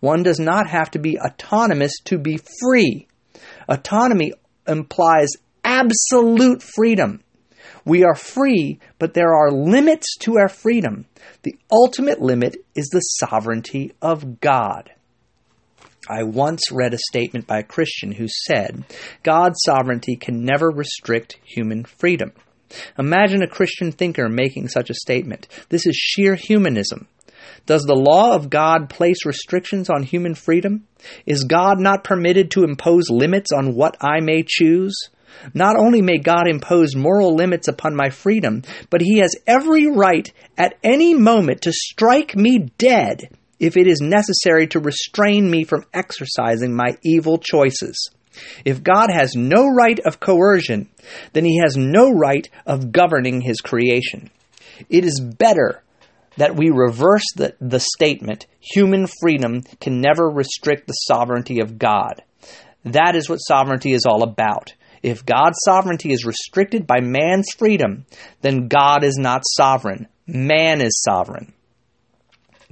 One 0.01 0.23
does 0.23 0.41
not 0.41 0.69
have 0.69 0.91
to 0.93 0.99
be 0.99 1.19
autonomous 1.19 1.93
to 2.07 2.19
be 2.19 2.39
free. 2.61 3.07
Autonomy 3.69 4.33
implies 4.67 5.29
absolute 5.65 6.63
freedom. 6.63 7.23
We 7.85 8.05
are 8.05 8.15
free, 8.15 8.81
but 8.99 9.15
there 9.15 9.33
are 9.33 9.51
limits 9.51 10.17
to 10.23 10.39
our 10.39 10.49
freedom. 10.49 11.07
The 11.43 11.57
ultimate 11.71 12.21
limit 12.21 12.57
is 12.75 12.89
the 12.89 13.01
sovereignty 13.01 13.93
of 14.03 14.41
God. 14.41 14.91
I 16.09 16.23
once 16.23 16.73
read 16.73 16.95
a 16.95 16.99
statement 17.11 17.47
by 17.47 17.59
a 17.59 17.65
Christian 17.65 18.13
who 18.13 18.27
said, 18.27 18.85
God's 19.23 19.59
sovereignty 19.65 20.17
can 20.17 20.45
never 20.45 20.71
restrict 20.71 21.39
human 21.45 21.85
freedom. 21.85 22.33
Imagine 22.99 23.43
a 23.43 23.49
Christian 23.49 23.93
thinker 23.93 24.29
making 24.29 24.69
such 24.69 24.91
a 24.91 24.95
statement. 24.95 25.49
This 25.69 25.87
is 25.87 25.97
sheer 25.97 26.37
humanism. 26.37 27.09
Does 27.67 27.83
the 27.83 27.95
law 27.95 28.35
of 28.35 28.51
God 28.51 28.89
place 28.89 29.27
restrictions 29.27 29.91
on 29.91 30.03
human 30.03 30.35
freedom? 30.35 30.87
Is 31.27 31.45
God 31.45 31.79
not 31.79 32.05
permitted 32.05 32.51
to 32.53 32.65
impose 32.65 33.11
limits 33.11 33.51
on 33.53 33.75
what 33.75 33.97
I 34.01 34.21
may 34.21 34.45
choose? 34.47 34.97
Not 35.55 35.77
only 35.77 36.03
may 36.03 36.19
God 36.19 36.49
impose 36.49 36.97
moral 36.97 37.35
limits 37.35 37.69
upon 37.69 37.95
my 37.95 38.11
freedom, 38.11 38.63
but 38.89 39.01
He 39.01 39.19
has 39.19 39.37
every 39.47 39.87
right 39.87 40.31
at 40.57 40.75
any 40.83 41.15
moment 41.15 41.63
to 41.63 41.73
strike 41.73 42.35
me 42.35 42.71
dead 42.79 43.29
if 43.61 43.77
it 43.77 43.87
is 43.87 44.01
necessary 44.01 44.67
to 44.69 44.81
restrain 44.81 45.49
me 45.49 45.63
from 45.63 45.85
exercising 45.95 46.75
my 46.75 46.97
evil 47.05 47.39
choices. 47.39 48.11
If 48.65 48.83
God 48.83 49.11
has 49.13 49.35
no 49.35 49.69
right 49.69 49.99
of 50.01 50.19
coercion, 50.19 50.89
then 51.33 51.45
he 51.45 51.61
has 51.63 51.77
no 51.77 52.11
right 52.11 52.49
of 52.67 52.91
governing 52.91 53.43
his 53.43 53.61
creation. 53.61 54.31
It 54.89 55.05
is 55.05 55.21
better 55.21 55.83
that 56.37 56.57
we 56.57 56.71
reverse 56.71 57.25
the, 57.37 57.55
the 57.61 57.81
statement 57.81 58.47
human 58.61 59.07
freedom 59.21 59.63
can 59.81 60.01
never 60.01 60.29
restrict 60.29 60.87
the 60.87 60.93
sovereignty 60.93 61.61
of 61.61 61.79
God. 61.79 62.23
That 62.85 63.15
is 63.15 63.29
what 63.29 63.37
sovereignty 63.37 63.93
is 63.93 64.07
all 64.07 64.23
about. 64.23 64.73
If 65.03 65.27
God's 65.27 65.59
sovereignty 65.65 66.13
is 66.13 66.25
restricted 66.25 66.87
by 66.87 67.01
man's 67.01 67.51
freedom, 67.59 68.07
then 68.43 68.69
God 68.69 69.03
is 69.03 69.17
not 69.19 69.43
sovereign. 69.45 70.09
Man 70.27 70.81
is 70.81 71.03
sovereign. 71.03 71.53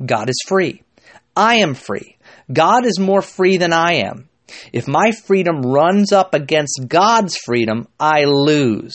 God 0.05 0.29
is 0.29 0.41
free. 0.47 0.83
I 1.37 1.57
am 1.57 1.75
free. 1.75 2.17
God 2.53 2.87
is 2.87 2.99
more 2.99 3.23
free 3.23 3.57
than 3.57 3.73
I 3.73 3.95
am. 3.95 4.29
If 4.73 4.89
my 4.89 5.13
freedom 5.13 5.61
runs 5.61 6.13
up 6.13 6.35
against 6.35 6.87
God's 6.89 7.37
freedom, 7.37 7.87
I 8.01 8.25
lose. 8.25 8.95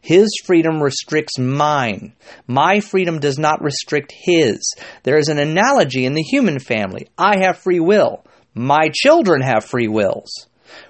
His 0.00 0.28
freedom 0.44 0.82
restricts 0.82 1.38
mine. 1.38 2.12
My 2.46 2.80
freedom 2.80 3.18
does 3.18 3.38
not 3.38 3.62
restrict 3.62 4.12
His. 4.14 4.74
There 5.04 5.16
is 5.16 5.28
an 5.28 5.38
analogy 5.38 6.04
in 6.04 6.12
the 6.12 6.22
human 6.22 6.58
family. 6.58 7.08
I 7.16 7.38
have 7.42 7.58
free 7.58 7.80
will. 7.80 8.24
My 8.54 8.90
children 8.92 9.40
have 9.40 9.64
free 9.64 9.88
wills. 9.88 10.46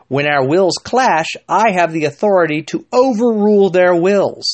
When 0.09 0.27
our 0.27 0.47
wills 0.47 0.75
clash, 0.83 1.29
I 1.49 1.73
have 1.73 1.93
the 1.93 2.07
authority 2.07 2.63
to 2.65 2.87
overrule 2.93 3.71
their 3.71 3.95
wills. 3.95 4.45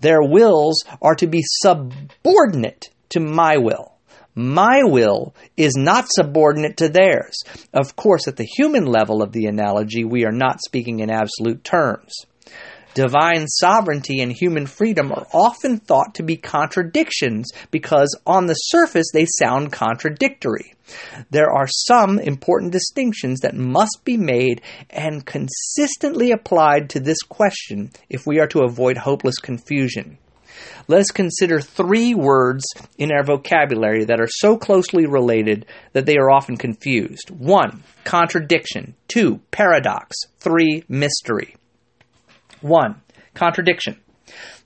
Their 0.00 0.22
wills 0.22 0.84
are 1.00 1.16
to 1.16 1.26
be 1.26 1.42
subordinate 1.42 2.90
to 3.10 3.20
my 3.20 3.56
will. 3.56 3.91
My 4.34 4.82
will 4.82 5.34
is 5.58 5.74
not 5.76 6.06
subordinate 6.08 6.78
to 6.78 6.88
theirs. 6.88 7.34
Of 7.74 7.96
course, 7.96 8.26
at 8.26 8.36
the 8.36 8.48
human 8.56 8.86
level 8.86 9.22
of 9.22 9.32
the 9.32 9.44
analogy, 9.44 10.04
we 10.04 10.24
are 10.24 10.32
not 10.32 10.62
speaking 10.64 11.00
in 11.00 11.10
absolute 11.10 11.64
terms. 11.64 12.14
Divine 12.94 13.46
sovereignty 13.48 14.20
and 14.20 14.30
human 14.30 14.66
freedom 14.66 15.12
are 15.12 15.26
often 15.32 15.78
thought 15.78 16.14
to 16.16 16.22
be 16.22 16.36
contradictions 16.36 17.50
because 17.70 18.14
on 18.26 18.46
the 18.46 18.54
surface 18.54 19.06
they 19.12 19.26
sound 19.38 19.72
contradictory. 19.72 20.74
There 21.30 21.50
are 21.50 21.66
some 21.68 22.18
important 22.18 22.72
distinctions 22.72 23.40
that 23.40 23.54
must 23.54 24.00
be 24.04 24.18
made 24.18 24.60
and 24.90 25.24
consistently 25.24 26.32
applied 26.32 26.90
to 26.90 27.00
this 27.00 27.22
question 27.22 27.90
if 28.10 28.26
we 28.26 28.40
are 28.40 28.48
to 28.48 28.64
avoid 28.64 28.98
hopeless 28.98 29.38
confusion. 29.38 30.18
Let 30.88 31.00
us 31.00 31.10
consider 31.10 31.60
three 31.60 32.14
words 32.14 32.64
in 32.98 33.12
our 33.12 33.22
vocabulary 33.22 34.04
that 34.04 34.20
are 34.20 34.28
so 34.28 34.56
closely 34.56 35.06
related 35.06 35.66
that 35.92 36.06
they 36.06 36.16
are 36.16 36.30
often 36.30 36.56
confused. 36.56 37.30
One, 37.30 37.82
contradiction. 38.04 38.94
Two, 39.08 39.40
paradox. 39.50 40.16
Three, 40.38 40.84
mystery. 40.88 41.56
One, 42.60 43.00
contradiction. 43.34 44.00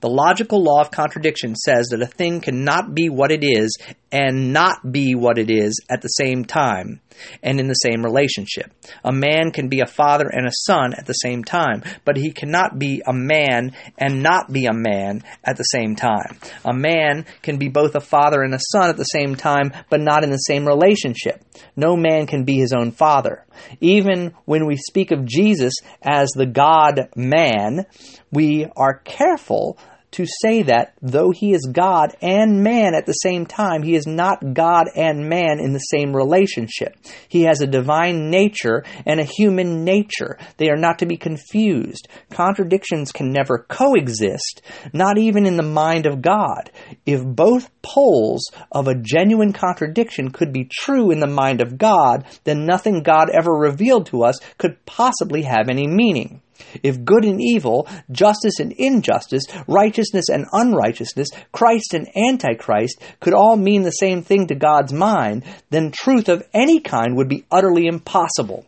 The 0.01 0.09
logical 0.09 0.63
law 0.63 0.81
of 0.81 0.91
contradiction 0.91 1.55
says 1.55 1.87
that 1.87 2.01
a 2.01 2.07
thing 2.07 2.41
cannot 2.41 2.93
be 2.93 3.09
what 3.09 3.31
it 3.31 3.43
is 3.43 3.75
and 4.11 4.53
not 4.53 4.91
be 4.91 5.15
what 5.15 5.37
it 5.37 5.49
is 5.49 5.81
at 5.89 6.01
the 6.01 6.07
same 6.07 6.45
time 6.45 7.01
and 7.41 7.59
in 7.59 7.67
the 7.67 7.73
same 7.73 8.03
relationship. 8.03 8.71
A 9.03 9.11
man 9.11 9.51
can 9.51 9.69
be 9.69 9.81
a 9.81 9.87
father 9.87 10.27
and 10.27 10.47
a 10.47 10.51
son 10.65 10.93
at 10.93 11.05
the 11.05 11.13
same 11.13 11.43
time, 11.43 11.83
but 12.05 12.15
he 12.15 12.31
cannot 12.31 12.77
be 12.77 13.01
a 13.05 13.13
man 13.13 13.73
and 13.97 14.21
not 14.21 14.51
be 14.51 14.65
a 14.65 14.73
man 14.73 15.23
at 15.43 15.57
the 15.57 15.63
same 15.63 15.95
time. 15.95 16.37
A 16.63 16.73
man 16.73 17.25
can 17.41 17.57
be 17.57 17.69
both 17.69 17.95
a 17.95 18.01
father 18.01 18.41
and 18.41 18.53
a 18.53 18.59
son 18.71 18.89
at 18.89 18.97
the 18.97 19.03
same 19.03 19.35
time, 19.35 19.71
but 19.89 19.99
not 19.99 20.23
in 20.23 20.29
the 20.29 20.37
same 20.37 20.67
relationship. 20.67 21.43
No 21.75 21.95
man 21.95 22.27
can 22.27 22.43
be 22.43 22.57
his 22.57 22.73
own 22.73 22.91
father. 22.91 23.45
Even 23.81 24.33
when 24.45 24.67
we 24.67 24.77
speak 24.77 25.11
of 25.11 25.25
Jesus 25.25 25.73
as 26.01 26.29
the 26.29 26.45
God 26.45 27.09
man, 27.15 27.87
we 28.31 28.67
are 28.75 28.99
careful 28.99 29.79
to 30.17 30.25
say 30.41 30.63
that 30.63 30.93
though 30.99 31.29
he 31.29 31.53
is 31.53 31.69
God 31.71 32.15
and 32.23 32.63
man 32.63 32.95
at 32.95 33.05
the 33.05 33.13
same 33.13 33.45
time, 33.45 33.83
he 33.83 33.93
is 33.93 34.07
not 34.07 34.55
God 34.55 34.87
and 34.95 35.29
man 35.29 35.59
in 35.59 35.73
the 35.73 35.79
same 35.79 36.15
relationship. 36.15 36.97
He 37.27 37.43
has 37.43 37.61
a 37.61 37.67
divine 37.67 38.31
nature 38.31 38.83
and 39.05 39.19
a 39.19 39.23
human 39.23 39.83
nature. 39.83 40.39
They 40.57 40.69
are 40.69 40.75
not 40.75 40.97
to 40.99 41.05
be 41.05 41.17
confused. 41.17 42.07
Contradictions 42.31 43.11
can 43.11 43.31
never 43.31 43.59
coexist, 43.69 44.63
not 44.91 45.19
even 45.19 45.45
in 45.45 45.55
the 45.55 45.61
mind 45.61 46.07
of 46.07 46.23
God. 46.23 46.71
If 47.05 47.23
both 47.23 47.69
poles 47.83 48.49
of 48.71 48.87
a 48.87 48.99
genuine 48.99 49.53
contradiction 49.53 50.31
could 50.31 50.51
be 50.51 50.67
true 50.71 51.11
in 51.11 51.19
the 51.19 51.27
mind 51.27 51.61
of 51.61 51.77
God, 51.77 52.25
then 52.43 52.65
nothing 52.65 53.03
God 53.03 53.29
ever 53.29 53.51
revealed 53.51 54.07
to 54.07 54.23
us 54.23 54.39
could 54.57 54.83
possibly 54.87 55.43
have 55.43 55.69
any 55.69 55.85
meaning. 55.85 56.41
If 56.83 57.03
good 57.03 57.23
and 57.23 57.41
evil, 57.41 57.87
justice 58.11 58.59
and 58.59 58.71
injustice, 58.71 59.43
righteousness 59.67 60.29
and 60.29 60.45
unrighteousness, 60.51 61.29
Christ 61.51 61.93
and 61.93 62.07
Antichrist 62.15 63.01
could 63.19 63.33
all 63.33 63.55
mean 63.55 63.83
the 63.83 63.91
same 63.91 64.23
thing 64.23 64.47
to 64.47 64.55
God's 64.55 64.93
mind, 64.93 65.43
then 65.69 65.91
truth 65.91 66.29
of 66.29 66.47
any 66.53 66.79
kind 66.79 67.15
would 67.15 67.29
be 67.29 67.45
utterly 67.51 67.87
impossible. 67.87 68.65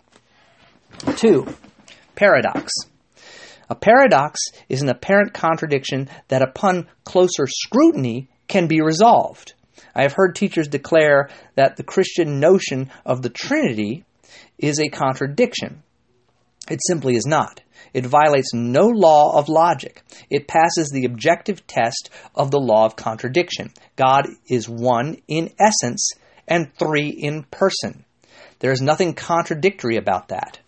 2. 1.17 1.47
Paradox. 2.15 2.71
A 3.69 3.75
paradox 3.75 4.39
is 4.67 4.81
an 4.81 4.89
apparent 4.89 5.33
contradiction 5.33 6.09
that, 6.29 6.41
upon 6.41 6.87
closer 7.03 7.45
scrutiny, 7.47 8.27
can 8.47 8.67
be 8.67 8.81
resolved. 8.81 9.53
I 9.93 10.01
have 10.03 10.13
heard 10.13 10.35
teachers 10.35 10.67
declare 10.67 11.29
that 11.55 11.77
the 11.77 11.83
Christian 11.83 12.39
notion 12.39 12.89
of 13.05 13.21
the 13.21 13.29
Trinity 13.29 14.05
is 14.57 14.79
a 14.79 14.89
contradiction. 14.89 15.83
It 16.69 16.79
simply 16.87 17.15
is 17.15 17.25
not. 17.25 17.61
It 17.93 18.05
violates 18.05 18.53
no 18.53 18.87
law 18.87 19.37
of 19.37 19.49
logic. 19.49 20.03
It 20.29 20.47
passes 20.47 20.89
the 20.89 21.05
objective 21.05 21.65
test 21.65 22.09
of 22.35 22.51
the 22.51 22.59
law 22.59 22.85
of 22.85 22.95
contradiction. 22.95 23.73
God 23.95 24.27
is 24.47 24.69
one 24.69 25.17
in 25.27 25.51
essence 25.59 26.11
and 26.47 26.73
three 26.75 27.09
in 27.09 27.43
person. 27.43 28.05
There 28.59 28.71
is 28.71 28.81
nothing 28.81 29.13
contradictory 29.13 29.97
about 29.97 30.27
that. 30.27 30.59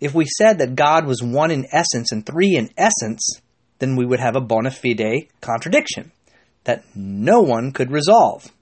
If 0.00 0.14
we 0.14 0.26
said 0.26 0.58
that 0.58 0.76
God 0.76 1.06
was 1.06 1.22
one 1.22 1.50
in 1.50 1.66
essence 1.72 2.12
and 2.12 2.24
three 2.24 2.54
in 2.54 2.70
essence, 2.76 3.40
then 3.80 3.96
we 3.96 4.06
would 4.06 4.20
have 4.20 4.36
a 4.36 4.40
bona 4.40 4.70
fide 4.70 5.28
contradiction 5.40 6.12
that 6.64 6.84
no 6.94 7.40
one 7.40 7.72
could 7.72 7.90
resolve 7.90 8.52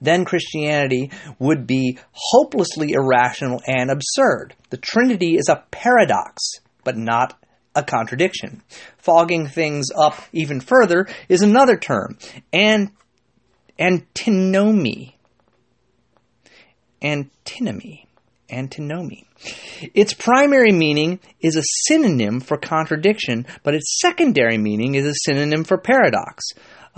then 0.00 0.24
Christianity 0.24 1.10
would 1.38 1.66
be 1.66 1.98
hopelessly 2.12 2.92
irrational 2.92 3.60
and 3.66 3.90
absurd. 3.90 4.54
The 4.70 4.76
Trinity 4.76 5.36
is 5.36 5.48
a 5.48 5.64
paradox, 5.70 6.60
but 6.84 6.96
not 6.96 7.38
a 7.74 7.82
contradiction. 7.82 8.62
Fogging 8.98 9.46
things 9.46 9.86
up 9.96 10.20
even 10.32 10.60
further 10.60 11.06
is 11.28 11.42
another 11.42 11.76
term, 11.76 12.18
and 12.52 12.90
antinomy. 13.78 15.16
Antinomy. 17.02 18.06
Antinomy. 18.50 19.26
Its 19.94 20.14
primary 20.14 20.72
meaning 20.72 21.20
is 21.40 21.54
a 21.54 21.62
synonym 21.86 22.40
for 22.40 22.56
contradiction, 22.56 23.46
but 23.62 23.74
its 23.74 24.00
secondary 24.00 24.58
meaning 24.58 24.94
is 24.94 25.06
a 25.06 25.12
synonym 25.24 25.64
for 25.64 25.78
paradox 25.78 26.44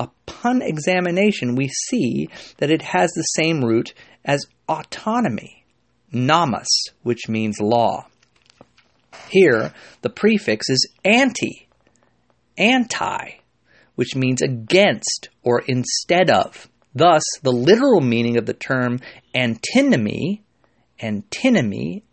upon 0.00 0.62
examination, 0.62 1.54
we 1.54 1.68
see 1.68 2.28
that 2.56 2.70
it 2.70 2.82
has 2.82 3.10
the 3.10 3.22
same 3.22 3.62
root 3.62 3.92
as 4.24 4.46
autonomy, 4.68 5.64
nomos, 6.10 6.66
which 7.02 7.28
means 7.28 7.60
law. 7.60 8.06
Here, 9.28 9.72
the 10.00 10.10
prefix 10.10 10.70
is 10.70 10.88
anti, 11.04 11.68
anti, 12.56 13.32
which 13.94 14.16
means 14.16 14.40
against 14.40 15.28
or 15.42 15.62
instead 15.68 16.30
of. 16.30 16.68
Thus, 16.94 17.22
the 17.42 17.52
literal 17.52 18.00
meaning 18.00 18.38
of 18.38 18.46
the 18.46 18.54
term 18.54 19.00
antinomy, 19.34 20.42
antinomy, 21.00 22.04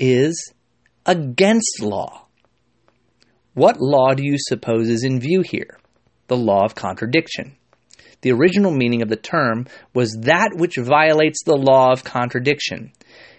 is 0.00 0.52
against 1.04 1.80
law. 1.80 2.26
What 3.54 3.80
law 3.80 4.14
do 4.14 4.24
you 4.24 4.36
suppose 4.38 4.88
is 4.88 5.04
in 5.04 5.20
view 5.20 5.42
here? 5.42 5.78
The 6.32 6.36
law 6.38 6.64
of 6.64 6.74
contradiction. 6.74 7.54
The 8.22 8.32
original 8.32 8.70
meaning 8.70 9.02
of 9.02 9.10
the 9.10 9.16
term 9.16 9.66
was 9.92 10.16
that 10.22 10.52
which 10.56 10.78
violates 10.78 11.44
the 11.44 11.56
law 11.56 11.92
of 11.92 12.04
contradiction. 12.04 12.92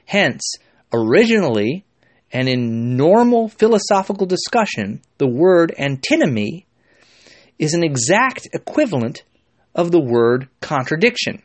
Hence, 0.06 0.58
originally, 0.94 1.86
and 2.32 2.48
in 2.48 2.96
normal 2.96 3.50
philosophical 3.50 4.28
discussion, 4.28 5.02
the 5.18 5.28
word 5.28 5.74
antinomy 5.76 6.68
is 7.58 7.74
an 7.74 7.84
exact 7.84 8.48
equivalent 8.54 9.24
of 9.74 9.92
the 9.92 10.00
word 10.00 10.48
contradiction. 10.62 11.42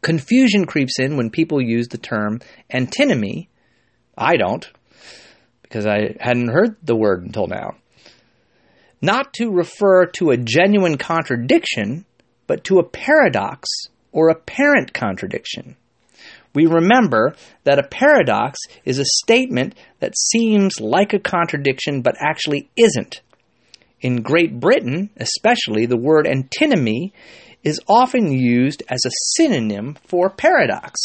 Confusion 0.00 0.66
creeps 0.66 0.98
in 0.98 1.16
when 1.16 1.30
people 1.30 1.62
use 1.62 1.86
the 1.86 1.98
term 1.98 2.40
antinomy. 2.68 3.48
I 4.18 4.36
don't, 4.36 4.68
because 5.62 5.86
I 5.86 6.16
hadn't 6.18 6.48
heard 6.48 6.78
the 6.82 6.96
word 6.96 7.22
until 7.22 7.46
now 7.46 7.76
not 9.02 9.34
to 9.34 9.50
refer 9.50 10.06
to 10.06 10.30
a 10.30 10.36
genuine 10.36 10.96
contradiction, 10.96 12.06
but 12.46 12.64
to 12.64 12.78
a 12.78 12.88
paradox 12.88 13.68
or 14.12 14.28
apparent 14.28 14.94
contradiction. 14.94 15.76
We 16.54 16.66
remember 16.66 17.34
that 17.64 17.78
a 17.78 17.88
paradox 17.88 18.58
is 18.84 18.98
a 18.98 19.04
statement 19.24 19.74
that 20.00 20.16
seems 20.16 20.80
like 20.80 21.12
a 21.12 21.18
contradiction 21.18 22.02
but 22.02 22.16
actually 22.20 22.68
isn't. 22.76 23.20
In 24.00 24.22
Great 24.22 24.60
Britain, 24.60 25.10
especially, 25.16 25.86
the 25.86 25.96
word 25.96 26.26
antinomy 26.26 27.12
is 27.62 27.80
often 27.88 28.32
used 28.32 28.82
as 28.88 29.00
a 29.06 29.10
synonym 29.36 29.96
for 30.06 30.28
paradox. 30.28 31.00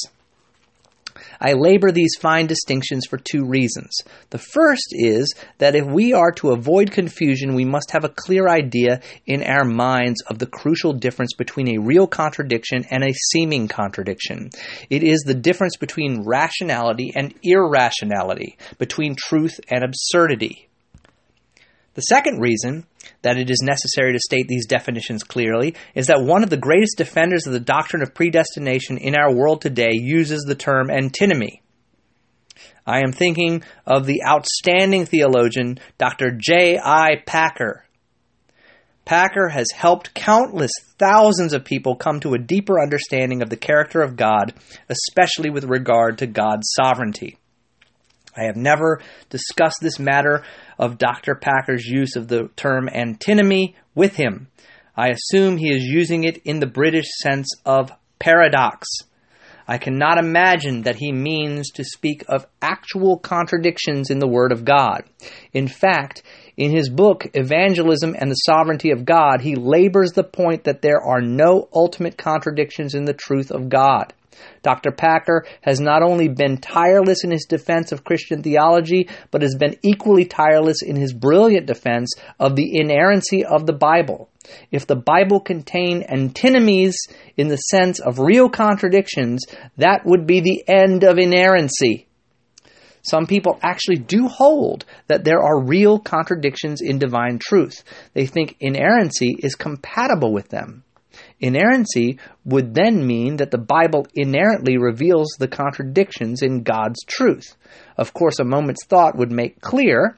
I 1.40 1.54
labor 1.54 1.92
these 1.92 2.16
fine 2.20 2.48
distinctions 2.48 3.06
for 3.06 3.18
two 3.18 3.46
reasons. 3.46 3.98
The 4.30 4.38
first 4.38 4.88
is 4.92 5.34
that 5.58 5.76
if 5.76 5.86
we 5.86 6.14
are 6.14 6.32
to 6.34 6.52
avoid 6.52 6.92
confusion, 6.92 7.54
we 7.56 7.66
must 7.66 7.92
have 7.92 8.04
a 8.04 8.10
clear 8.10 8.48
idea 8.48 9.02
in 9.26 9.44
our 9.44 9.66
minds 9.66 10.22
of 10.24 10.40
the 10.40 10.48
crucial 10.48 10.94
difference 10.94 11.34
between 11.34 11.70
a 11.70 11.82
real 11.82 12.08
contradiction 12.08 12.86
and 12.90 13.04
a 13.04 13.14
seeming 13.32 13.68
contradiction. 13.68 14.50
It 14.90 15.04
is 15.04 15.22
the 15.22 15.34
difference 15.34 15.78
between 15.78 16.24
rationality 16.26 17.12
and 17.16 17.34
irrationality, 17.44 18.58
between 18.78 19.16
truth 19.16 19.60
and 19.70 19.84
absurdity. 19.84 20.68
The 21.94 22.02
second 22.02 22.42
reason 22.42 22.86
that 23.22 23.38
it 23.38 23.50
is 23.50 23.62
necessary 23.64 24.14
to 24.14 24.20
state 24.20 24.48
these 24.48 24.68
definitions 24.68 25.24
clearly 25.24 25.76
is 25.96 26.08
that 26.08 26.22
one 26.22 26.44
of 26.44 26.50
the 26.50 26.58
greatest 26.58 26.98
defenders 26.98 27.48
of 27.48 27.54
the 27.54 27.60
doctrine 27.60 28.02
of 28.02 28.14
predestination 28.14 28.98
in 28.98 29.16
our 29.16 29.34
world 29.34 29.62
today 29.62 29.92
uses 29.92 30.44
the 30.44 30.56
term 30.56 30.90
antinomy. 30.90 31.62
I 32.86 33.00
am 33.00 33.12
thinking 33.12 33.64
of 33.86 34.06
the 34.06 34.24
outstanding 34.26 35.06
theologian 35.06 35.80
Dr. 35.98 36.32
J.I. 36.32 37.24
Packer. 37.26 37.84
Packer 39.04 39.50
has 39.50 39.68
helped 39.74 40.14
countless 40.14 40.72
thousands 40.98 41.54
of 41.54 41.64
people 41.64 41.96
come 41.96 42.20
to 42.20 42.34
a 42.34 42.40
deeper 42.40 42.82
understanding 42.82 43.42
of 43.42 43.50
the 43.50 43.56
character 43.56 44.02
of 44.02 44.16
God, 44.16 44.54
especially 44.90 45.50
with 45.50 45.64
regard 45.64 46.18
to 46.18 46.28
God's 46.28 46.68
sovereignty. 46.76 47.38
I 48.38 48.44
have 48.44 48.56
never 48.56 49.02
discussed 49.30 49.80
this 49.82 49.98
matter 49.98 50.44
of 50.78 50.98
Dr. 50.98 51.36
Packer's 51.36 51.86
use 51.86 52.16
of 52.16 52.28
the 52.28 52.50
term 52.56 52.90
antinomy 52.90 53.76
with 53.96 54.16
him. 54.16 54.48
I 54.96 55.10
assume 55.10 55.58
he 55.58 55.70
is 55.70 55.84
using 55.84 56.24
it 56.24 56.42
in 56.44 56.60
the 56.60 56.68
British 56.68 57.08
sense 57.22 57.50
of 57.66 57.92
paradox. 58.20 58.88
I 59.68 59.78
cannot 59.78 60.18
imagine 60.18 60.84
that 60.84 60.96
he 60.96 61.12
means 61.12 61.72
to 61.72 61.84
speak 61.84 62.24
of 62.30 62.48
actual 62.62 63.18
contradictions 63.18 64.10
in 64.10 64.20
the 64.20 64.28
Word 64.28 64.54
of 64.54 64.64
God. 64.64 65.04
In 65.52 65.68
fact, 65.68 66.24
in 66.56 66.72
his 66.72 66.90
book, 66.90 67.28
Evangelism 67.34 68.16
and 68.18 68.32
the 68.32 68.36
Sovereignty 68.36 68.92
of 68.92 69.04
God, 69.04 69.42
he 69.42 69.56
labors 69.56 70.14
the 70.14 70.24
point 70.24 70.64
that 70.64 70.82
there 70.82 71.02
are 71.02 71.22
no 71.22 71.68
ultimate 71.74 72.18
contradictions 72.18 72.96
in 72.96 73.04
the 73.04 73.14
truth 73.14 73.52
of 73.52 73.68
God. 73.68 74.14
Dr. 74.64 74.92
Packer 74.92 75.46
has 75.62 75.80
not 75.80 76.04
only 76.04 76.28
been 76.28 76.58
tireless 76.58 77.24
in 77.24 77.32
his 77.32 77.46
defense 77.46 77.92
of 77.92 78.04
Christian 78.04 78.44
theology, 78.44 79.10
but 79.32 79.42
has 79.42 79.56
been 79.56 79.78
equally 79.84 80.26
tireless 80.26 80.82
in 80.82 80.96
his 80.96 81.14
brilliant 81.14 81.66
defense 81.66 82.14
of 82.40 82.56
the 82.56 82.78
inerrancy 82.80 83.46
of 83.46 83.66
the 83.66 83.74
Bible. 83.74 84.30
If 84.72 84.88
the 84.88 84.96
Bible 84.96 85.40
contained 85.40 86.10
antinomies 86.10 86.96
in 87.36 87.48
the 87.48 87.58
sense 87.58 88.00
of 88.00 88.20
real 88.20 88.50
contradictions, 88.50 89.46
that 89.78 90.06
would 90.06 90.26
be 90.26 90.40
the 90.40 90.64
end 90.68 91.04
of 91.04 91.18
inerrancy. 91.18 92.08
Some 93.02 93.26
people 93.26 93.58
actually 93.62 94.00
do 94.00 94.28
hold 94.28 94.84
that 95.08 95.24
there 95.24 95.42
are 95.42 95.64
real 95.64 95.98
contradictions 95.98 96.82
in 96.82 97.00
divine 97.00 97.40
truth. 97.40 97.84
They 98.14 98.26
think 98.26 98.58
inerrancy 98.60 99.38
is 99.40 99.56
compatible 99.56 100.34
with 100.34 100.50
them. 100.50 100.84
Inerrancy 101.40 102.20
would 102.46 102.74
then 102.74 103.06
mean 103.06 103.38
that 103.38 103.52
the 103.52 103.58
Bible 103.58 104.08
inerrantly 104.16 104.78
reveals 104.78 105.36
the 105.38 105.48
contradictions 105.48 106.42
in 106.42 106.64
God's 106.64 107.04
truth. 107.06 107.56
Of 107.96 108.14
course, 108.14 108.40
a 108.40 108.44
moment's 108.44 108.86
thought 108.86 109.16
would 109.18 109.32
make 109.32 109.62
clear 109.62 110.18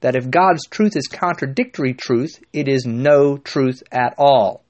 that 0.00 0.16
if 0.16 0.30
God's 0.30 0.66
truth 0.66 0.96
is 0.96 1.06
contradictory 1.06 1.94
truth, 1.94 2.42
it 2.52 2.68
is 2.68 2.86
no 2.86 3.36
truth 3.36 3.82
at 3.92 4.14
all. 4.18 4.64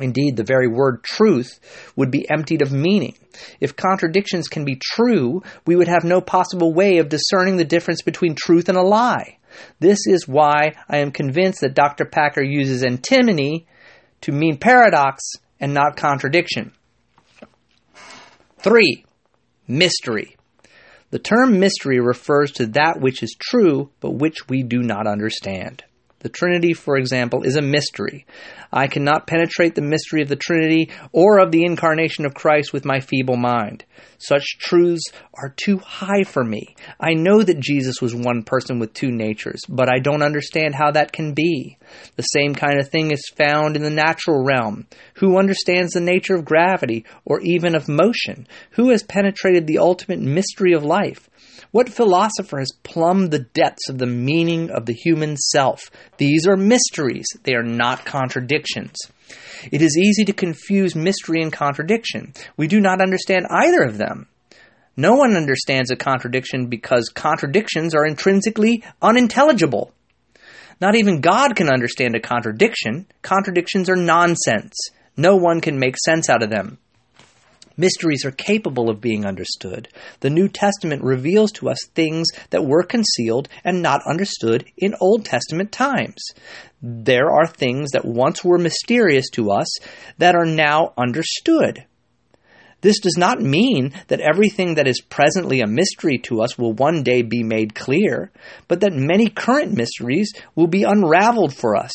Indeed, 0.00 0.36
the 0.36 0.44
very 0.44 0.66
word 0.66 1.04
truth 1.04 1.60
would 1.94 2.10
be 2.10 2.28
emptied 2.28 2.62
of 2.62 2.72
meaning. 2.72 3.14
If 3.60 3.76
contradictions 3.76 4.48
can 4.48 4.64
be 4.64 4.80
true, 4.82 5.42
we 5.66 5.76
would 5.76 5.86
have 5.86 6.02
no 6.02 6.20
possible 6.20 6.72
way 6.72 6.98
of 6.98 7.08
discerning 7.08 7.56
the 7.56 7.64
difference 7.64 8.02
between 8.02 8.34
truth 8.34 8.68
and 8.68 8.76
a 8.76 8.82
lie. 8.82 9.38
This 9.78 10.00
is 10.06 10.26
why 10.26 10.74
I 10.88 10.98
am 10.98 11.12
convinced 11.12 11.60
that 11.60 11.74
Dr. 11.74 12.04
Packer 12.04 12.42
uses 12.42 12.82
antinomy 12.82 13.66
to 14.24 14.32
mean 14.32 14.56
paradox 14.56 15.22
and 15.60 15.74
not 15.74 15.98
contradiction. 15.98 16.72
3. 18.58 19.04
Mystery. 19.68 20.36
The 21.10 21.18
term 21.18 21.60
mystery 21.60 22.00
refers 22.00 22.50
to 22.52 22.66
that 22.68 23.00
which 23.00 23.22
is 23.22 23.36
true 23.38 23.90
but 24.00 24.12
which 24.12 24.48
we 24.48 24.62
do 24.62 24.82
not 24.82 25.06
understand. 25.06 25.84
The 26.24 26.30
Trinity, 26.30 26.72
for 26.72 26.96
example, 26.96 27.42
is 27.42 27.56
a 27.56 27.60
mystery. 27.60 28.24
I 28.72 28.86
cannot 28.86 29.26
penetrate 29.26 29.74
the 29.74 29.82
mystery 29.82 30.22
of 30.22 30.28
the 30.30 30.36
Trinity 30.36 30.90
or 31.12 31.38
of 31.38 31.52
the 31.52 31.66
incarnation 31.66 32.24
of 32.24 32.32
Christ 32.32 32.72
with 32.72 32.86
my 32.86 33.00
feeble 33.00 33.36
mind. 33.36 33.84
Such 34.16 34.56
truths 34.58 35.04
are 35.34 35.52
too 35.54 35.76
high 35.80 36.24
for 36.24 36.42
me. 36.42 36.76
I 36.98 37.12
know 37.12 37.42
that 37.42 37.60
Jesus 37.60 38.00
was 38.00 38.14
one 38.14 38.42
person 38.42 38.78
with 38.78 38.94
two 38.94 39.10
natures, 39.10 39.60
but 39.68 39.92
I 39.92 39.98
don't 39.98 40.22
understand 40.22 40.74
how 40.74 40.92
that 40.92 41.12
can 41.12 41.34
be. 41.34 41.76
The 42.16 42.22
same 42.22 42.54
kind 42.54 42.80
of 42.80 42.88
thing 42.88 43.10
is 43.10 43.30
found 43.36 43.76
in 43.76 43.82
the 43.82 43.90
natural 43.90 44.42
realm. 44.42 44.86
Who 45.16 45.38
understands 45.38 45.92
the 45.92 46.00
nature 46.00 46.34
of 46.34 46.46
gravity 46.46 47.04
or 47.26 47.42
even 47.42 47.74
of 47.74 47.86
motion? 47.86 48.48
Who 48.70 48.88
has 48.88 49.02
penetrated 49.02 49.66
the 49.66 49.76
ultimate 49.76 50.20
mystery 50.20 50.72
of 50.72 50.84
life? 50.84 51.28
What 51.74 51.88
philosopher 51.88 52.60
has 52.60 52.70
plumbed 52.84 53.32
the 53.32 53.40
depths 53.40 53.88
of 53.88 53.98
the 53.98 54.06
meaning 54.06 54.70
of 54.70 54.86
the 54.86 54.92
human 54.92 55.36
self? 55.36 55.90
These 56.18 56.46
are 56.46 56.56
mysteries, 56.56 57.26
they 57.42 57.56
are 57.56 57.64
not 57.64 58.04
contradictions. 58.04 58.94
It 59.72 59.82
is 59.82 59.98
easy 59.98 60.24
to 60.26 60.32
confuse 60.32 60.94
mystery 60.94 61.42
and 61.42 61.52
contradiction. 61.52 62.32
We 62.56 62.68
do 62.68 62.80
not 62.80 63.00
understand 63.00 63.46
either 63.50 63.82
of 63.82 63.98
them. 63.98 64.28
No 64.96 65.16
one 65.16 65.36
understands 65.36 65.90
a 65.90 65.96
contradiction 65.96 66.68
because 66.68 67.08
contradictions 67.08 67.92
are 67.92 68.06
intrinsically 68.06 68.84
unintelligible. 69.02 69.92
Not 70.80 70.94
even 70.94 71.20
God 71.20 71.56
can 71.56 71.68
understand 71.68 72.14
a 72.14 72.20
contradiction. 72.20 73.08
Contradictions 73.22 73.90
are 73.90 73.96
nonsense. 73.96 74.76
No 75.16 75.34
one 75.34 75.60
can 75.60 75.80
make 75.80 75.96
sense 75.98 76.30
out 76.30 76.44
of 76.44 76.50
them. 76.50 76.78
Mysteries 77.76 78.24
are 78.24 78.30
capable 78.30 78.88
of 78.88 79.00
being 79.00 79.26
understood. 79.26 79.88
The 80.20 80.30
New 80.30 80.48
Testament 80.48 81.02
reveals 81.02 81.50
to 81.52 81.68
us 81.68 81.78
things 81.94 82.28
that 82.50 82.64
were 82.64 82.84
concealed 82.84 83.48
and 83.64 83.82
not 83.82 84.00
understood 84.06 84.64
in 84.76 84.94
Old 85.00 85.24
Testament 85.24 85.72
times. 85.72 86.22
There 86.80 87.30
are 87.30 87.46
things 87.46 87.90
that 87.90 88.04
once 88.04 88.44
were 88.44 88.58
mysterious 88.58 89.28
to 89.30 89.50
us 89.50 89.66
that 90.18 90.36
are 90.36 90.46
now 90.46 90.92
understood. 90.96 91.84
This 92.80 93.00
does 93.00 93.16
not 93.16 93.40
mean 93.40 93.92
that 94.08 94.20
everything 94.20 94.74
that 94.74 94.86
is 94.86 95.00
presently 95.00 95.60
a 95.60 95.66
mystery 95.66 96.18
to 96.24 96.42
us 96.42 96.58
will 96.58 96.74
one 96.74 97.02
day 97.02 97.22
be 97.22 97.42
made 97.42 97.74
clear, 97.74 98.30
but 98.68 98.80
that 98.80 98.92
many 98.92 99.30
current 99.30 99.72
mysteries 99.72 100.30
will 100.54 100.66
be 100.66 100.84
unraveled 100.84 101.54
for 101.54 101.76
us. 101.76 101.92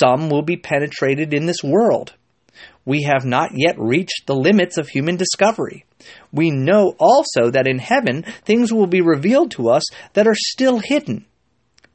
Some 0.00 0.28
will 0.28 0.42
be 0.42 0.56
penetrated 0.56 1.32
in 1.32 1.46
this 1.46 1.62
world 1.62 2.14
we 2.86 3.02
have 3.02 3.26
not 3.26 3.50
yet 3.54 3.78
reached 3.78 4.26
the 4.26 4.34
limits 4.34 4.78
of 4.78 4.88
human 4.88 5.16
discovery. 5.16 5.84
We 6.32 6.50
know 6.50 6.94
also 6.98 7.50
that 7.50 7.66
in 7.66 7.78
heaven 7.78 8.22
things 8.44 8.72
will 8.72 8.86
be 8.86 9.02
revealed 9.02 9.50
to 9.52 9.68
us 9.68 9.82
that 10.14 10.26
are 10.26 10.34
still 10.34 10.78
hidden. 10.78 11.26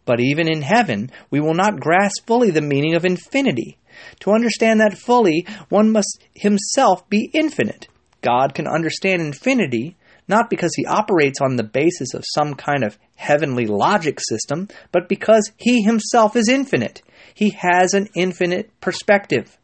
But 0.06 0.20
even 0.20 0.48
in 0.48 0.62
heaven, 0.62 1.10
we 1.32 1.40
will 1.40 1.54
not 1.54 1.80
grasp 1.80 2.28
fully 2.28 2.52
the 2.52 2.62
meaning 2.62 2.94
of 2.94 3.06
infinity. 3.06 3.78
To 4.22 4.32
understand 4.32 4.80
that 4.80 4.98
fully, 4.98 5.48
one 5.70 5.92
must 5.92 6.22
himself 6.36 7.10
be 7.10 7.32
infinite. 7.34 7.88
God 8.22 8.54
can 8.54 8.68
understand 8.68 9.22
infinity 9.22 9.96
not 10.28 10.50
because 10.50 10.72
he 10.76 10.86
operates 10.86 11.42
on 11.42 11.56
the 11.56 11.64
basis 11.64 12.14
of 12.14 12.24
some 12.36 12.54
kind 12.54 12.84
of 12.84 12.98
heavenly 13.16 13.66
logic 13.66 14.20
system, 14.20 14.68
but 14.92 15.10
because 15.10 15.52
he 15.58 15.84
himself 15.84 16.36
is 16.36 16.48
infinite. 16.48 17.02
He 17.34 17.50
has 17.52 17.94
an 17.94 18.08
infinite 18.16 18.70
perspective. 18.80 19.58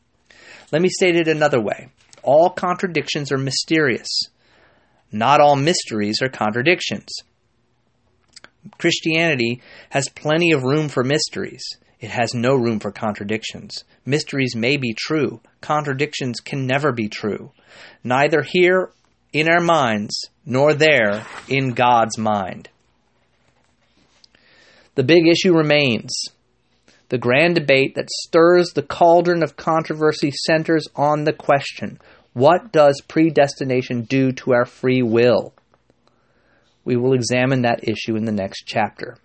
Let 0.71 0.81
me 0.81 0.89
state 0.89 1.15
it 1.15 1.27
another 1.27 1.61
way 1.61 1.89
all 2.23 2.49
contradictions 2.49 3.31
are 3.31 3.37
mysterious, 3.37 4.07
not 5.11 5.39
all 5.39 5.55
mysteries 5.55 6.21
are 6.21 6.29
contradictions. 6.29 7.07
Christianity 8.77 9.61
has 9.91 10.09
plenty 10.09 10.51
of 10.51 10.63
room 10.63 10.89
for 10.89 11.05
mysteries. 11.05 11.63
It 12.01 12.09
has 12.09 12.33
no 12.33 12.53
room 12.53 12.79
for 12.79 12.91
contradictions. 12.91 13.85
Mysteries 14.05 14.55
may 14.55 14.75
be 14.75 14.93
true, 14.93 15.39
contradictions 15.61 16.41
can 16.41 16.67
never 16.67 16.91
be 16.91 17.07
true. 17.07 17.51
Neither 18.03 18.43
here 18.43 18.91
in 19.31 19.49
our 19.49 19.61
minds, 19.61 20.25
nor 20.45 20.73
there 20.73 21.25
in 21.47 21.71
God's 21.71 22.17
mind. 22.17 22.69
The 24.95 25.03
big 25.03 25.27
issue 25.27 25.53
remains 25.53 26.11
the 27.09 27.17
grand 27.17 27.55
debate 27.55 27.95
that 27.95 28.09
stirs 28.09 28.69
the 28.69 28.83
cauldron 28.83 29.43
of 29.43 29.55
controversy 29.55 30.31
centers 30.45 30.87
on 30.95 31.23
the 31.23 31.33
question 31.33 31.99
what 32.33 32.71
does 32.71 33.01
predestination 33.07 34.03
do 34.03 34.31
to 34.31 34.53
our 34.53 34.65
free 34.65 35.01
will? 35.01 35.53
We 36.85 36.95
will 36.95 37.13
examine 37.13 37.63
that 37.63 37.87
issue 37.87 38.15
in 38.15 38.25
the 38.25 38.31
next 38.31 38.63
chapter. 38.67 39.17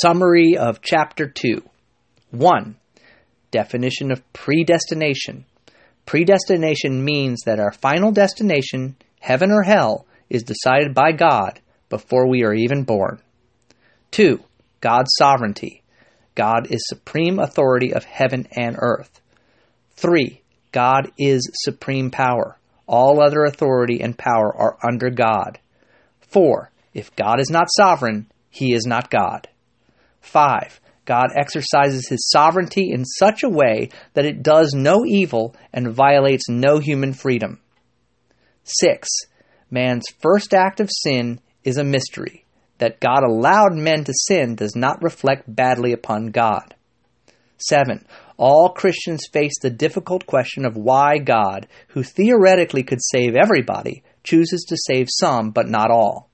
Summary 0.00 0.56
of 0.56 0.80
Chapter 0.80 1.26
2 1.26 1.62
1. 2.30 2.76
Definition 3.50 4.12
of 4.12 4.32
predestination. 4.32 5.44
Predestination 6.04 7.04
means 7.04 7.42
that 7.46 7.58
our 7.58 7.72
final 7.72 8.12
destination 8.12 8.94
heaven 9.26 9.50
or 9.50 9.62
hell, 9.62 10.06
is 10.30 10.44
decided 10.44 10.94
by 10.94 11.10
God 11.10 11.60
before 11.88 12.28
we 12.28 12.44
are 12.44 12.54
even 12.54 12.84
born. 12.84 13.20
2. 14.12 14.40
God's 14.80 15.10
sovereignty. 15.18 15.82
God 16.36 16.68
is 16.70 16.86
supreme 16.86 17.40
authority 17.40 17.92
of 17.92 18.04
heaven 18.04 18.46
and 18.52 18.76
earth. 18.78 19.20
3. 19.96 20.40
God 20.70 21.10
is 21.18 21.50
supreme 21.54 22.10
power. 22.10 22.58
All 22.86 23.20
other 23.20 23.44
authority 23.44 24.00
and 24.00 24.16
power 24.16 24.54
are 24.54 24.78
under 24.86 25.10
God. 25.10 25.58
4. 26.20 26.70
If 26.94 27.16
God 27.16 27.40
is 27.40 27.50
not 27.50 27.68
sovereign, 27.76 28.30
he 28.50 28.72
is 28.74 28.86
not 28.86 29.10
God. 29.10 29.48
5. 30.20 30.80
God 31.04 31.28
exercises 31.34 32.08
his 32.08 32.28
sovereignty 32.30 32.90
in 32.92 33.04
such 33.04 33.42
a 33.42 33.48
way 33.48 33.88
that 34.14 34.26
it 34.26 34.42
does 34.42 34.74
no 34.74 35.04
evil 35.06 35.56
and 35.72 35.94
violates 35.94 36.48
no 36.48 36.78
human 36.78 37.12
freedom. 37.12 37.60
6. 38.64 39.08
Man's 39.70 40.06
first 40.18 40.52
act 40.52 40.80
of 40.80 40.90
sin 40.90 41.40
is 41.64 41.78
a 41.78 41.84
mystery. 41.84 42.45
That 42.78 43.00
God 43.00 43.22
allowed 43.22 43.74
men 43.74 44.04
to 44.04 44.12
sin 44.14 44.54
does 44.54 44.76
not 44.76 45.02
reflect 45.02 45.44
badly 45.54 45.92
upon 45.92 46.26
God. 46.26 46.74
7. 47.58 48.04
All 48.36 48.70
Christians 48.70 49.26
face 49.32 49.58
the 49.60 49.70
difficult 49.70 50.26
question 50.26 50.66
of 50.66 50.76
why 50.76 51.18
God, 51.18 51.66
who 51.88 52.02
theoretically 52.02 52.82
could 52.82 53.00
save 53.00 53.34
everybody, 53.34 54.02
chooses 54.22 54.62
to 54.68 54.76
save 54.76 55.08
some 55.10 55.50
but 55.50 55.68
not 55.68 55.90
all. 55.90 56.28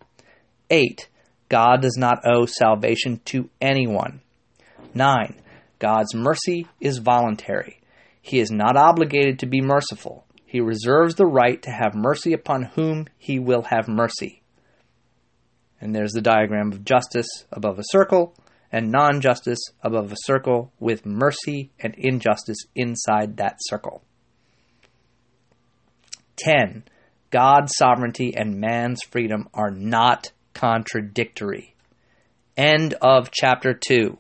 8. 0.68 1.08
God 1.48 1.82
does 1.82 1.96
not 1.96 2.26
owe 2.26 2.46
salvation 2.46 3.20
to 3.26 3.48
anyone. 3.60 4.20
9. 4.94 5.34
God's 5.78 6.14
mercy 6.14 6.66
is 6.80 6.98
voluntary. 6.98 7.80
He 8.20 8.38
is 8.38 8.50
not 8.50 8.76
obligated 8.76 9.38
to 9.40 9.46
be 9.46 9.60
merciful. 9.60 10.24
He 10.44 10.60
reserves 10.60 11.14
the 11.14 11.26
right 11.26 11.60
to 11.62 11.70
have 11.70 11.94
mercy 11.94 12.32
upon 12.32 12.64
whom 12.74 13.06
he 13.18 13.38
will 13.38 13.62
have 13.62 13.88
mercy. 13.88 14.41
And 15.82 15.92
there's 15.92 16.12
the 16.12 16.22
diagram 16.22 16.70
of 16.70 16.84
justice 16.84 17.26
above 17.50 17.80
a 17.80 17.84
circle 17.86 18.36
and 18.70 18.92
non 18.92 19.20
justice 19.20 19.58
above 19.82 20.12
a 20.12 20.16
circle 20.16 20.72
with 20.78 21.04
mercy 21.04 21.72
and 21.80 21.92
injustice 21.98 22.58
inside 22.76 23.36
that 23.36 23.56
circle. 23.58 24.04
10. 26.36 26.84
God's 27.30 27.72
sovereignty 27.76 28.32
and 28.36 28.60
man's 28.60 29.02
freedom 29.02 29.48
are 29.52 29.72
not 29.72 30.30
contradictory. 30.54 31.74
End 32.56 32.94
of 33.02 33.32
chapter 33.32 33.74
2. 33.74 34.16